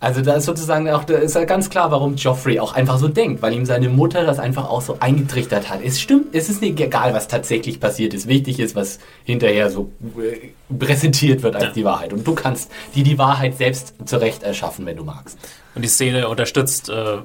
[0.00, 3.08] Also da ist sozusagen auch, da ist ja ganz klar, warum Joffrey auch einfach so
[3.08, 5.80] denkt, weil ihm seine Mutter das einfach auch so eingetrichtert hat.
[5.82, 8.28] Es stimmt, es ist nicht egal, was tatsächlich passiert ist.
[8.28, 11.70] Wichtig ist, was hinterher so äh, präsentiert wird als ja.
[11.72, 12.12] die Wahrheit.
[12.12, 15.36] Und du kannst dir die Wahrheit selbst zurecht erschaffen, wenn du magst.
[15.74, 17.18] Und die Szene unterstützt äh,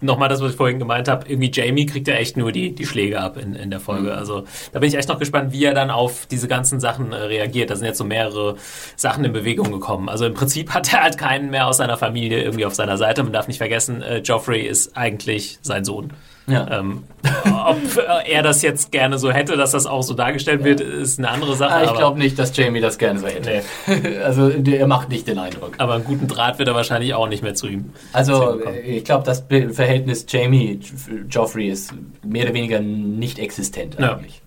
[0.00, 2.86] nochmal das, was ich vorhin gemeint habe, irgendwie Jamie kriegt ja echt nur die, die
[2.86, 4.10] Schläge ab in, in der Folge.
[4.10, 4.18] Mhm.
[4.18, 7.16] Also da bin ich echt noch gespannt, wie er dann auf diese ganzen Sachen äh,
[7.16, 7.70] reagiert.
[7.70, 8.56] Da sind jetzt so mehrere
[8.96, 10.08] Sachen in Bewegung gekommen.
[10.08, 13.22] Also im Prinzip hat er halt keinen mehr aus seiner Familie irgendwie auf seiner Seite.
[13.22, 16.12] Man darf nicht vergessen, äh, Joffrey ist eigentlich sein Sohn.
[16.46, 16.80] Ja.
[16.80, 17.04] Ähm,
[17.44, 17.78] ob
[18.26, 21.54] er das jetzt gerne so hätte, dass das auch so dargestellt wird, ist eine andere
[21.54, 21.74] Sache.
[21.74, 23.62] Ah, ich glaube nicht, dass Jamie das gerne so hätte.
[23.86, 24.18] Nee.
[24.24, 25.74] also er macht nicht den Eindruck.
[25.78, 27.92] Aber einen guten Draht wird er wahrscheinlich auch nicht mehr zu ihm.
[28.12, 31.92] Also ich glaube, das Verhältnis Jamie-Joffrey ist
[32.24, 34.42] mehr oder weniger nicht existent eigentlich.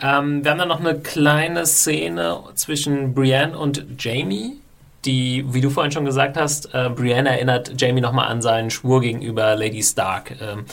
[0.00, 0.18] Ja.
[0.18, 4.58] Ähm, wir haben dann noch eine kleine Szene zwischen Brienne und Jamie
[5.04, 9.00] die, wie du vorhin schon gesagt hast, äh, Brienne erinnert Jamie nochmal an seinen Schwur
[9.00, 10.32] gegenüber Lady Stark.
[10.40, 10.64] Ähm,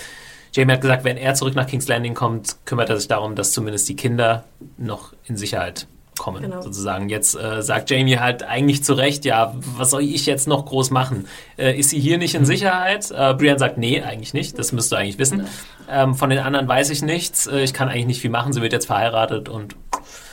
[0.53, 3.53] Jamie hat gesagt, wenn er zurück nach King's Landing kommt, kümmert er sich darum, dass
[3.53, 4.43] zumindest die Kinder
[4.77, 5.87] noch in Sicherheit
[6.19, 6.61] kommen, genau.
[6.61, 7.09] sozusagen.
[7.09, 10.91] Jetzt äh, sagt Jamie halt eigentlich zu Recht, ja, was soll ich jetzt noch groß
[10.91, 11.27] machen?
[11.57, 12.45] Äh, ist sie hier nicht in mhm.
[12.45, 13.09] Sicherheit?
[13.11, 15.47] Äh, Brian sagt, nee, eigentlich nicht, das müsst du eigentlich wissen.
[15.89, 18.61] Ähm, von den anderen weiß ich nichts, äh, ich kann eigentlich nicht viel machen, sie
[18.61, 19.75] wird jetzt verheiratet und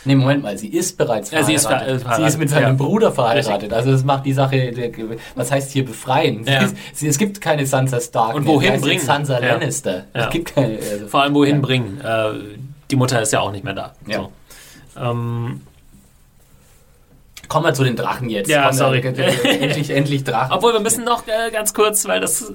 [0.05, 1.55] Nee, Moment mal, sie ist bereits verheiratet.
[1.55, 2.17] Ja, sie, ist ver verheiratet.
[2.17, 2.85] sie ist mit seinem ja.
[2.85, 3.73] Bruder verheiratet.
[3.73, 4.93] Also das macht die Sache,
[5.35, 6.45] was heißt hier befreien?
[6.47, 6.63] Ja.
[6.63, 8.35] Ist, sie, es gibt keine Sansa Stark.
[8.35, 9.01] Und wohin bringen?
[9.01, 10.05] Sansa Lannister.
[10.13, 10.79] Es gibt keine.
[10.79, 12.01] Also, Vor allem wohin bringen?
[12.01, 12.31] Äh,
[12.91, 13.95] die Mutter ist ja auch nicht mehr da.
[14.07, 14.33] So.
[14.99, 15.61] Ähm,
[17.49, 18.51] Kommen wir zu den Drachen jetzt.
[18.51, 19.01] Ja, Komm, sorry.
[19.01, 20.53] endlich, endlich Drachen.
[20.57, 22.53] Obwohl, wir müssen noch äh, ganz kurz, weil das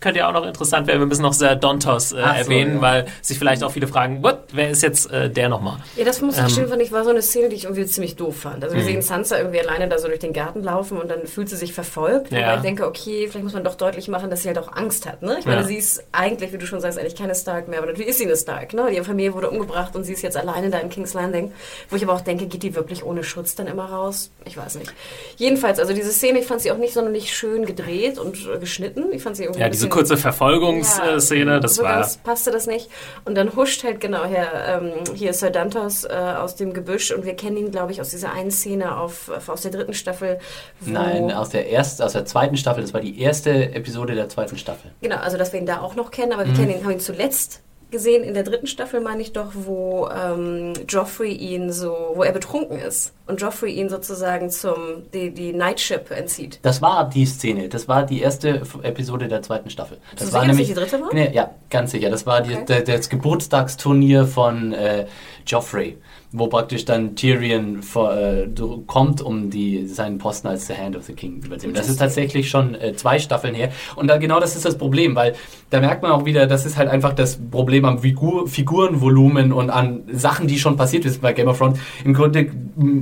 [0.00, 1.00] könnte ja auch noch interessant werden.
[1.00, 2.82] Wir müssen noch Ser Dontos äh, erwähnen, so, ja.
[2.82, 5.78] weil sich vielleicht auch viele fragen, what, wer ist jetzt äh, der nochmal?
[5.96, 7.86] Ja, das muss ich ähm, stimmen, fand ich, war so eine Szene, die ich irgendwie
[7.86, 8.62] ziemlich doof fand.
[8.62, 8.86] Also wir mhm.
[8.86, 11.72] sehen Sansa irgendwie alleine da so durch den Garten laufen und dann fühlt sie sich
[11.72, 12.32] verfolgt.
[12.32, 12.40] Ja.
[12.40, 15.06] Wobei ich denke, okay, vielleicht muss man doch deutlich machen, dass sie halt auch Angst
[15.06, 15.22] hat.
[15.22, 15.36] Ne?
[15.38, 15.66] Ich meine, ja.
[15.66, 18.26] sie ist eigentlich, wie du schon sagst, eigentlich keine Stark mehr, aber natürlich ist sie
[18.26, 18.74] eine Stark.
[18.74, 18.90] Ne?
[18.90, 21.52] Ihre Familie wurde umgebracht und sie ist jetzt alleine da in King's Landing.
[21.88, 24.30] Wo ich aber auch denke, geht die wirklich ohne Schutz dann immer raus?
[24.44, 24.92] Ich weiß nicht.
[25.36, 29.04] Jedenfalls, also diese Szene, ich fand sie auch nicht sonderlich schön gedreht und äh, geschnitten.
[29.12, 32.08] Ich fand sie irgendwie Ja, diese kurze Verfolgung Verfolgungsszene, ja, das so war.
[32.24, 32.88] Passte das nicht.
[33.24, 37.24] Und dann huscht halt genau her, ähm, hier Sir Dantos äh, aus dem Gebüsch und
[37.24, 40.38] wir kennen ihn, glaube ich, aus dieser einen Szene auf, aus der dritten Staffel.
[40.80, 42.82] Nein, aus der ersten, aus der zweiten Staffel.
[42.82, 44.90] Das war die erste Episode der zweiten Staffel.
[45.00, 46.56] Genau, also dass wir ihn da auch noch kennen, aber wir mhm.
[46.56, 50.72] kennen ihn, haben ihn zuletzt gesehen in der dritten Staffel, meine ich doch, wo ähm,
[50.88, 56.10] Joffrey ihn so, wo er betrunken ist und Joffrey ihn sozusagen zum die, die Nightship
[56.10, 56.58] entzieht.
[56.62, 57.68] Das war die Szene.
[57.68, 59.98] Das war die erste Episode der zweiten Staffel.
[60.16, 61.14] Das so war nämlich die dritte war?
[61.14, 62.10] Ne, ja, ganz sicher.
[62.10, 62.64] Das war okay.
[62.68, 65.06] die, das Geburtstagsturnier von äh,
[65.46, 65.98] Joffrey
[66.32, 68.48] wo praktisch dann Tyrion vor, äh,
[68.86, 71.74] kommt, um die, seinen Posten als The Hand of the King zu übernehmen.
[71.74, 73.70] Das ist tatsächlich schon äh, zwei Staffeln her.
[73.94, 75.34] Und da, genau das ist das Problem, weil
[75.70, 79.70] da merkt man auch wieder, das ist halt einfach das Problem am Figur, Figurenvolumen und
[79.70, 81.78] an Sachen, die schon passiert sind bei Game of Thrones.
[82.04, 82.50] Im Grunde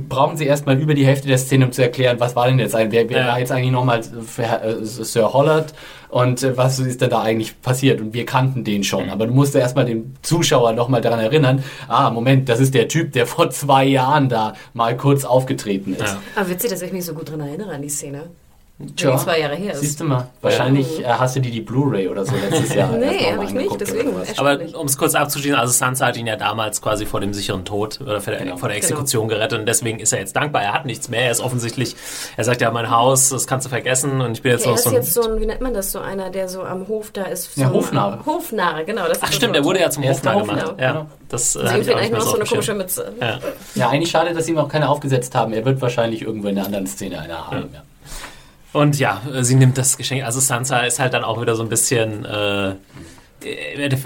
[0.07, 2.75] brauchen sie erstmal über die Hälfte der Szene, um zu erklären, was war denn jetzt
[2.75, 3.27] ein, wer, wer ja.
[3.27, 5.73] war jetzt eigentlich nochmal äh, Sir Hollard
[6.15, 7.99] und äh, was ist denn da eigentlich passiert?
[7.99, 12.09] Und wir kannten den schon, aber du musst erstmal den Zuschauer nochmal daran erinnern, ah,
[12.09, 15.99] Moment, das ist der Typ, der vor zwei Jahren da mal kurz aufgetreten ist.
[15.99, 16.21] Ja.
[16.37, 18.29] Aber witzig, dass ich mich so gut daran erinnere an die Szene.
[18.77, 19.79] Die zwei Jahre her ist.
[19.79, 22.89] Siehst du mal, wahrscheinlich äh, hast du die die Blu-ray oder so letztes Jahr.
[22.97, 24.11] Nee, noch hab mal ich nicht, deswegen.
[24.35, 27.63] Aber um es kurz abzuschließen, also Sansa hat ihn ja damals quasi vor dem sicheren
[27.63, 30.61] Tod oder vor der, vor der Exekution gerettet und deswegen ist er jetzt dankbar.
[30.61, 31.21] Er hat nichts mehr.
[31.21, 31.95] Er ist offensichtlich,
[32.35, 34.77] er sagt ja, mein Haus, das kannst du vergessen und ich bin jetzt er noch
[34.77, 34.95] ist so ein.
[34.95, 37.55] jetzt so ein, wie nennt man das, so einer, der so am Hof da ist.
[37.55, 38.25] So Ja, Hofnarre.
[38.25, 39.07] Hofnarre, genau.
[39.07, 40.81] Das Ach ist stimmt, das er wurde ja zum Er ist der Hofnarr Hofnarr, gemacht.
[40.81, 41.05] Ja, genau.
[41.29, 42.73] das äh, Also ich eigentlich nicht mehr nur noch so so eine komische.
[42.73, 43.13] Mütze.
[43.21, 43.39] Ja.
[43.75, 45.53] Ja, eigentlich schade, dass sie ihm auch keine aufgesetzt haben.
[45.53, 47.69] Er wird wahrscheinlich irgendwo in einer anderen Szene einer haben.
[47.73, 47.83] Ja.
[48.75, 50.25] Und ja, äh, sie nimmt das Geschenk.
[50.25, 52.25] Also Sansa ist halt dann auch wieder so ein bisschen.
[52.25, 52.75] Äh,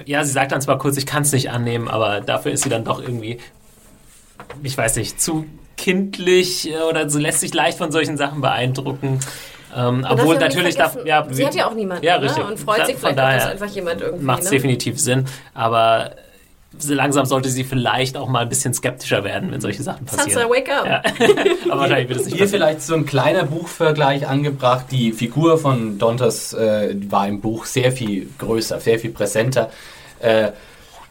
[0.06, 2.70] ja, sie sagt dann zwar kurz, ich kann es nicht annehmen, aber dafür ist sie
[2.70, 3.40] dann doch irgendwie,
[4.62, 5.46] ich weiß nicht, zu
[5.76, 9.22] kindlich äh, oder so lässt sich leicht von solchen Sachen beeindrucken.
[9.76, 12.26] Ähm, obwohl natürlich darf, ja, sie hat ja auch niemanden ja, ne?
[12.26, 12.44] richtig.
[12.44, 14.26] und freut sich von vielleicht, auch, dass daher einfach jemand irgendwie.
[14.26, 14.50] Macht ne?
[14.52, 16.12] definitiv Sinn, aber
[16.88, 20.30] langsam sollte sie vielleicht auch mal ein bisschen skeptischer werden, wenn solche Sachen passieren.
[20.32, 20.86] Sansa, wake up!
[20.86, 21.02] Ja.
[21.72, 22.50] aber wahrscheinlich wird es nicht Hier passieren.
[22.50, 24.86] vielleicht so ein kleiner Buchvergleich angebracht.
[24.92, 29.70] Die Figur von Dontas äh, war im Buch sehr viel größer, sehr viel präsenter.
[30.20, 30.52] Äh,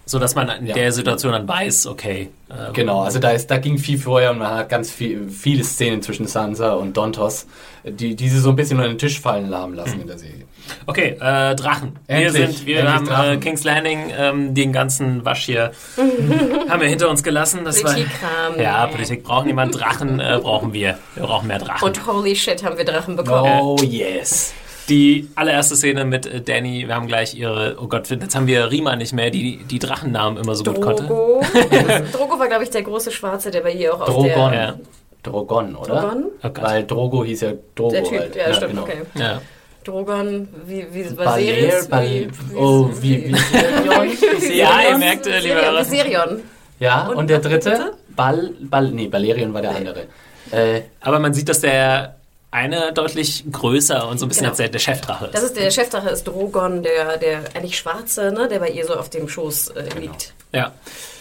[0.07, 0.75] So dass man in Ja.
[0.75, 2.31] der Situation dann weiß, okay.
[2.51, 5.63] ähm, genau, also da, ist, da ging viel vorher und man hat ganz viel, viele
[5.65, 7.47] Szenen zwischen Sansa und Dontos,
[7.85, 10.45] die, die sie so ein bisschen unter den Tisch fallen haben lassen in der Serie.
[10.87, 11.99] Okay, äh, Drachen.
[12.07, 13.37] wir Endlich, sind, wir haben Äh.
[13.39, 15.73] King's Landing, ähm, den ganzen Wasch hier
[16.69, 17.61] haben wir hinter uns gelassen.
[17.64, 18.57] Das Politikkram.
[18.57, 19.79] War, ja, Politik braucht niemand.
[19.79, 20.99] Drachen äh, brauchen wir.
[21.14, 21.87] Wir brauchen mehr Drachen.
[21.87, 23.51] Und holy shit, haben wir Drachen bekommen.
[23.61, 24.55] Oh yes.
[24.89, 28.71] die allererste Szene mit äh, Danny, wir haben gleich ihre, oh Gott, jetzt haben wir
[28.71, 31.05] Rima nicht mehr, die die Drachennamen immer so gut konnte.
[31.05, 31.43] Drogo.
[32.12, 34.53] Drogo war, glaube ich, der große Schwarze, der bei ihr auch auf Drogon.
[34.53, 34.75] Ja.
[35.23, 36.01] Drogon, oder?
[36.01, 36.25] Drogon?
[36.43, 36.49] Oh.
[36.61, 37.91] Weil Drogo hieß ja Drogo.
[37.91, 38.37] Der Typ, halt.
[38.37, 38.83] ja, stimmt, genau.
[38.83, 39.03] okay.
[39.14, 39.41] Ja.
[39.89, 41.89] Drogon, wie, wie Baler, Viserys?
[41.91, 45.80] Wie, oh, wie, wie, Ja, ihr merkt, äh, liebe Hörer.
[45.80, 46.43] Viserion.
[46.78, 47.95] Ja, und, Und der dritte?
[48.14, 50.05] Bal, Bal, nee, Balerion war der andere.
[50.51, 52.16] Äh, Aber man sieht, dass der
[52.51, 54.51] eine deutlich größer und so ein bisschen Genau.
[54.53, 55.34] als der, der Chefdrache ist.
[55.34, 58.95] Das ist der Chefdrache, ist Drogon, der, der eigentlich Schwarze, ne, der bei ihr so
[58.95, 60.32] auf dem Schoß äh, liegt.
[60.53, 60.72] Ja.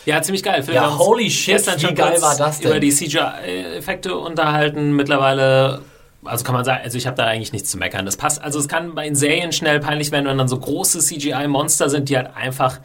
[0.05, 0.61] Ja, ziemlich geil.
[0.63, 2.69] Philipp, Ja, wir haben uns holy shit, gestern wie schon geil war das denn?
[2.71, 4.93] Über die CGI-Effekte unterhalten.
[4.95, 5.81] Mittlerweile,
[6.27, 8.05] also kann man sagen, also ich habe da eigentlich nichts zu meckern.
[8.05, 8.41] Das passt.
[8.41, 12.09] Also es kann bei den Serien schnell peinlich werden, wenn dann so große CGI-Monster sind,
[12.09, 12.79] die halt einfach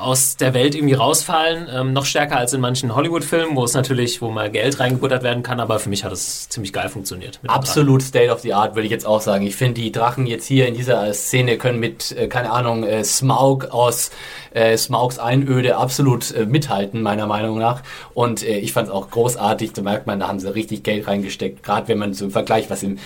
[0.00, 1.68] aus der Welt irgendwie rausfallen.
[1.72, 5.42] Ähm, noch stärker als in manchen Hollywood-Filmen, wo es natürlich, wo mal Geld reingebuttert werden
[5.42, 5.60] kann.
[5.60, 7.40] Aber für mich hat es ziemlich geil funktioniert.
[7.46, 9.46] absolut State of the Art, würde ich jetzt auch sagen.
[9.46, 13.04] Ich finde, die Drachen jetzt hier in dieser Szene können mit, äh, keine Ahnung, äh,
[13.04, 14.10] Smaug aus
[14.52, 17.82] äh, Smaugs Einöde absolut äh, mithalten, meiner Meinung nach.
[18.14, 19.72] Und äh, ich fand es auch großartig.
[19.72, 21.62] Da merkt man, da haben sie richtig Geld reingesteckt.
[21.62, 22.98] Gerade wenn man so im Vergleich, was im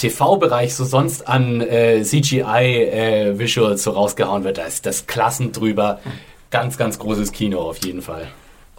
[0.00, 6.00] TV-Bereich so sonst an äh, CGI-Visuals so rausgehauen wird, da ist das Klassen drüber.
[6.50, 8.28] Ganz, ganz großes Kino auf jeden Fall.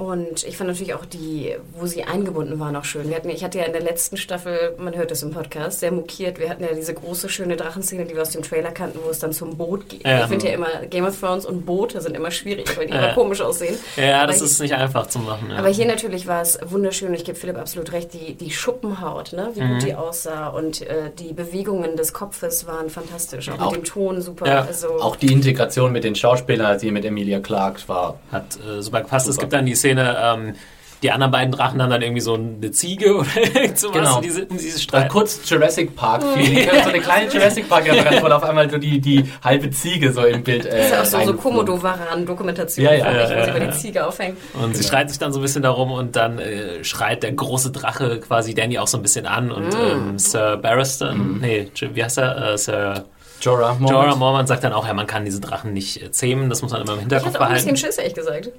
[0.02, 3.08] Und ich fand natürlich auch die, wo sie eingebunden war, noch schön.
[3.08, 5.92] Wir hatten, ich hatte ja in der letzten Staffel, man hört es im Podcast, sehr
[5.92, 6.40] mokiert.
[6.40, 9.20] Wir hatten ja diese große, schöne Drachenszene, die wir aus dem Trailer kannten, wo es
[9.20, 10.04] dann zum Boot geht.
[10.04, 10.22] Ja.
[10.22, 13.06] Ich finde ja immer, Game of Thrones und Boote sind immer schwierig, weil die Ja.
[13.06, 13.76] immer komisch aussehen.
[13.96, 15.52] Ja, das Aber ist nicht einfach zu machen.
[15.52, 15.58] Ja.
[15.58, 17.14] Aber hier natürlich war es wunderschön.
[17.14, 18.12] Ich gebe Philipp absolut recht.
[18.16, 19.52] Die, die Schuppenhaut, ne?
[19.54, 19.74] wie Mhm.
[19.74, 23.50] gut die aussah und äh, die Bewegungen des Kopfes waren fantastisch.
[23.52, 24.48] Auch, Auch- mit dem Ton super.
[24.48, 24.62] Ja.
[24.66, 28.18] Also, Auch die Integration mit den Schauspielern, hier mit Emilia Clarke war.
[28.32, 29.28] Hat äh, super gepasst.
[29.28, 29.44] Es Super.
[29.44, 30.56] gibt dann die Szene, ähm,
[31.04, 33.26] die anderen beiden Drachen haben dann irgendwie so eine Ziege oder
[33.74, 34.22] sowas, Genau.
[34.22, 35.10] diese, diese Da Streit.
[35.10, 36.70] kurz Jurassic Park Feeling.
[36.84, 40.24] so eine kleine Jurassic Park Referenz, wo auf einmal so die, die halbe Ziege so
[40.24, 40.64] im Bild.
[40.68, 41.42] Äh, das ist ja auch so, so reingeflogen.
[41.42, 43.72] Komodo-Varan-Dokumentation, Ja, ja, ich, ja, wo sie ja, über ja.
[43.72, 44.38] die Ziege aufhängt.
[44.54, 47.72] Und sie schreit sich dann so ein bisschen darum und dann äh, schreit der große
[47.72, 52.20] Drache quasi Danny auch so ein bisschen an und ähm, Sir Barristan, nee, wie heißt
[52.20, 52.52] er?
[52.54, 53.06] Äh, Sir
[53.42, 53.90] Jorah Mormont.
[53.90, 56.72] Jorah Mormont sagt dann auch, ja, man kann diese Drachen nicht äh, zähmen, das muss
[56.72, 57.86] man immer im Ich Hinterkopf hatte auch ein bisschen behalten.
[57.88, 58.52] Schiss, ehrlich gesagt.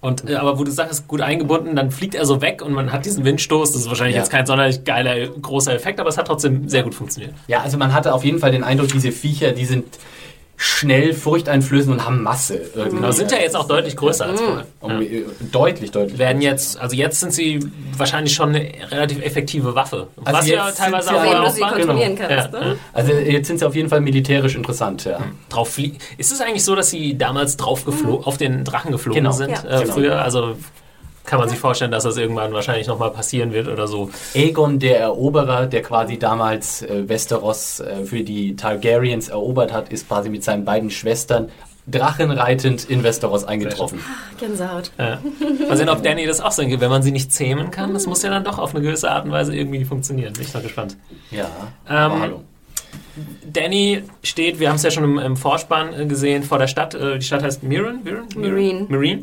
[0.00, 2.92] Und, äh, aber wo du sagst, gut eingebunden, dann fliegt er so weg und man
[2.92, 3.72] hat diesen Windstoß.
[3.72, 4.22] Das ist wahrscheinlich Ja.
[4.22, 7.34] jetzt kein sonderlich geiler, großer Effekt, aber es hat trotzdem sehr gut funktioniert.
[7.48, 9.84] Ja, also man hatte auf jeden Fall den Eindruck, diese Viecher, die sind
[10.56, 12.60] schnell, furchteinflößend und haben Masse.
[12.74, 12.98] Irgendwie.
[12.98, 14.66] Aber sind ja jetzt auch deutlich größer als vorher.
[14.80, 16.18] Und, äh, Deutlich, deutlich.
[16.18, 17.60] werden jetzt, also jetzt sind sie
[17.96, 20.08] wahrscheinlich schon eine relativ effektive Waffe.
[20.24, 22.28] Also was ja jetzt teilweise sind sie auch ja- auch sie kontrollieren genau.
[22.28, 22.54] kannst.
[22.54, 22.78] Ja, ne?
[22.92, 25.18] Also jetzt sind sie auf jeden Fall militärisch interessant, ja.
[25.50, 29.22] Drauf flie- Ist es eigentlich so, dass sie damals drauf geflo- auf den Drachen geflogen
[29.22, 29.32] Genau.
[29.32, 29.62] sind Ja.
[29.78, 29.92] äh, Genau.
[29.94, 30.22] früher?
[30.22, 30.56] Also
[31.26, 34.10] kann man sich vorstellen, dass das irgendwann wahrscheinlich nochmal passieren wird oder so.
[34.34, 40.08] Aegon, der Eroberer, der quasi damals äh, Westeros äh, für die Targaryens erobert hat, ist
[40.08, 41.50] quasi mit seinen beiden Schwestern
[41.88, 44.00] drachenreitend in Westeros eingetroffen.
[44.38, 44.90] Gänsehaut.
[44.98, 45.20] Ja.
[45.68, 46.80] Mal sehen, ob Danny das auch so denkt.
[46.80, 49.24] Wenn man sie nicht zähmen kann, das muss ja dann doch auf eine gewisse Art
[49.24, 50.32] und Weise irgendwie funktionieren.
[50.32, 50.96] Bin ich mal gespannt.
[51.30, 51.48] Ja,
[51.88, 52.42] Ähm, hallo.
[53.50, 56.94] Danny steht, wir haben es ja schon im, im Vorspann äh, gesehen, vor der Stadt.
[56.94, 58.02] Äh, die Stadt heißt Mirren?
[58.04, 58.26] Mirren?
[58.34, 58.86] Meereen.
[58.88, 59.22] Marine.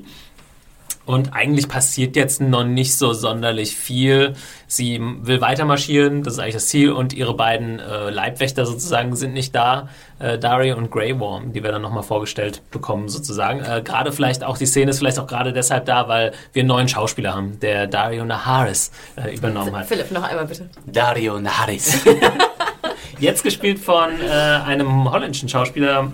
[1.05, 4.33] Und eigentlich passiert jetzt noch nicht so sonderlich viel.
[4.67, 6.91] Sie will weiter marschieren, das ist eigentlich das Ziel.
[6.93, 9.89] Und ihre beiden äh, Leibwächter sozusagen sind nicht da.
[10.19, 13.59] Äh, Dario und Grey Worm, die wir dann nochmal vorgestellt bekommen sozusagen.
[13.59, 16.69] Äh, gerade vielleicht auch, die Szene ist vielleicht auch gerade deshalb da, weil wir einen
[16.69, 19.87] neuen Schauspieler haben, der Dario Naharis äh, übernommen hat.
[19.87, 20.69] Philipp, noch einmal bitte.
[20.85, 21.99] Dario Naharis.
[23.19, 26.13] Jetzt gespielt von äh, einem holländischen Schauspieler,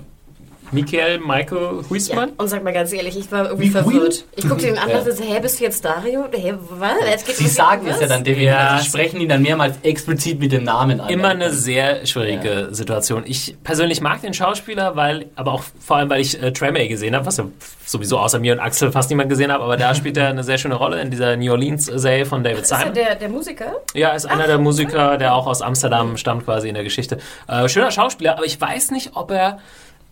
[0.71, 2.29] Michael Michael Ja, Huisman.
[2.37, 4.25] und sag mal ganz ehrlich, ich war irgendwie Wie verwirrt.
[4.35, 4.97] Ich guckte den an Ja.
[4.97, 6.25] und dachte, so, hä, bist du jetzt Dario?
[6.31, 7.25] Hä, was?
[7.37, 8.53] Sie um sagen es ja dann definitiv.
[8.53, 8.77] Ja.
[8.79, 11.09] Sie sprechen ihn dann mehrmals explizit mit dem Namen an.
[11.09, 13.23] Immer eine sehr schwierige Situation.
[13.25, 17.15] Ich persönlich mag den Schauspieler, weil, aber auch vor allem, weil ich äh, Tremay gesehen
[17.15, 17.45] habe, was ja
[17.85, 20.57] sowieso außer mir und Axel fast niemand gesehen hat, aber da spielt er eine sehr
[20.59, 22.93] schöne Rolle in dieser New Orleans-Serie von David Ist er Simon.
[22.93, 23.71] der, der Musiker?
[23.95, 27.17] Ja, ist einer der Musiker, der auch aus Amsterdam stammt quasi in der Geschichte.
[27.47, 29.57] Äh, schöner Schauspieler, aber ich weiß nicht, ob er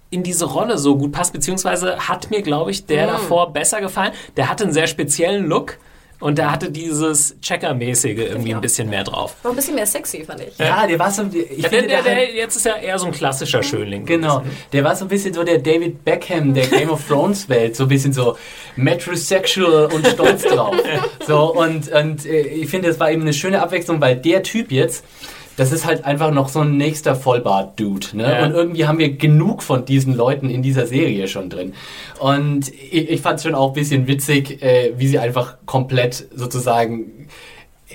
[0.10, 4.14] in diese Rolle so gut passt, beziehungsweise hat mir, glaube ich, der davor besser gefallen.
[4.38, 5.78] Der hatte einen sehr speziellen Look
[6.20, 9.36] und der hatte dieses Checker-mäßige irgendwie ein bisschen mehr drauf.
[9.44, 10.58] War ein bisschen mehr sexy, fand ich.
[10.58, 11.24] Ja, der war so.
[11.32, 14.06] Ich Der, finde, der, der, der, jetzt ist er eher so ein klassischer Schönling.
[14.06, 14.42] Genau,
[14.74, 17.84] der war so ein bisschen so der David Beckham der Game of Thrones Welt, so
[17.84, 18.36] ein bisschen so
[18.78, 20.76] metrosexual und stolz drauf.
[21.28, 24.72] So und und äh, ich finde, es war eben eine schöne Abwechslung, weil der Typ
[24.72, 25.04] jetzt,
[25.58, 28.32] das ist halt einfach noch so ein nächster Vollbart-Dude, ne?
[28.32, 28.46] Ja.
[28.46, 31.74] Und irgendwie haben wir genug von diesen Leuten in dieser Serie schon drin.
[32.20, 36.28] Und ich, ich fand es schon auch ein bisschen witzig, äh, wie sie einfach komplett
[36.34, 37.28] sozusagen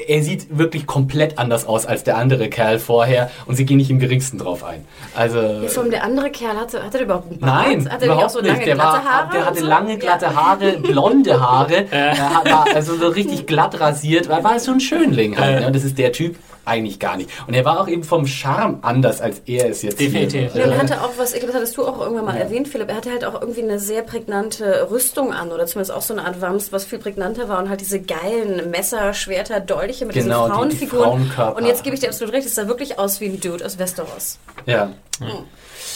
[0.09, 3.91] er sieht wirklich komplett anders aus als der andere Kerl vorher und sie gehen nicht
[3.91, 4.87] im geringsten drauf ein.
[5.15, 7.67] Also Ja, vor allem der andere Kerl hatte, hatte der überhaupt einen Bart?
[7.67, 8.67] Nein, hatte der überhaupt so lange nicht.
[8.67, 9.31] Der, glatte war, Haare?
[9.33, 9.67] der hatte so?
[9.67, 10.35] lange glatte Ja.
[10.35, 15.39] Haare, blonde Haare, er war also so richtig glatt rasiert, war, war so ein Schönling
[15.39, 15.61] halt.
[15.61, 15.67] Ne?
[15.67, 17.29] Und das ist der Typ eigentlich gar nicht.
[17.47, 20.53] Und er war auch eben vom Charme anders, als er es jetzt Definitiv.
[20.53, 20.61] hier.
[20.61, 22.69] Ja, und er hatte auch was, ich glaube, das hattest du auch irgendwann mal erwähnt,
[22.69, 26.15] Philipp, er hatte halt auch irgendwie eine sehr prägnante Rüstung an oder zumindest auch so
[26.15, 30.15] eine Art Wams, was viel prägnanter war und halt diese geilen Messer, Schwerter, Dolche mit
[30.15, 31.05] Genau, die- diesen die Frauenfiguren.
[31.31, 31.57] Frauenkörper.
[31.57, 33.79] und jetzt gebe ich dir absolut recht, es sah wirklich aus wie ein Dude aus
[33.79, 34.39] Westeros.
[34.67, 34.91] ja.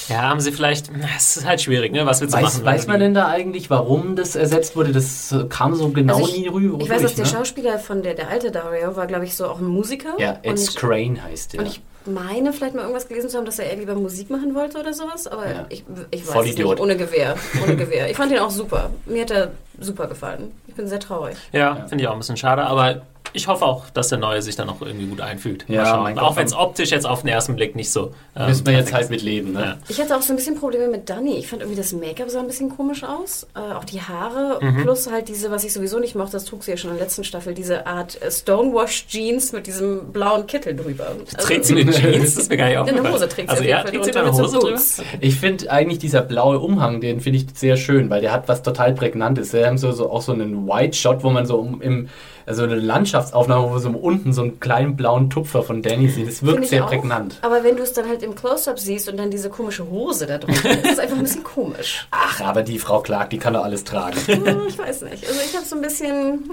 [0.09, 0.91] Ja, haben sie vielleicht.
[1.17, 2.07] Es ist halt schwierig, ne?
[2.07, 2.65] Was willst du Weiß, machen?
[2.65, 4.93] weiß wenn man denn da eigentlich, warum das ersetzt wurde?
[4.93, 6.79] Das äh, kam so genau Also ich, nie rüber.
[6.81, 7.31] ich weiß, dass durch, der ne?
[7.31, 10.11] Schauspieler von der, der alte Dario war, glaube ich, so auch ein Musiker.
[10.19, 11.61] Ja, Ed und, Scrane heißt der.
[11.61, 14.55] und ich meine vielleicht mal irgendwas gelesen zu haben, dass er eher lieber Musik machen
[14.55, 15.67] wollte oder sowas, aber Ja.
[15.71, 17.35] ich, ich weiß nicht, ohne Gewehr.
[17.65, 18.09] Ohne Gewehr.
[18.09, 18.91] Ich fand ihn auch super.
[19.07, 19.51] Mir hat er
[19.81, 20.53] super gefallen.
[20.69, 21.37] Ich bin sehr traurig.
[21.53, 23.03] Ja, finde ich auch ein bisschen schade, aber
[23.37, 25.67] ich hoffe auch, dass der Neue sich dann noch irgendwie gut einfügt.
[25.69, 28.13] Ja, auch wenn es optisch jetzt auf den ersten Blick nicht so.
[28.35, 29.11] ähm, Müssen wir jetzt halt ist.
[29.11, 29.61] mit leben, ne?
[29.61, 29.77] Ja.
[29.89, 31.37] Ich hatte auch so ein bisschen Probleme mit Dani.
[31.37, 33.47] Ich fand irgendwie das Make-up sah ein bisschen komisch aus.
[33.55, 34.59] Äh, auch die Haare.
[34.65, 34.83] Mhm.
[34.83, 37.05] Plus halt diese, was ich sowieso nicht mochte, das trug sie ja schon in der
[37.05, 41.07] letzten Staffel, diese Art äh, Stonewash-Jeans mit diesem blauen Kittel drüber.
[41.09, 42.35] Also, Trägt sie eine Jeans?
[42.35, 43.15] Das ist mir gar nicht eine aufgefallen.
[43.15, 44.81] Hose trägt sie Also ja, trägt sie eine Hose drüber?
[45.21, 48.63] Ich finde eigentlich dieser blaue Umhang, den finde ich sehr schön, weil der hat was
[48.63, 49.53] total Prägnantes.
[49.53, 52.09] Wir haben so, so auch so einen White Shot, wo man so im,
[52.47, 56.29] also eine Landschaftsaufnahme, wo wir so unten so einen kleinen blauen Tupfer von Danny sieht.
[56.29, 56.89] Das wirkt sehr auch.
[56.89, 57.39] prägnant.
[57.43, 60.39] Aber wenn du es dann halt im Close-Up siehst und dann diese komische Hose da
[60.39, 62.07] drunter, ist es einfach ein bisschen komisch.
[62.13, 64.17] Ach, aber die Frau Clark, die kann doch alles tragen.
[64.27, 65.27] Hm, Ich weiß nicht.
[65.27, 66.51] Also ich habe so ein bisschen.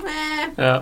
[0.57, 0.78] Äh, Ja.
[0.80, 0.82] äh.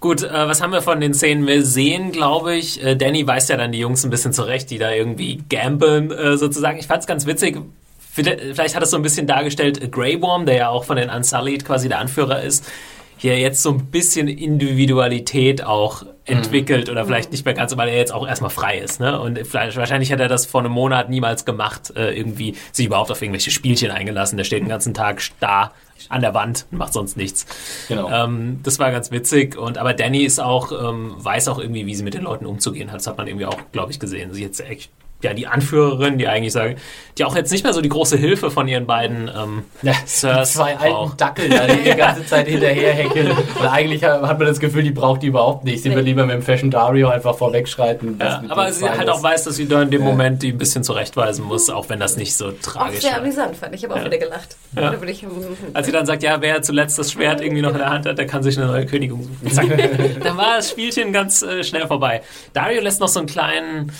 [0.00, 1.46] Gut, äh, was haben wir von den Szenen?
[1.46, 4.76] Wir sehen, glaube ich, äh, Danny weist ja dann die Jungs ein bisschen zurecht, die
[4.78, 6.78] da irgendwie gambeln äh, sozusagen.
[6.78, 7.58] Ich fand es ganz witzig.
[8.12, 10.96] Vielleicht vielleicht hat es so ein bisschen dargestellt, äh, Grey Worm, der ja auch von
[10.96, 12.64] den Unsullied quasi der Anführer ist,
[13.16, 17.96] hier jetzt so ein bisschen Individualität auch entwickelt oder vielleicht nicht mehr ganz, weil er
[17.96, 18.98] jetzt auch erstmal frei ist.
[19.00, 19.20] Ne?
[19.20, 23.10] Und vielleicht, wahrscheinlich hat er das vor einem Monat niemals gemacht, äh, irgendwie sich überhaupt
[23.10, 24.36] auf irgendwelche Spielchen eingelassen.
[24.36, 25.72] Der steht den ganzen Tag da
[26.08, 27.46] an der Wand und macht sonst nichts.
[27.88, 28.10] Genau.
[28.10, 29.56] Ähm, das war ganz witzig.
[29.56, 32.90] Und aber Danny ist auch, ähm, weiß auch irgendwie, wie sie mit den Leuten umzugehen
[32.90, 32.98] hat.
[32.98, 34.32] Das hat man irgendwie auch, glaube ich, gesehen.
[34.32, 34.90] Sie jetzt echt,
[35.24, 36.76] ja, die Anführerin, die eigentlich sagen,
[37.18, 39.98] die auch jetzt nicht mehr so die große Hilfe von ihren beiden ähm, Ja, die
[40.08, 41.16] Sirs zwei alten.
[41.16, 43.30] Dackel, da, die die ganze Zeit hinterherheckeln.
[43.32, 45.82] Und eigentlich hat man das Gefühl, die braucht die überhaupt nicht.
[45.82, 45.96] Sie Nee.
[45.96, 48.18] will lieber mit dem Fashion Dario einfach vorwegschreiten.
[48.20, 49.08] Ja, aber sie halt ist.
[49.08, 52.00] auch weiß, dass sie da in dem Moment die ein bisschen zurechtweisen muss, auch wenn
[52.00, 53.18] das nicht so Auch tragisch sehr war.
[53.20, 53.84] amüsant fand ich.
[53.84, 54.56] Ich habe auch wieder gelacht.
[54.76, 54.90] Ja.
[54.90, 55.24] Da ich,
[55.72, 58.18] Als sie dann sagt, ja, wer zuletzt das Schwert irgendwie noch in der Hand hat,
[58.18, 59.72] der kann sich eine neue Königin suchen.
[60.22, 62.22] Dann war das Spielchen ganz äh, schnell vorbei.
[62.52, 63.92] Dario lässt noch so einen kleinen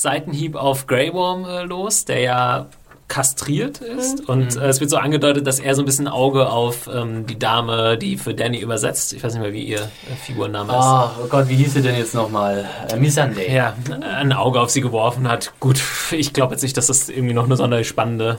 [0.00, 2.66] Seitenhieb auf Grey Worm äh, los, der ja
[3.06, 4.26] kastriert ist.
[4.30, 7.38] Und äh, es wird so angedeutet, dass er so ein bisschen Auge auf ähm, die
[7.38, 10.78] Dame, die für Danny übersetzt, ich weiß nicht mehr, wie ihr äh, Figurname ist.
[10.78, 12.66] Ah, oh Gott, wie hieß sie denn jetzt nochmal?
[12.88, 13.48] Äh, Missandei.
[13.48, 13.74] Ja,
[14.16, 15.52] ein Auge auf sie geworfen hat.
[15.60, 15.82] Gut,
[16.12, 18.38] ich glaube jetzt nicht, dass das irgendwie noch eine sonderlich spannende.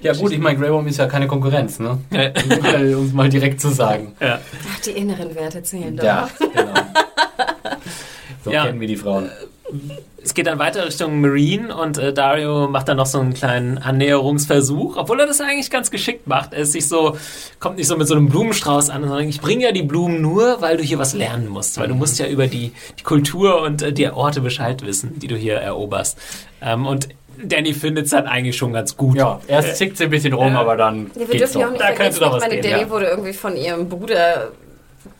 [0.00, 1.98] Ja gut, ich meine, Grey Worm ist ja keine Konkurrenz, ne?
[2.10, 2.30] Ja.
[2.96, 4.16] um es mal direkt zu sagen.
[4.20, 4.38] ja.
[4.74, 6.04] Ach, die inneren Werte zählen doch.
[6.04, 6.72] Ja, genau.
[8.44, 8.64] So Ja.
[8.64, 9.28] kennen wir die Frauen.
[10.22, 13.78] Es geht dann weiter Richtung Marine und äh, Dario macht dann noch so einen kleinen
[13.78, 16.52] Annäherungsversuch, obwohl er das eigentlich ganz geschickt macht.
[16.52, 17.16] Er ist sich so,
[17.60, 20.60] kommt nicht so mit so einem Blumenstrauß an, sondern ich bringe ja die Blumen nur,
[20.60, 23.82] weil du hier was lernen musst, weil du musst ja über die, die Kultur und
[23.82, 26.18] äh, die Orte Bescheid wissen, die du hier eroberst.
[26.60, 27.08] Ähm, und
[27.42, 29.16] Danny findet es dann eigentlich schon ganz gut.
[29.16, 31.10] Ja, erst zickt sie ein bisschen rum, aber dann.
[31.14, 32.70] Ja, wir geht's dürfen ja auch nicht Da könnte vergessen, doch ich was meine, gehen,
[32.70, 32.90] Danny ja.
[32.90, 34.50] wurde irgendwie von ihrem Bruder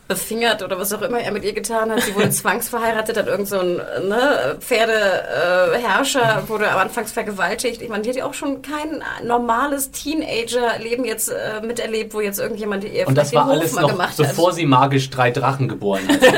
[0.09, 2.01] befingert oder was auch immer er mit ihr getan hat.
[2.01, 7.81] Sie wurde zwangsverheiratet, hat irgend so ein ne, Pferdeherrscher, äh, wurde anfangs vergewaltigt.
[7.81, 12.39] Ich meine, die hat ja auch schon kein normales Teenager-Leben jetzt äh, miterlebt, wo jetzt
[12.39, 14.55] irgendjemand ihr Und das war alles noch, gemacht bevor hat.
[14.55, 16.19] sie magisch drei Drachen geboren hat.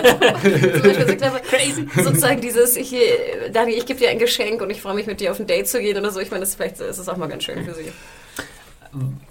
[1.12, 1.42] Ich glaube,
[2.04, 2.94] sozusagen dieses, ich,
[3.54, 5.68] Dani, ich gebe dir ein Geschenk und ich freue mich mit dir auf ein Date
[5.68, 6.20] zu gehen oder so.
[6.20, 7.92] Ich meine, das, vielleicht ist es auch mal ganz schön für sie.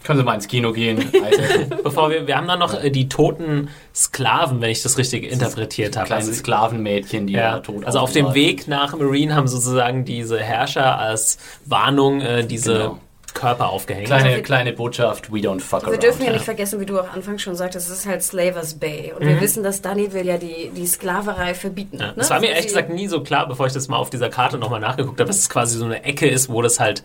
[0.05, 1.11] Können Sie mal ins Kino gehen?
[1.85, 5.97] Bevor wir, wir haben dann noch äh, die toten Sklaven, wenn ich das richtig interpretiert
[5.97, 6.07] habe.
[6.07, 10.05] Kleine Also- Sklavenmädchen, die Ja, da tot also auf dem Weg nach Marine haben sozusagen
[10.05, 12.99] diese Herrscher als Warnung äh, diese Genau.
[13.33, 14.07] Körper aufgehängt.
[14.09, 16.03] Kleine, kleine Botschaft, we don't fuck Wir around.
[16.03, 19.13] dürfen ja nicht vergessen, wie du auch anfangs schon sagtest, es ist halt Slavers Bay.
[19.17, 21.99] Und wir wissen, dass Dani will ja die, die Sklaverei verbieten.
[22.01, 22.15] Ja, ne?
[22.17, 24.31] das war mir Also ehrlich gesagt nie so klar, bevor ich das mal auf dieser
[24.31, 27.05] Karte nochmal nachgeguckt habe, dass es quasi so eine Ecke ist, wo das halt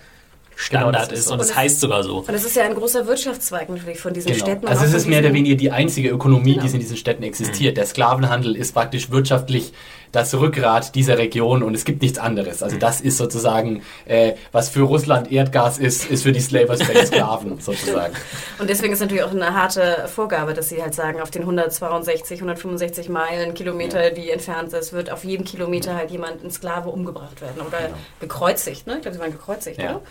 [0.56, 1.34] Standard Genau, ist ist so.
[1.34, 2.19] und Und es heißt sogar so.
[2.19, 4.45] Und es ist ja ein großer Wirtschaftszweig natürlich von diesen Genau.
[4.45, 4.68] Städten.
[4.68, 6.65] Also es ist mehr oder weniger die einzige Ökonomie, Genau.
[6.65, 7.77] die in diesen Städten existiert.
[7.77, 9.73] Der Sklavenhandel ist praktisch wirtschaftlich
[10.15, 12.63] das Rückgrat dieser Region und es gibt nichts anderes.
[12.63, 17.59] Also das ist sozusagen, äh, was für Russland Erdgas ist, ist für die Slavers Sklaven
[17.59, 18.13] sozusagen.
[18.59, 22.39] Und deswegen ist natürlich auch eine harte Vorgabe, dass sie halt sagen, auf den 162,
[22.39, 27.41] 165 Meilen, Kilometer, die entfernt ist, wird auf jedem Kilometer halt jemand, ein Sklave, umgebracht
[27.41, 27.61] werden.
[27.67, 27.89] Oder
[28.19, 28.95] gekreuzigt, ne?
[28.95, 29.91] Ich glaube, sie waren gekreuzigt, Ja.
[29.91, 30.01] oder?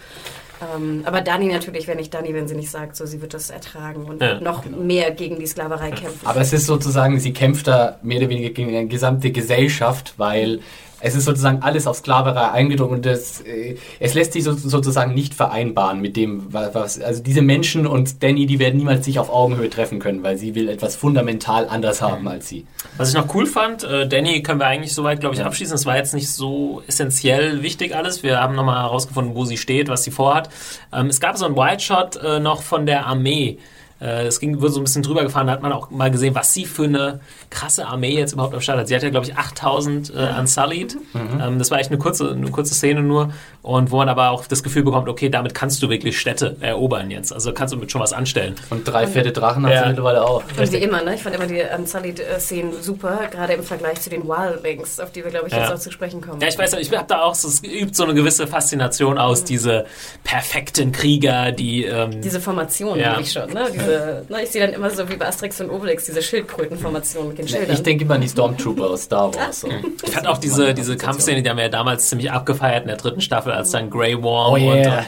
[0.62, 3.51] Ähm, aber Dani natürlich, wenn nicht Dani, wenn sie nicht sagt, so sie wird das
[3.51, 6.26] ertragen und Ja, noch mehr gegen die Sklaverei kämpfen.
[6.26, 10.60] Aber es ist sozusagen, sie kämpft da mehr oder weniger gegen eine gesamte Gesellschaft, weil
[11.05, 15.14] es ist sozusagen alles auf Sklaverei eingedrungen und das, äh, es lässt sich so, sozusagen
[15.14, 19.18] nicht vereinbaren mit dem, wa- was, also diese Menschen und Danny, die werden niemals sich
[19.18, 22.66] auf Augenhöhe treffen können, weil sie will etwas fundamental anders haben als sie.
[22.97, 25.74] Was ich noch cool fand, äh, Danny können wir eigentlich soweit, glaube ich, abschließen.
[25.74, 28.22] Es war jetzt nicht so essentiell wichtig alles.
[28.22, 30.48] Wir haben nochmal herausgefunden, wo sie steht, was sie vorhat.
[30.93, 33.59] Ähm, es gab so einen White Shot äh, noch von der Armee.
[34.05, 36.35] Äh, Es ging, wurde so ein bisschen drüber gefahren, da hat man auch mal gesehen,
[36.35, 37.20] was sie für eine
[37.51, 38.89] krasse Armee jetzt überhaupt am Start hat.
[38.89, 40.97] Sie hat ja, glaube ich, 8000 äh, Unsullied.
[41.14, 43.32] Ähm, das war echt eine kurze, eine kurze Szene nur.
[43.62, 47.10] Und wo man aber auch das Gefühl bekommt, okay, damit kannst du wirklich Städte erobern
[47.10, 47.32] jetzt.
[47.32, 48.55] Also kannst du mit schon was anstellen.
[48.70, 49.82] Und drei fette Drachen hat Ja.
[49.85, 50.43] sie mittlerweile auch.
[50.59, 51.14] Und wie immer, ne?
[51.14, 55.31] ich fand immer die Unsullied-Szenen super, gerade im Vergleich zu den Wildlings, auf die wir,
[55.31, 55.60] glaube ich, Ja.
[55.62, 56.40] jetzt auch zu sprechen kommen.
[56.43, 59.44] Ja, ich weiß, ich habe da auch so, es übt so eine gewisse Faszination aus,
[59.44, 59.86] diese
[60.24, 63.18] perfekten Krieger, die, ähm, Diese Formation Ja.
[63.18, 63.51] ich schon.
[63.52, 63.66] Ne?
[63.72, 63.94] Diese,
[64.29, 64.43] ne?
[64.43, 67.73] Ich sehe dann immer so wie bei Asterix und Obelix, diese Schildkrötenformation mit den Schildern.
[67.73, 69.61] Ich denke immer an die Stormtrooper aus Star Wars.
[69.61, 69.69] So.
[70.05, 72.97] ich fand auch diese, diese Kampfszene, die haben wir ja damals ziemlich abgefeiert in der
[72.97, 74.73] dritten Staffel, als dann Grey Worm Oh, yeah.
[74.73, 75.07] und, und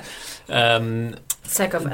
[0.49, 1.15] ähm,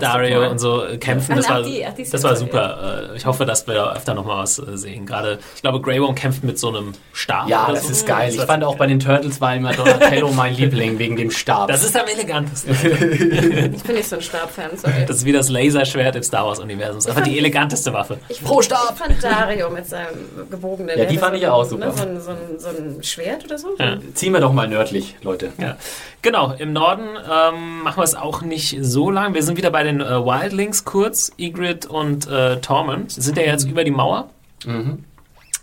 [0.00, 1.36] Dario und so äh, kämpfen.
[1.36, 3.08] Das ach, war, die- ach, die ist das war super.
[3.12, 5.06] Äh, Ich hoffe, dass wir da öfter nochmal was äh, sehen.
[5.06, 7.48] Gerade, ich glaube, Grey Worm kämpft mit so einem Stab.
[7.48, 7.92] Ja, das so.
[7.92, 8.30] ist geil.
[8.30, 11.68] Ich Das fand auch bei den Turtles war immer Donatello mein Liebling wegen dem Stab.
[11.68, 12.74] Das ist am elegantesten.
[13.74, 15.04] Ich bin nicht so ein Stabfan, sorry.
[15.06, 16.96] Das ist wie das Laserschwert im Star Wars-Universum.
[16.96, 18.18] Das ist einfach die eleganteste Waffe.
[18.28, 18.92] Ich, Pro Stab!
[18.94, 20.98] Ich fand Dario mit seinem gebogenen...
[20.98, 21.86] Ja, die fand ich auch ein- super.
[21.86, 23.68] Ne, so, ein, so, ein, so ein Schwert oder so?
[23.78, 23.96] Ja.
[24.14, 25.52] Ziehen wir doch mal nördlich, Leute.
[25.58, 25.76] Ja.
[26.22, 29.34] Genau, im Norden ähm, machen wir es auch nicht so lang.
[29.34, 33.10] Wir sind wieder bei den äh, Wildlings kurz, Ygritte und äh, Tormund.
[33.10, 34.30] Sind ja jetzt über die Mauer.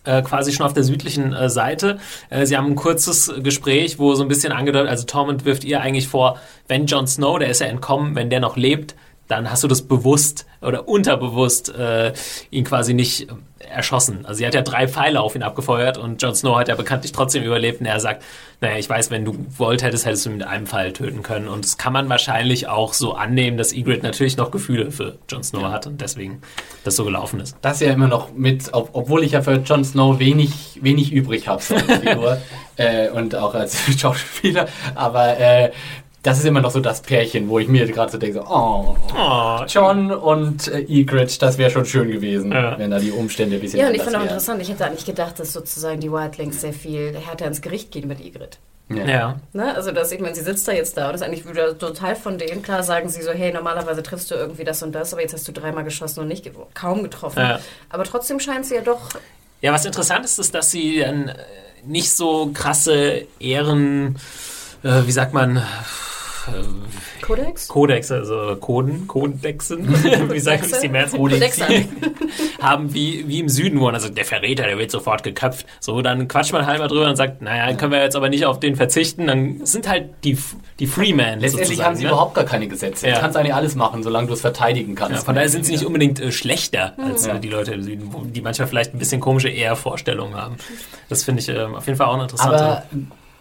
[0.06, 2.00] Äh, quasi schon auf der südlichen äh, Seite.
[2.30, 5.82] Äh, sie haben ein kurzes Gespräch, wo so ein bisschen angedeutet, also Tormund wirft ihr
[5.82, 8.96] eigentlich vor, wenn Jon Snow, der ist ja entkommen, wenn der noch lebt,
[9.30, 12.14] dann hast du das bewusst oder unterbewusst äh,
[12.50, 13.34] ihn quasi nicht äh,
[13.70, 14.26] erschossen.
[14.26, 17.12] Also sie hat ja drei Pfeile auf ihn abgefeuert und Jon Snow hat ja bekanntlich
[17.12, 18.24] trotzdem überlebt und er sagt,
[18.60, 21.48] naja, ich weiß, wenn du gewollt hättest, hättest du ihn mit einem Pfeil töten können.
[21.48, 25.44] Und das kann man wahrscheinlich auch so annehmen, dass Ygritte natürlich noch Gefühle für Jon
[25.44, 26.42] Snow hat und deswegen
[26.84, 27.56] das so gelaufen ist.
[27.62, 31.48] Das ja immer noch mit, ob, obwohl ich ja für Jon Snow wenig, wenig übrig
[31.48, 32.42] habe so als Figur
[32.78, 35.72] äh, und auch als Schauspieler, aber äh,
[36.24, 38.96] das ist immer noch so das Pärchen, wo ich mir gerade so denke, so, oh,
[39.18, 42.78] Oh, John und äh, Ygritte, das wäre schon schön gewesen, Ja.
[42.78, 45.06] wenn da die Umstände ein bisschen Ja, und ich fand auch interessant, ich hätte eigentlich
[45.06, 48.58] gedacht, dass sozusagen die Wildlings sehr viel härter ins Gericht gehen mit Ygritte.
[48.90, 49.40] Ja.
[49.54, 49.76] Ne?
[49.76, 52.40] Also, dass ich meine, sie sitzt da jetzt da und ist eigentlich wieder total von
[52.40, 52.64] denen.
[52.64, 55.48] Klar sagen sie so, hey, normalerweise triffst du irgendwie das und das, aber jetzt hast
[55.48, 57.38] du dreimal geschossen und nicht ge kaum getroffen.
[57.40, 57.60] Ja.
[57.90, 59.10] Aber trotzdem scheint sie ja doch.
[59.62, 61.36] Ja, was interessant ist, ist, dass sie dann äh,
[61.86, 64.18] nicht so krasse Ehren,
[64.84, 65.62] äh, wie sagt man,
[67.22, 67.68] Codex?
[67.68, 69.88] Codex, also Coden, Codexen,
[70.32, 70.90] wie sagen es die?
[70.90, 71.60] Codex.
[72.62, 75.66] haben wie, wie im Süden, wo man also der Verräter, der wird sofort geköpft.
[75.80, 78.60] So, dann quatscht man halber drüber und sagt, naja, können wir jetzt aber nicht auf
[78.60, 79.28] den verzichten.
[79.28, 80.38] Dann sind halt die,
[80.80, 82.10] die Freemen Letztendlich haben sie ne?
[82.10, 83.08] überhaupt gar keine Gesetze.
[83.08, 83.16] Ja.
[83.16, 85.18] Du kannst eigentlich alles machen, solange du es verteidigen kannst.
[85.18, 87.36] Ja, von daher sind sie nicht unbedingt äh, schlechter als Ja.
[87.36, 90.56] äh, die Leute im Süden, wo, die manchmal vielleicht ein bisschen komische eher Vorstellungen haben.
[91.10, 92.58] Das finde ich ähm, auf jeden Fall auch eine interessante.
[92.58, 92.84] Aber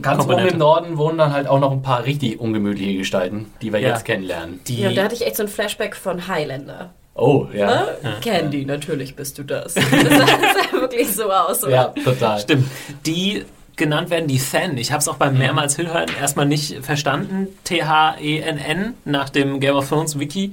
[0.03, 3.73] ganz oben im Norden wohnen dann halt auch noch ein paar richtig ungemütliche Gestalten, die
[3.73, 3.89] wir Ja.
[3.89, 4.61] jetzt kennenlernen.
[4.67, 6.91] die, Ja, und da hatte ich echt so ein Flashback von Highlander.
[7.15, 7.67] Oh, ja.
[7.67, 8.17] Ne?
[8.23, 9.75] Candy, natürlich bist du das.
[9.75, 11.65] Das sah, wirklich so aus.
[11.65, 11.73] oder?
[11.73, 12.39] Ja, total.
[12.39, 12.69] Stimmt.
[13.07, 13.45] Die
[13.75, 14.77] genannt werden die Than.
[14.79, 17.49] Ich habe es auch beim mehrmals hinhören erstmal nicht verstanden.
[17.65, 20.53] T-H-E-N-N nach dem Game of Thrones Wiki.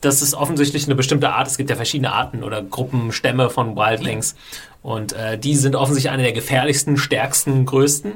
[0.00, 1.48] Das ist offensichtlich eine bestimmte Art.
[1.48, 4.36] Es gibt ja verschiedene Arten oder Gruppen, Stämme von Wildlings.
[4.82, 8.12] Und äh, die sind offensichtlich eine der gefährlichsten, stärksten, größten.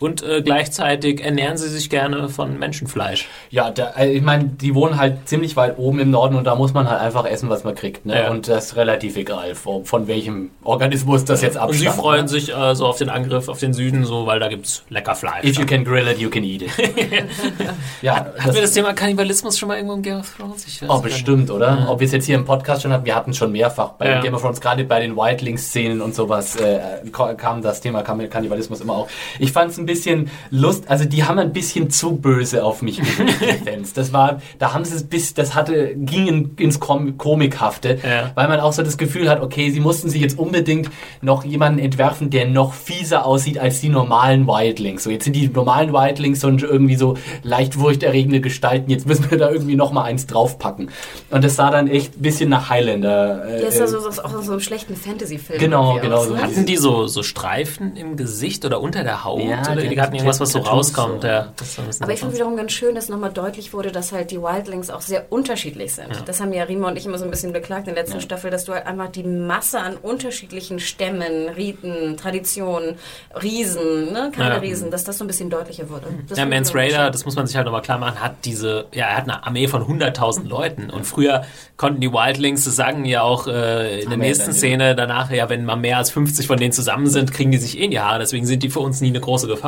[0.00, 3.28] Und äh, gleichzeitig ernähren sie sich gerne von Menschenfleisch.
[3.50, 6.54] Ja, da, äh, ich meine, die wohnen halt ziemlich weit oben im Norden und da
[6.56, 8.04] muss man halt einfach essen, was man kriegt.
[8.04, 8.18] Ne?
[8.22, 8.30] Ja.
[8.30, 11.92] Und das ist relativ egal, von, von welchem Organismus das jetzt Und abstammt.
[11.94, 12.28] sie freuen ne?
[12.28, 15.44] sich äh, so auf den Angriff auf den Süden, so weil da gibt's lecker Fleisch.
[15.44, 16.70] If you can grill it, you can eat it.
[18.02, 20.66] ja, Hatten wir das Thema Kannibalismus schon mal irgendwo im Game of Thrones?
[20.88, 21.86] Oh, bestimmt, oder?
[21.88, 23.90] Ob wir es jetzt hier im Podcast schon hatten, wir hatten es schon mehrfach.
[23.90, 24.20] Bei Ja.
[24.20, 26.80] Game of Thrones, gerade bei den Wildlings-Szenen und sowas, äh,
[27.12, 29.08] ko- kam das Thema Kann- Kannibalismus immer auch.
[29.38, 33.00] Ich fand es ein bisschen Lust, also die haben ein bisschen zu böse auf mich
[33.64, 33.92] Fans.
[33.92, 38.30] Das war, da haben sie es bis, das hatte, ging in, ins Kom Komikhafte, Ja.
[38.34, 40.90] weil man auch so das Gefühl hat, okay, sie mussten sich jetzt unbedingt
[41.22, 45.04] noch jemanden entwerfen, der noch fieser aussieht als die normalen Wildlings.
[45.04, 49.38] So, jetzt sind die normalen Wildlings schon irgendwie so leicht furchterregende Gestalten, jetzt müssen wir
[49.38, 50.90] da irgendwie noch mal eins draufpacken.
[51.30, 53.44] Und das sah dann echt ein bisschen nach Highlander.
[53.46, 55.58] Äh, Ja, ist ja so, so, auch so einem schlechten Fantasy-Film.
[55.58, 56.34] Genau, genau aus, so.
[56.34, 56.42] ne?
[56.42, 59.42] Hatten die so, so Streifen im Gesicht oder unter der Haut?
[59.42, 61.22] Ja, die hatten irgendwas, was so rauskommt?
[61.22, 61.28] so.
[61.28, 62.34] Ja, Aber ich finde anders.
[62.34, 66.10] wiederum ganz schön, dass nochmal deutlich wurde, dass halt die Wildlings auch sehr unterschiedlich sind.
[66.26, 68.50] Das haben ja Rima und ich immer so ein bisschen beklagt in der letzten Staffel,
[68.50, 72.96] dass du halt einfach die Masse an unterschiedlichen Stämmen, Riten, Traditionen,
[73.42, 74.30] Riesen, ne?
[74.34, 74.60] keine Ja.
[74.60, 76.06] Riesen, dass das so ein bisschen deutlicher wurde.
[76.28, 78.86] Das ja, fand wiederum Raider, das muss man sich halt nochmal klar machen, hat diese,
[78.92, 80.90] ja, er hat eine Armee von 100.000 Leuten.
[80.90, 81.44] Und früher
[81.76, 85.64] konnten die Wildlings, das sagen ja auch äh, in der nächsten Szene danach, ja, wenn
[85.64, 88.18] mal mehr als 50 von denen zusammen sind, kriegen die sich eh in die Haare.
[88.20, 89.63] Deswegen sind die für uns nie eine große Gefahr.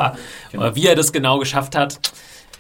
[0.52, 0.64] Genau.
[0.64, 1.98] Aber wie er das genau geschafft hat,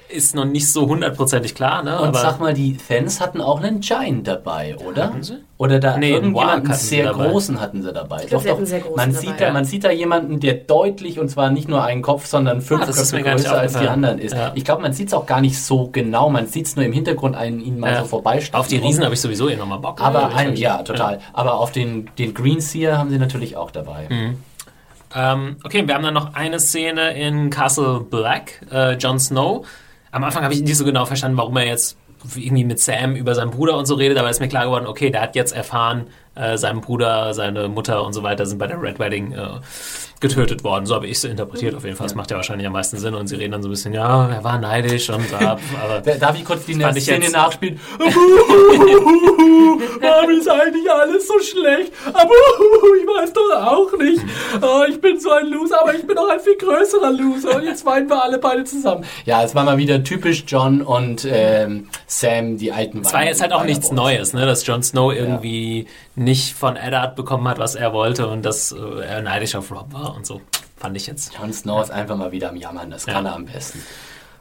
[0.08, 1.98] ist noch nicht so hundertprozentig klar, ne?
[2.00, 5.06] Und Aber sag mal, die Fans hatten auch einen Giant dabei, oder?
[5.06, 5.38] Hatten sie?
[5.58, 8.24] Oder da Nee, irgendjemanden hatten sie sehr großen hatten sie dabei.
[8.24, 9.46] glaub, sie hatten einen sehr großen man dabei, sieht ja.
[9.48, 12.82] da, man sieht da jemanden, der deutlich und zwar nicht nur einen Kopf, sondern fünf
[12.82, 14.32] Ah, Köpfe größer als die anderen ist.
[14.32, 14.52] Ja.
[14.54, 16.30] Ich glaube, man sieht es auch gar nicht so genau.
[16.30, 18.00] Man sieht es nur im Hintergrund einen ihn mal Ja.
[18.02, 18.54] so vorbeistehen.
[18.60, 20.00] auf die Riesen habe ich sowieso eh nochmal Bock.
[20.00, 21.18] Aber Ich ein, ja, total.
[21.32, 24.06] Aber auf den, den Green Seer haben sie natürlich auch dabei.
[24.08, 24.36] Mhm.
[25.14, 29.66] Ähm, okay, wir haben dann noch eine Szene in Castle Black, äh, Jon Snow.
[30.10, 31.96] Am Anfang habe ich nicht so genau verstanden, warum er jetzt
[32.34, 35.10] irgendwie mit Sam über seinen Bruder und so redet, aber ist mir klar geworden, okay,
[35.10, 38.80] der hat jetzt erfahren, äh, sein Bruder, seine Mutter und so weiter sind bei der
[38.80, 39.48] Red Wedding äh,
[40.20, 40.86] getötet worden.
[40.86, 42.06] So habe ich es interpretiert auf jeden Fall.
[42.06, 44.28] Das macht ja wahrscheinlich am meisten Sinn und sie reden dann so ein bisschen, ja,
[44.28, 47.78] er war neidisch und bla, aber Da- Darf ich kurz die Szene jetzt- nachspielen?
[50.00, 51.92] Warum ist eigentlich alles so schlecht?
[52.12, 52.30] Aber
[53.00, 54.20] ich weiß doch auch nicht.
[54.62, 57.56] Oh, ich bin so ein Loser, aber ich bin auch ein viel größerer Loser.
[57.56, 59.04] Und jetzt weinen wir alle beide zusammen.
[59.24, 63.40] Ja, es war mal wieder typisch John und ähm, Sam, die alten Es war jetzt
[63.42, 67.74] halt auch nichts Neues, ne, dass Jon Snow irgendwie nicht von Eddard bekommen hat, was
[67.74, 68.76] er wollte und dass äh,
[69.06, 70.40] er neidisch auf Rob war und so.
[70.76, 71.32] Fand ich jetzt.
[71.38, 72.90] Jon Snow ist einfach mal wieder am Jammern.
[72.90, 73.30] Das kann Ja.
[73.32, 73.82] er am besten.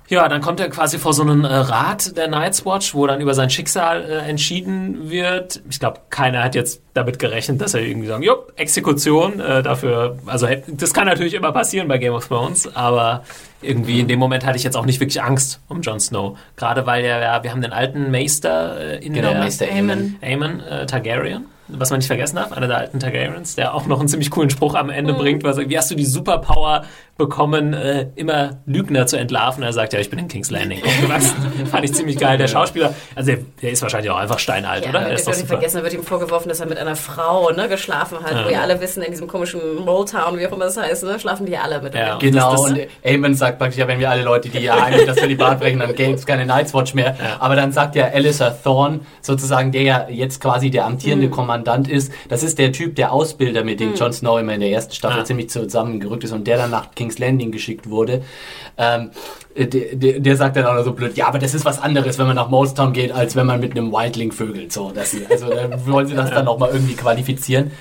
[0.08, 3.22] Ja, dann kommt er quasi vor so einen äh, Rat der Night's Watch, wo dann
[3.22, 5.62] über sein Schicksal äh, entschieden wird.
[5.68, 10.20] Ich glaube, keiner hat jetzt damit gerechnet, dass er irgendwie sagt, jupp, Exekution äh, dafür.
[10.28, 13.24] Also das kann natürlich immer passieren bei Game of Thrones, aber
[13.64, 16.38] irgendwie in dem Moment hatte ich jetzt auch nicht wirklich Angst um Jon Snow.
[16.56, 20.18] Gerade weil er, ja, wir haben den alten Meister äh, in Genau, der Meister Aemon.
[20.22, 24.00] Aemon äh, Targaryen, was man nicht vergessen darf, einer der alten Targaryens, der auch noch
[24.00, 26.86] einen ziemlich coolen Spruch am Ende bringt, was, wie hast du die Superpower
[27.18, 29.64] bekommen, äh, immer Lügner zu entlarven?
[29.64, 31.36] Er sagt, ja, ich bin in King's Landing aufgewachsen.
[31.72, 32.38] Fand ich ziemlich geil.
[32.38, 35.08] Der Schauspieler, also der, der ist wahrscheinlich auch einfach steinalt, Ja, oder?
[35.10, 37.70] ich ist doch nicht vergessen, da wird ihm vorgeworfen, dass er mit einer Frau ne,
[37.70, 41.04] geschlafen hat, wo ja alle wissen, in diesem komischen Motown, wie auch immer das heißt,
[41.06, 41.96] ne, schlafen die ja alle mit.
[41.96, 42.18] Ja.
[42.18, 45.06] Genau, Das- das- und Aemon sagt praktisch, ja, wenn wir alle Leute, die ja eigentlich
[45.06, 47.16] das Zölibat brechen, dann gäbe es keine Night's Watch mehr.
[47.40, 52.12] Aber dann sagt ja Alistair Thorne, sozusagen, der ja jetzt quasi der amtierende Kommandant ist,
[52.30, 55.22] das ist der Typ, der Ausbilder, mit dem Jon Snow immer in der ersten Staffel
[55.22, 55.24] Ah.
[55.26, 58.24] ziemlich zusammengerückt ist und der dann nach King's Landing geschickt wurde.
[58.78, 59.12] Ähm,
[59.56, 62.18] der, der, der sagt dann auch noch so blöd, ja, aber das ist was anderes,
[62.18, 64.74] wenn man nach Molestown geht, als wenn man mit einem Wildling vögelt.
[64.74, 67.72] So, das, also da wollen sie das dann nochmal irgendwie qualifizieren.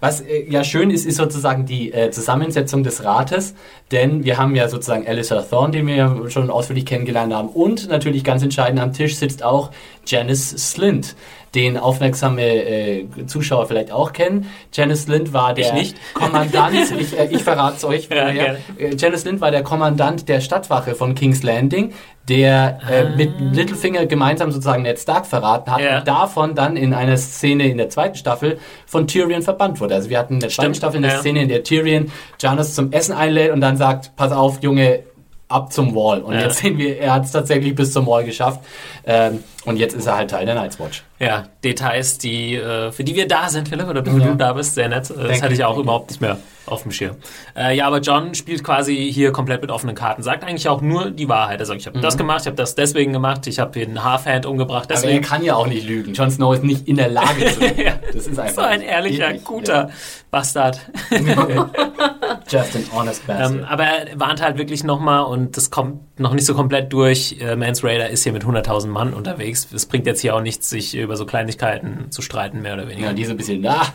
[0.00, 3.54] Was äh, ja schön ist, ist sozusagen die äh, Zusammensetzung des Rates,
[3.90, 7.88] denn wir haben ja sozusagen Alistair Thorne, den wir ja schon ausführlich kennengelernt haben, und
[7.88, 9.70] natürlich ganz entscheidend am Tisch sitzt auch
[10.06, 11.16] Janice Slint,
[11.54, 14.50] den aufmerksame äh, Zuschauer vielleicht auch kennen.
[14.72, 15.72] Janice Lind war der.
[16.14, 18.08] Kommandant, ich, äh, ich verrate es euch.
[18.10, 18.28] Ja.
[18.28, 18.56] Äh,
[18.96, 21.92] Janice Lind war der Kommandant der Stadtwache von King's Landing,
[22.28, 25.98] der äh, mit Littlefinger gemeinsam sozusagen Ned Stark verraten hat Ja.
[25.98, 29.94] und davon dann in einer Szene in der zweiten Staffel von Tyrion verbannt wurde.
[29.94, 31.18] Also wir hatten in der zweiten Stimmt, Staffel eine ja.
[31.20, 32.10] Szene, in der Tyrion
[32.40, 35.00] Janis zum Essen einlädt und dann sagt, pass auf, Junge,
[35.48, 36.22] ab zum Wall.
[36.22, 36.40] Und Ja.
[36.42, 38.60] jetzt sehen wir, er hat es tatsächlich bis zum Wall geschafft.
[39.06, 41.02] Ähm, und jetzt ist er halt Teil der Night's Watch.
[41.18, 44.34] Ja, Details, die, äh, für die wir da sind, Philipp, oder du Ja.
[44.34, 45.08] da bist, sehr nett.
[45.10, 46.36] Äh, Das Danke, hatte ich auch überhaupt nicht mehr
[46.66, 47.16] auf dem Schirm.
[47.56, 51.10] Äh, ja, aber John spielt quasi hier komplett mit offenen Karten, sagt eigentlich auch nur
[51.10, 51.60] die Wahrheit.
[51.60, 54.02] Er sagt, ich habe das gemacht, ich habe das deswegen gemacht, ich habe hier einen
[54.02, 55.22] Halfhand umgebracht, Aber er deswegen.
[55.24, 56.14] kann ja auch nicht lügen.
[56.14, 57.92] Jon Snow ist nicht in der Lage zu lügen.
[58.12, 59.44] Das ist einfach so ein ehrlicher, nicht.
[59.44, 59.90] guter
[60.30, 60.80] Bastard.
[61.10, 61.70] Ja.
[62.48, 63.52] Just an honest bastard.
[63.52, 67.36] Ähm, aber er warnt halt wirklich nochmal und das kommt noch nicht so komplett durch.
[67.40, 69.53] Äh, Mans Raider ist hier mit 100.000 Mann unterwegs.
[69.54, 73.08] Es bringt jetzt hier auch nichts, sich über so Kleinigkeiten zu streiten, mehr oder weniger.
[73.08, 73.86] ja, die so ein bisschen, ah,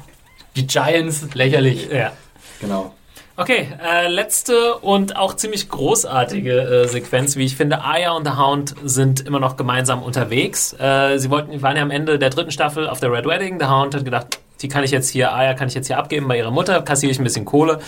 [0.56, 1.90] die Giants, lächerlich.
[1.92, 2.12] ja.
[2.62, 2.94] Genau.
[3.40, 7.82] Okay, äh, letzte und auch ziemlich großartige äh, Sequenz, wie ich finde.
[7.82, 10.74] Arya und The Hound sind immer noch gemeinsam unterwegs.
[10.78, 13.58] Äh, sie wollten, waren ja am Ende der dritten Staffel auf der Red Wedding.
[13.58, 16.28] The Hound hat gedacht, die kann ich jetzt hier, Arya kann ich jetzt hier abgeben
[16.28, 17.80] bei ihrer Mutter, kassiere ich ein bisschen Kohle.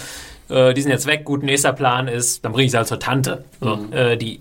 [0.48, 1.26] Äh, die sind jetzt weg.
[1.26, 3.44] Gut, nächster Plan ist, dann bringe ich sie halt zur Tante.
[3.60, 4.40] So, äh, die,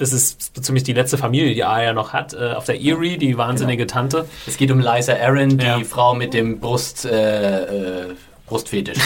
[0.00, 3.18] das ist so ziemlich die letzte Familie, die Arya noch hat, äh, auf der Erie,
[3.18, 4.26] die wahnsinnige Tante.
[4.46, 5.80] Es geht um Liza Aaron, die Ja.
[5.80, 8.14] Frau mit dem Brust, äh, äh,
[8.46, 8.98] Brustfetisch.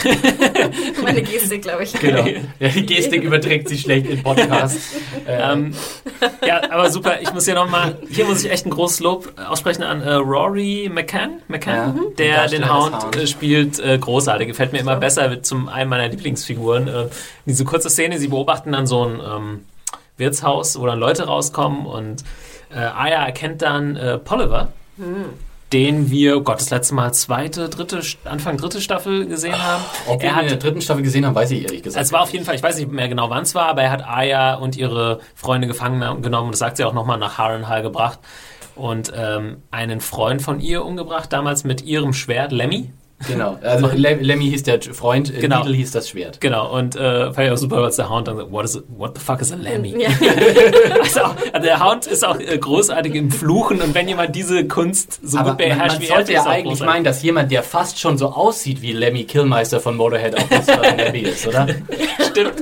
[1.03, 1.93] Meine Gestik, glaube ich.
[1.93, 2.25] genau.
[2.61, 4.79] Ja, die Gestik überträgt sich schlecht in Podcast.
[5.27, 5.73] Ähm,
[6.47, 7.23] ja, aber super.
[7.23, 10.91] Ich muss hier nochmal, hier muss ich echt ein großes Lob aussprechen an äh, Rory
[10.93, 13.17] McCann, McCann Ja, der den Hound Hound.
[13.17, 14.49] äh, spielt, äh, großartig.
[14.49, 16.89] Gefällt mir immer besser, wird zum einen meiner Lieblingsfiguren.
[16.89, 17.07] Äh,
[17.47, 19.61] diese kurze Szene, sie beobachten dann so ein ähm,
[20.17, 22.25] Wirtshaus, wo dann Leute rauskommen und
[22.73, 24.69] äh, Aya erkennt dann äh, Polliver.
[25.73, 29.83] Den wir, oh Gott, das letzte Mal zweite, dritte, Anfang dritte Staffel gesehen haben.
[30.07, 32.05] Ob wir er ihn in der hat dritten Staffel gesehen haben, weiß ich ehrlich gesagt.
[32.05, 33.91] es war auf jeden Fall, ich weiß nicht mehr genau, wann es war, aber er
[33.91, 38.21] hat Aya und ihre Freunde gefangen genommen, das sagt sie auch nochmal nach Harrenhal gebracht
[38.77, 42.91] und ähm, einen Freund von ihr umgebracht, damals mit ihrem Schwert, Lemmy.
[43.29, 43.57] Genau.
[43.63, 45.61] Also Le Lemmy hieß der Freund, äh, Genau.
[45.61, 46.41] Needle hieß das Schwert.
[46.41, 48.85] Genau, und äh, fand ich auch super, als der Hound dann sagt, what, is it,
[48.89, 49.95] what the fuck is a Lemmy?
[49.99, 50.09] Ja.
[51.03, 54.67] Also, auch, also der Hound ist auch äh, großartig im Fluchen und wenn jemand diese
[54.67, 56.87] Kunst so Aber gut man, beherrscht man wie er, sollte ja eigentlich großartig.
[56.87, 60.67] meinen, dass jemand, der fast schon so aussieht wie Lemmy Killmeister von Motorhead, auch das
[60.97, 61.67] Lemmy ist, oder?
[62.31, 62.53] Stimmt.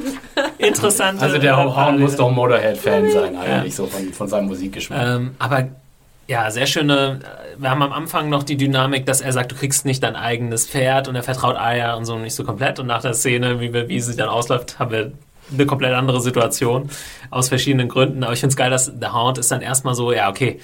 [0.58, 1.20] Interessant.
[1.22, 5.00] Also der Hound muss doch ein Motorhead-Fan sein, eigentlich, so von, von seinem Musikgeschmack.
[5.02, 5.68] Ähm, aber
[6.28, 7.20] ja, sehr schöne.
[7.58, 10.66] Wir haben am Anfang noch die Dynamik, dass er sagt, du kriegst nicht dein eigenes
[10.66, 12.78] Pferd und er vertraut Aya und so nicht so komplett.
[12.78, 15.12] Und nach der Szene, wie, wir, wie sie dann ausläuft, haben wir
[15.52, 16.88] eine komplett andere Situation
[17.30, 18.22] aus verschiedenen Gründen.
[18.24, 20.60] Aber ich finde es geil, dass der Hound ist dann erstmal so, ja, okay,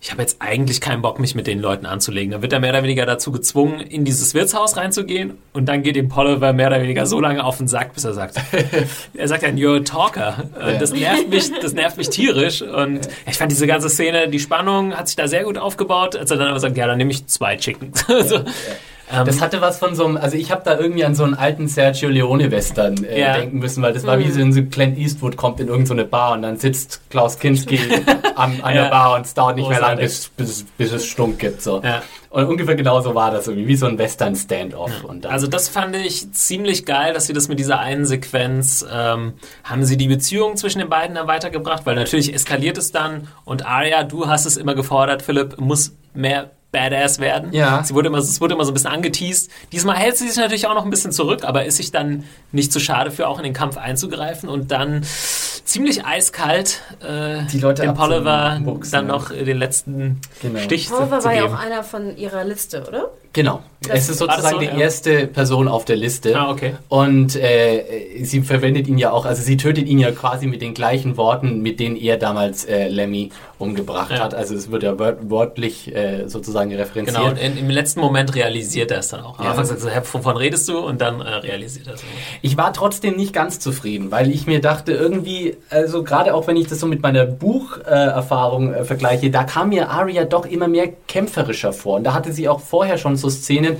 [0.00, 2.30] ich habe jetzt eigentlich keinen Bock, mich mit den Leuten anzulegen.
[2.30, 5.96] Dann wird er mehr oder weniger dazu gezwungen, in dieses Wirtshaus reinzugehen und dann geht
[5.96, 8.36] ihm Polliver mehr oder weniger so lange auf den Sack, bis er sagt,
[9.14, 10.44] er sagt dann, you're a talker.
[10.54, 12.62] Und das nervt mich, das nervt mich tierisch.
[12.62, 16.30] Und ich fand diese ganze Szene, die Spannung hat sich da sehr gut aufgebaut, als
[16.30, 18.04] er dann aber sagt, ja, dann nehme ich zwei Chickens.
[18.28, 18.44] so.
[19.24, 21.66] Das hatte was von so einem, also ich habe da irgendwie an so einen alten
[21.68, 23.34] Sergio Leone Western äh, Ja.
[23.38, 26.32] denken müssen, weil das war wie so in so Clint Eastwood kommt in irgendeine Bar
[26.32, 27.78] und dann sitzt Klaus Kinski
[28.36, 28.72] an Ja.
[28.72, 30.30] der Bar und es dauert nicht mehr lange, Großartig.
[30.36, 31.62] bis, bis, bis es Stunk gibt.
[31.62, 31.80] So.
[31.82, 32.02] Ja.
[32.30, 35.02] Und ungefähr genauso war das irgendwie, wie so ein Western Standoff.
[35.04, 38.84] Und dann, Also das fand ich ziemlich geil, dass sie das mit dieser einen Sequenz,
[38.92, 39.32] ähm,
[39.64, 43.64] haben sie die Beziehung zwischen den beiden dann weitergebracht, weil natürlich eskaliert es dann und
[43.64, 47.52] Arya, du hast es immer gefordert, Philipp, muss mehr Badass werden.
[47.52, 47.82] Ja.
[47.82, 49.50] Sie wurde immer, es wurde immer so ein bisschen angeteased.
[49.72, 52.72] Diesmal hält sie sich natürlich auch noch ein bisschen zurück, aber ist sich dann nicht
[52.72, 55.02] zu schade für auch in den Kampf einzugreifen und dann
[55.64, 59.02] ziemlich eiskalt äh, Die Leute dem Polliver dann ja.
[59.02, 60.58] noch den letzten Genau.
[60.60, 61.54] Stich zu, Pulver zu war ja geben.
[61.54, 63.10] auch einer von ihrer Liste, oder?
[63.32, 63.60] Genau.
[63.88, 64.76] es ist das sozusagen so, die ja?
[64.76, 66.34] erste Person auf der Liste.
[66.36, 66.74] Ah, okay.
[66.88, 70.74] Und äh, sie verwendet ihn ja auch, also sie tötet ihn ja quasi mit den
[70.74, 74.20] gleichen Worten, mit denen er damals äh, Lemmy umgebracht Ja.
[74.20, 74.34] hat.
[74.34, 77.16] Also es wird ja wört, wörtlich äh, sozusagen referenziert.
[77.16, 79.38] Genau, und in, im letzten Moment realisiert er es dann auch.
[79.38, 79.50] Am Ja.
[79.50, 80.78] Anfang sagt er, "Hä, wovon redest du?
[80.78, 82.04] Und dann äh, realisiert er es.
[82.42, 86.56] Ich war trotzdem nicht ganz zufrieden, weil ich mir dachte, irgendwie, also gerade auch wenn
[86.56, 90.88] ich das so mit meiner Bucherfahrung äh, vergleiche, da kam mir Arya doch immer mehr
[91.06, 91.96] kämpferischer vor.
[91.96, 93.78] Und da hatte sie auch vorher schon so Szenen,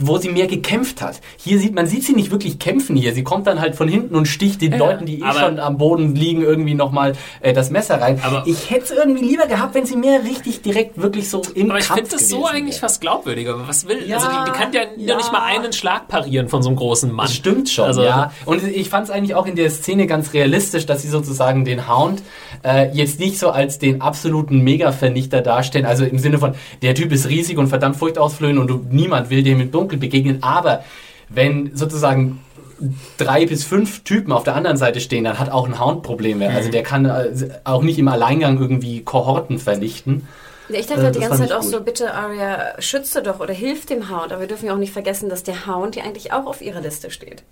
[0.00, 1.20] wo sie mehr gekämpft hat.
[1.36, 3.12] Hier sieht man sieht sie nicht wirklich kämpfen hier.
[3.14, 5.76] Sie kommt dann halt von hinten und sticht den Ja, Leuten, die eh schon am
[5.76, 8.20] Boden liegen, irgendwie nochmal äh, das Messer rein.
[8.22, 11.70] Aber- ich hätte es irgendwie lieber gehabt, wenn sie mehr richtig direkt wirklich so im
[11.70, 12.80] Aber ich finde das so eigentlich wäre.
[12.80, 13.56] fast glaubwürdiger.
[13.66, 14.08] Was will?
[14.08, 15.16] Ja, also die, die kann ja, ja.
[15.16, 17.26] nicht mal einen Schlag parieren von so einem großen Mann.
[17.26, 18.30] Das stimmt schon, Also, ja.
[18.44, 21.88] Und ich fand es eigentlich auch in der Szene ganz realistisch, dass sie sozusagen den
[21.88, 22.22] Hound
[22.64, 25.86] äh, jetzt nicht so als den absoluten Mega-Vernichter darstellen.
[25.86, 29.42] Also im Sinne von, der Typ ist riesig und verdammt furchtausflöhend und du, niemand will
[29.42, 30.42] dem im Dunkeln begegnen.
[30.42, 30.84] Aber
[31.28, 32.40] wenn sozusagen
[33.16, 36.48] drei bis fünf Typen auf der anderen Seite stehen, dann hat auch ein Hound Probleme.
[36.48, 36.56] Mhm.
[36.56, 37.30] Also der kann äh,
[37.64, 40.28] auch nicht im Alleingang irgendwie Kohorten vernichten.
[40.68, 41.70] Ich dachte Äh, halt die das ganze Zeit auch gut.
[41.70, 44.32] so, bitte Arya, schütze doch oder hilf dem Hound.
[44.32, 46.80] Aber wir dürfen ja auch nicht vergessen, dass der Hound ja eigentlich auch auf ihrer
[46.80, 47.42] Liste steht.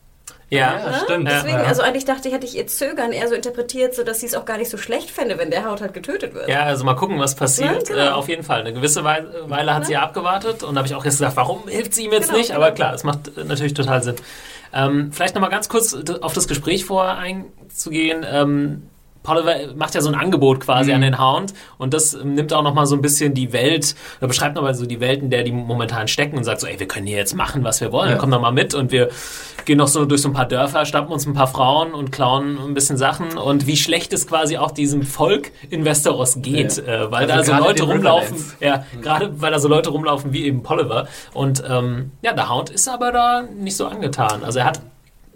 [0.51, 0.79] ja.
[0.79, 1.29] Ja, stimmt.
[1.29, 1.65] Deswegen, Ja.
[1.65, 4.35] also eigentlich dachte ich, hätte ich ihr Zögern eher so interpretiert, so dass sie es
[4.35, 6.49] auch gar nicht so schlecht fände, wenn der Hound halt getötet wird.
[6.49, 7.89] Ja, also mal gucken, was passiert.
[7.89, 8.07] Ja, genau.
[8.07, 8.61] äh, auf jeden Fall.
[8.61, 11.37] Eine gewisse Weile, Weile hat sie ja abgewartet und da habe ich auch jetzt gesagt,
[11.37, 12.49] warum hilft sie ihm jetzt Genau, nicht?
[12.51, 12.61] genau.
[12.61, 14.17] Aber klar, es macht äh, natürlich total Sinn.
[14.73, 18.25] Ähm, vielleicht nochmal ganz kurz auf das Gespräch vorher einzugehen.
[18.31, 18.83] Ähm,
[19.27, 20.95] Polliver macht ja so ein Angebot quasi Mhm.
[20.97, 24.55] an den Hound und das nimmt auch nochmal so ein bisschen die Welt, oder beschreibt
[24.55, 27.07] nochmal so die Welt, in der die momentan stecken und sagt so, ey, wir können
[27.07, 28.17] hier jetzt machen, was wir wollen, Ja.
[28.17, 29.09] komm doch mal mit und wir
[29.65, 32.57] gehen noch so durch so ein paar Dörfer, schnappen uns ein paar Frauen und klauen
[32.65, 37.05] ein bisschen Sachen und wie schlecht es quasi auch diesem Volk in Westeros geht, Ja.
[37.07, 40.45] äh, weil Also da so Leute rumlaufen, ja, gerade weil da so Leute rumlaufen wie
[40.45, 44.67] eben Polliver und ähm, ja, der Hound ist aber da nicht so angetan, also er
[44.67, 44.81] hat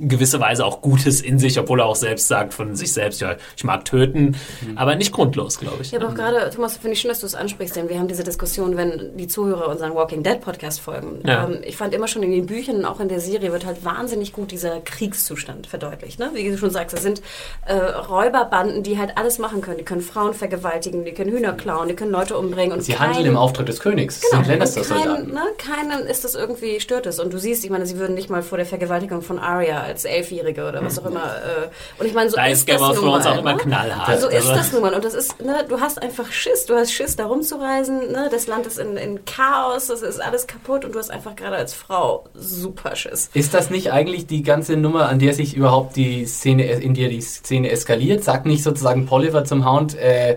[0.01, 3.21] in gewisser Weise auch Gutes in sich, obwohl er auch selbst sagt von sich selbst,
[3.21, 4.37] ja, ich mag töten,
[4.67, 4.77] Mhm.
[4.79, 5.91] aber nicht grundlos, glaube ich.
[5.93, 8.09] Ja, aber auch gerade, Thomas, finde ich schön, dass du es ansprichst, denn wir haben
[8.09, 11.21] diese Diskussion, wenn die Zuhörer unseren Walking Dead Podcast folgen.
[11.27, 11.45] Ja.
[11.45, 13.85] Ähm, ich fand immer schon in den Büchern und auch in der Serie wird halt
[13.85, 16.19] wahnsinnig gut dieser Kriegszustand verdeutlicht.
[16.19, 16.31] Ne?
[16.35, 17.23] Wie du schon sagst, das sind
[17.67, 19.79] äh, Räuberbanden, die halt alles machen können.
[19.79, 22.73] Die können Frauen vergewaltigen, die können Hühner klauen, die können Leute umbringen.
[22.73, 24.21] Und Sie kein- handeln im Auftrag des Königs.
[24.21, 24.43] Genau.
[24.43, 25.27] Sind Lannister-Soldaten.
[25.27, 27.19] Kein, ne, keinen ist das irgendwie, stört es.
[27.19, 30.05] Und du siehst, ich meine, sie würden nicht mal vor der Vergewaltigung von Arya als
[30.05, 31.25] Elfjährige oder was auch immer.
[31.25, 31.69] Äh,
[32.01, 33.53] und ich meine, so Da ist ist Game das of nun Thrones mal, auch immer
[33.53, 33.59] ne?
[33.59, 34.21] knallhart.
[34.21, 34.95] So ist Also- das nun mal.
[34.95, 36.67] Und das ist, ne, du hast einfach Schiss.
[36.67, 38.13] Du hast Schiss, da rumzureisen.
[38.13, 38.29] Ne?
[38.31, 41.57] Das Land ist in, in Chaos, das ist alles kaputt und du hast einfach gerade
[41.57, 43.31] als Frau super Schiss.
[43.35, 47.09] Ist das nicht eigentlich die ganze Nummer, an der sich überhaupt die Szene, in der
[47.09, 48.25] die Szene eskaliert?
[48.25, 50.37] Sagt nicht sozusagen Polliver zum Hound, äh,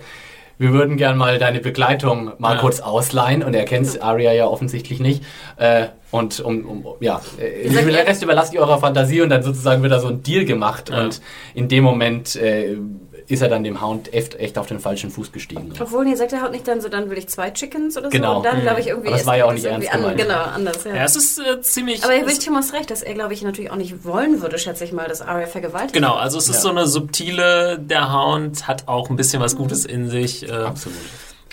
[0.63, 2.61] wir würden gern mal deine Begleitung mal Ja.
[2.61, 5.21] kurz ausleihen und er kennt Arya ja offensichtlich nicht.
[5.57, 9.43] Äh, und um, um ja, äh, den er- Rest überlasst ihr eurer Fantasie und dann
[9.43, 11.01] sozusagen wird da so ein Deal gemacht Ja.
[11.03, 11.21] und
[11.53, 12.77] in dem Moment äh,
[13.27, 15.73] ist er dann dem Hound echt, echt auf den falschen Fuß gestiegen.
[15.79, 18.11] Obwohl, nee, sagt der Haut nicht dann so, dann will ich zwei Chickens oder so.
[18.11, 18.37] Genau.
[18.37, 20.19] Und dann, glaube ich, irgendwie Aber es war ja auch nicht ernst an, gemeint.
[20.19, 20.83] Genau, anders.
[20.83, 20.95] Ja.
[20.95, 22.03] Ja, es ist äh, ziemlich.
[22.03, 24.83] Aber er will Thomas recht, dass er, glaube ich, natürlich auch nicht wollen würde, schätze
[24.83, 26.61] ich mal, dass Arya vergewaltigt Genau, also es ist Ja.
[26.61, 30.47] so eine subtile, der Hound hat auch ein bisschen was Gutes in sich.
[30.47, 30.97] Äh, Absolut.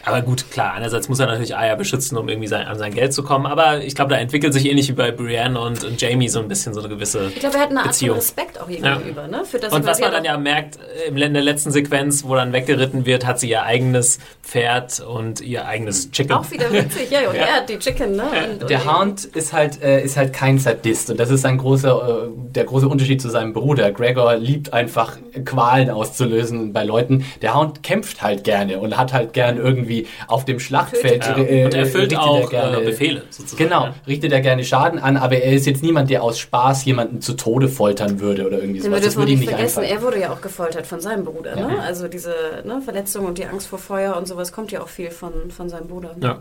[0.05, 3.13] Aber gut, klar, einerseits muss er natürlich Aya beschützen, um irgendwie sein, an sein Geld
[3.13, 6.29] zu kommen, aber ich glaube, da entwickelt sich ähnlich wie bei Brienne und, und Jamie
[6.29, 8.17] so ein bisschen so eine gewisse Ich glaube, er hat eine Art von Beziehung.
[8.17, 8.97] Respekt auch ihr Ja.
[8.97, 9.45] gegenüber, ne?
[9.45, 12.35] Für das, Und was man dann ja merkt, äh, im- in der letzten Sequenz, wo
[12.35, 16.33] dann weggeritten wird, hat sie ihr eigenes Pferd und ihr eigenes Chicken.
[16.33, 17.43] auch wieder witzig, ja, und Ja.
[17.43, 18.25] er hat die Chicken, ne?
[18.53, 21.59] Und, und Der Hound ist halt, äh, ist halt kein Sadist und das ist ein
[21.59, 23.93] großer, äh, der große Unterschied zu seinem Bruder.
[23.93, 27.25] Gregor liebt einfach Qualen auszulösen bei Leuten.
[27.43, 29.90] Der Hound kämpft halt gerne und hat halt gern irgendwie
[30.27, 31.25] auf dem Schlachtfeld.
[31.25, 31.37] Ja.
[31.39, 33.65] äh, und erfüllt richtet er auch gerne- äh, Befehle, sozusagen.
[33.69, 33.95] Genau, Ja.
[34.07, 37.35] richtet er gerne Schaden an, aber er ist jetzt niemand, der aus Spaß jemanden zu
[37.35, 39.03] Tode foltern würde oder irgendwie sowas.
[39.03, 39.99] Das auch würde ihm nicht vergessen, einfallen.
[39.99, 41.57] er wurde ja auch gefoltert von seinem Bruder.
[41.57, 41.81] Ne?
[41.83, 42.35] Also diese
[42.65, 45.69] ne, Verletzung und die Angst vor Feuer und sowas kommt ja auch viel von, von
[45.69, 46.15] seinem Bruder.
[46.23, 46.39] Ja.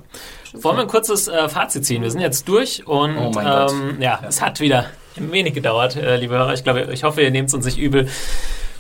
[0.54, 2.02] Wollen wir ein kurzes äh, Fazit ziehen?
[2.04, 3.72] Wir sind jetzt durch und Oh mein Gott.
[3.72, 4.86] ähm, ja, es hat wieder
[5.18, 6.54] ein wenig gedauert, äh, liebe Hörer.
[6.54, 8.08] Ich glaube, ich hoffe, ihr nehmt es uns nicht übel.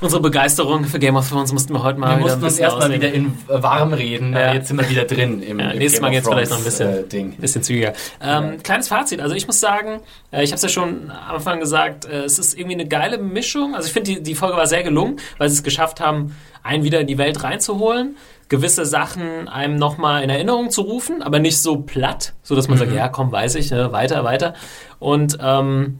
[0.01, 2.89] Unsere Begeisterung für Game of Thrones mussten wir heute mal Wir wieder mussten uns erstmal
[2.93, 4.53] wieder in warm reden, Ja.
[4.53, 6.57] jetzt sind wir wieder drin im, Ja, im nächstes Game Mal of geht's vielleicht noch
[6.59, 7.35] ein bisschen, äh, Ding.
[7.35, 7.93] bisschen zügiger.
[8.21, 9.19] Ähm, Kleines Fazit.
[9.19, 9.99] Also ich muss sagen,
[10.31, 13.17] äh, ich habe es ja schon am Anfang gesagt, äh, es ist irgendwie eine geile
[13.17, 13.75] Mischung.
[13.75, 16.85] Also ich finde, die, die Folge war sehr gelungen, weil sie es geschafft haben, einen
[16.85, 18.15] wieder in die Welt reinzuholen,
[18.47, 22.77] gewisse Sachen einem nochmal in Erinnerung zu rufen, aber nicht so platt, so dass man
[22.77, 24.53] sagt, ja, komm, weiß ich, ne, weiter, weiter.
[24.99, 25.99] Und ähm,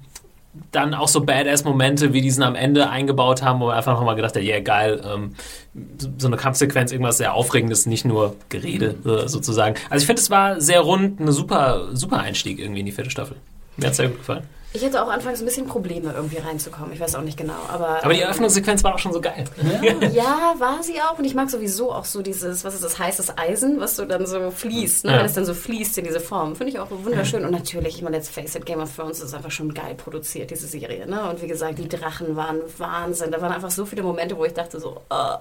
[0.71, 4.35] dann auch so Badass-Momente wie diesen am Ende eingebaut haben, wo man einfach nochmal gedacht
[4.35, 5.35] hat, ja geil, ähm,
[6.17, 9.75] so- eine Kampfsequenz, irgendwas sehr Aufregendes, nicht nur Gerede äh, sozusagen.
[9.89, 13.09] Also ich finde, es war sehr rund, eine super, super Einstieg irgendwie in die vierte
[13.09, 13.37] Staffel.
[13.77, 14.43] Mir hat sehr gut gefallen.
[14.71, 16.93] Ich hatte auch anfangs ein bisschen Probleme, irgendwie reinzukommen.
[16.93, 17.57] Ich weiß auch nicht genau.
[17.69, 19.45] Aber, Aber die ähm, Eröffnungssequenz war auch schon so geil.
[20.13, 21.17] Ja, war sie auch.
[21.17, 24.27] Und ich mag sowieso auch so dieses, was ist das, heißes Eisen, was so dann
[24.27, 25.11] so fließt, ne?
[25.11, 25.17] Ja.
[25.19, 26.55] wenn es dann so fließt in diese Form.
[26.55, 27.45] Finde ich auch wunderschön.
[27.45, 30.51] Und natürlich, ich meine, let's face it, Game of Thrones ist einfach schon geil produziert,
[30.51, 31.07] diese Serie.
[31.07, 31.27] Ne?
[31.27, 33.31] Und wie gesagt, die Drachen waren Wahnsinn.
[33.31, 35.37] Da waren einfach so viele Momente, wo ich dachte so, uh,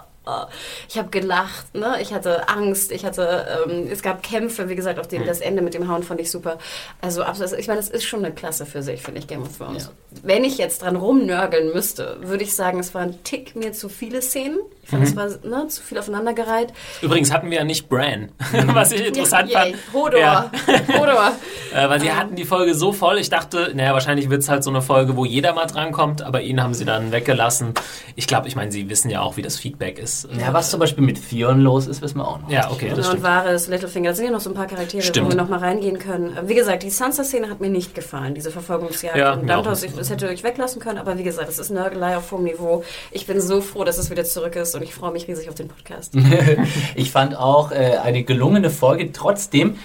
[0.89, 1.97] ich habe gelacht, ne?
[2.01, 5.63] ich hatte Angst, ich hatte, ähm, es gab Kämpfe, wie gesagt, auch den, das Ende
[5.63, 6.59] mit dem Hauen fand ich super.
[7.01, 9.57] Also absolut, ich meine, es ist schon eine Klasse für sich, finde ich, Game of
[9.57, 9.91] Thrones.
[10.23, 13.89] Wenn ich jetzt dran rumnörgeln müsste, würde ich sagen, es war ein Tick mir zu
[13.89, 14.59] viele Szenen.
[14.89, 16.73] Ich fand, es war ne, zu viel aufeinandergereiht.
[17.03, 18.31] Übrigens hatten wir ja nicht Bran,
[18.69, 19.75] was ich interessant Yay.
[19.75, 19.77] fand.
[19.93, 20.19] Hodor.
[20.19, 20.51] Ja.
[20.99, 21.33] Hodor.
[21.75, 24.65] Äh, weil sie hatten die Folge so voll, ich dachte, naja, wahrscheinlich wird es halt
[24.65, 27.75] so eine Folge, wo jeder mal drankommt, aber ihn haben sie dann weggelassen.
[28.17, 30.27] Ich glaube, ich meine, sie wissen ja auch, wie das Feedback ist.
[30.41, 32.51] Ja, was zum Beispiel mit Theon los ist, wissen wir auch noch.
[32.51, 33.23] Ja, okay, das und stimmt.
[33.23, 35.27] Varys, Littlefinger, da sind ja noch so ein paar Charaktere, Stimmt.
[35.27, 36.39] wo wir noch mal reingehen können.
[36.45, 39.85] Wie gesagt, die Sansa-Szene hat mir nicht gefallen, diese Verfolgungsjagd Ja, nicht.
[39.85, 42.83] Ich, das hätte ich weglassen können, aber wie gesagt, es ist Nörgelei auf hohem Niveau.
[43.11, 45.55] Ich bin so froh, dass es wieder zurück ist und ich freue mich riesig auf
[45.55, 46.15] den Podcast.
[46.95, 49.13] Ich fand auch äh, eine gelungene Folge.
[49.13, 49.77] Trotzdem,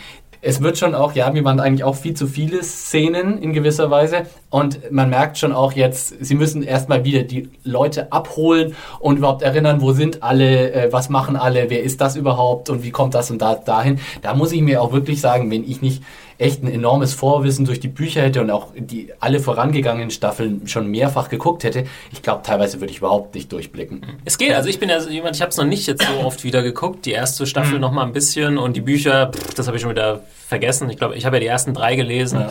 [0.41, 3.90] es wird schon auch, ja, mir waren eigentlich auch viel zu viele Szenen in gewisser
[3.90, 4.24] Weise.
[4.49, 9.41] Und man merkt schon auch jetzt, sie müssen erstmal wieder die Leute abholen und überhaupt
[9.41, 13.15] erinnern, wo sind alle, äh, was machen alle, wer ist das überhaupt und wie kommt
[13.15, 13.99] das und da dahin.
[14.22, 16.03] Da muss ich mir auch wirklich sagen, wenn ich nicht
[16.38, 20.88] echt ein enormes Vorwissen durch die Bücher hätte und auch die alle vorangegangenen Staffeln schon
[20.88, 24.05] mehrfach geguckt hätte, ich glaube, teilweise würde ich überhaupt nicht durchblicken.
[24.26, 26.26] Es geht, also ich bin ja so jemand, ich habe es noch nicht jetzt so
[26.26, 27.05] oft wieder geguckt.
[27.05, 29.91] Die erste Staffel noch mal ein bisschen und die Bücher, pff, das habe ich schon
[29.91, 30.89] wieder vergessen.
[30.89, 32.45] Ich glaube, ich habe ja die ersten drei gelesen.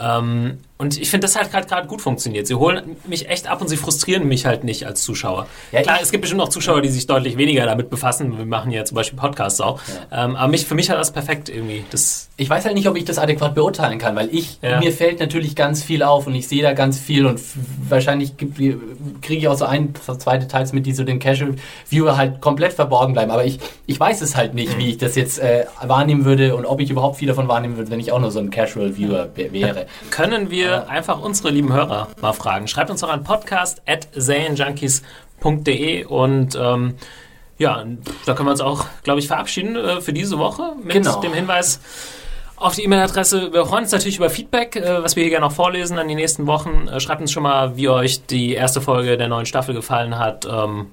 [0.00, 2.46] Ähm, und ich finde, das hat gerade gerade gut funktioniert.
[2.46, 5.48] Sie holen mich echt ab und sie frustrieren mich halt nicht als Zuschauer.
[5.72, 8.38] Ja, Klar, es gibt bestimmt auch Zuschauer, die sich deutlich weniger damit befassen.
[8.38, 9.80] Wir machen ja zum Beispiel Podcasts auch.
[10.12, 11.84] Ähm, aber mich, für mich hat das perfekt irgendwie.
[11.90, 14.78] Das, Ich weiß halt nicht, ob ich das adäquat beurteilen kann, weil ich, Ja.
[14.78, 17.40] mir fällt natürlich ganz viel auf und ich sehe da ganz viel und
[17.88, 18.78] wahrscheinlich kriege
[19.36, 21.56] ich auch so ein, zwei Details mit, die so den Casual
[21.88, 23.32] Viewer halt komplett verborgen bleiben.
[23.32, 26.66] Aber ich, ich weiß es halt nicht, wie ich das jetzt äh, wahrnehmen würde und
[26.66, 29.30] ob ich überhaupt viel davon wahrnehmen würde, wenn ich auch nur so ein Casual Viewer
[29.34, 29.86] wär- wäre.
[30.10, 32.68] Können wir einfach unsere lieben Hörer mal fragen.
[32.68, 36.94] Schreibt uns doch an podcast.zanejunkies.de und ähm,
[37.58, 37.84] ja,
[38.26, 41.20] da können wir uns auch, glaube ich, verabschieden äh, für diese Woche mit Genau.
[41.20, 41.80] dem Hinweis
[42.56, 43.52] auf die E-Mail-Adresse.
[43.52, 46.14] Wir freuen uns natürlich über Feedback, äh, was wir hier gerne noch vorlesen an die
[46.14, 46.88] nächsten Wochen.
[46.88, 50.46] Äh, schreibt uns schon mal, wie euch die erste Folge der neuen Staffel gefallen hat
[50.50, 50.86] ähm,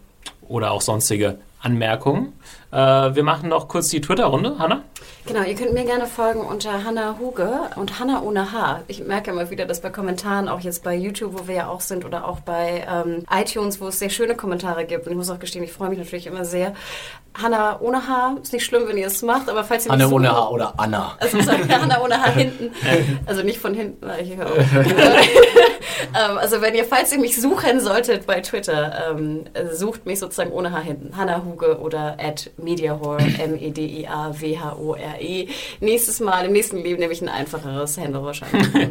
[0.48, 2.34] oder auch sonstige Anmerkungen.
[2.76, 4.60] Äh, wir machen noch kurz die Twitter-Runde.
[4.60, 4.84] Hanna?
[5.28, 8.82] Genau, ihr könnt mir gerne folgen unter Hanna Huge und Hanna ohne H.
[8.88, 11.82] Ich merke immer wieder, dass bei Kommentaren, auch jetzt bei YouTube, wo wir ja auch
[11.82, 15.06] sind, oder auch bei ähm, iTunes, wo es sehr schöne Kommentare gibt.
[15.06, 16.74] Und ich muss auch gestehen, ich freue mich natürlich immer sehr.
[17.42, 20.32] Hanna ohne H, ist nicht schlimm, wenn ihr es macht, aber falls ihr mich ohne
[20.32, 21.18] Haar oder Anna.
[21.20, 22.72] Also wir Hanna ohne Haar hinten.
[23.26, 24.08] Also nicht von hinten.
[24.08, 24.58] weil Ich höre auf.
[26.14, 30.52] ähm, also wenn ihr, falls ihr mich suchen solltet bei Twitter, ähm, sucht mich sozusagen
[30.52, 31.18] ohne Haar hinten.
[31.18, 35.48] Hanna Huge oder at Mediahore, M-E-D-I-A-W-H-O-R-E.
[35.80, 38.68] Nächstes Mal, im nächsten Leben nehme ich ein einfacheres Handle wahrscheinlich.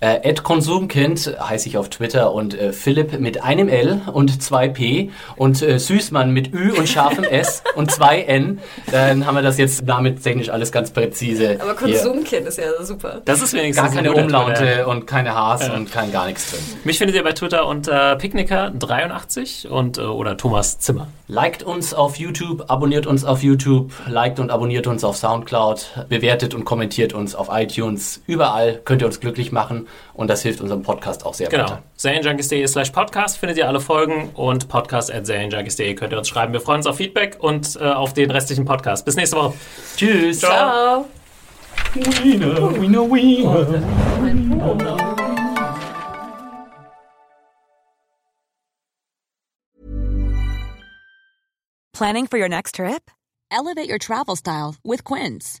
[0.00, 5.10] Äh, Konsumkind heiße ich auf Twitter und äh, Philipp mit einem L und zwei P
[5.34, 8.60] und äh, Süßmann mit Ü und scharfem S und zwei N.
[8.92, 11.58] Dann haben wir das jetzt damit technisch alles ganz präzise.
[11.60, 11.98] Aber hier.
[11.98, 13.22] Konsumkind ist ja super.
[13.24, 14.88] Das ist wenigstens Gar ein keine Umlaute Twitter.
[14.88, 16.60] und keine Haars und kein gar nichts drin.
[16.84, 21.08] Mich findet ihr bei Twitter unter Picknicker83 und äh, oder Thomas Zimmer.
[21.26, 26.54] Liked uns auf YouTube, abonniert uns auf YouTube, liked und abonniert uns auf Soundcloud, bewertet
[26.54, 28.22] und kommentiert uns auf iTunes.
[28.26, 31.64] Überall könnt ihr uns glücklich machen und das hilft unserem Podcast auch sehr Genau.
[31.64, 31.82] weiter.
[31.96, 36.52] serienjunkies.de slash podcast findet ihr alle Folgen und podcast at serienjunkies.de könnt ihr uns schreiben.
[36.52, 39.04] Wir freuen uns auf Feedback und äh, auf den restlichen Podcast.
[39.04, 39.54] Bis nächste Woche.
[39.96, 40.40] Tschüss.
[40.40, 41.06] Ciao.
[51.92, 53.10] Planning for your next trip?
[53.50, 55.60] Elevate your travel style with Quince.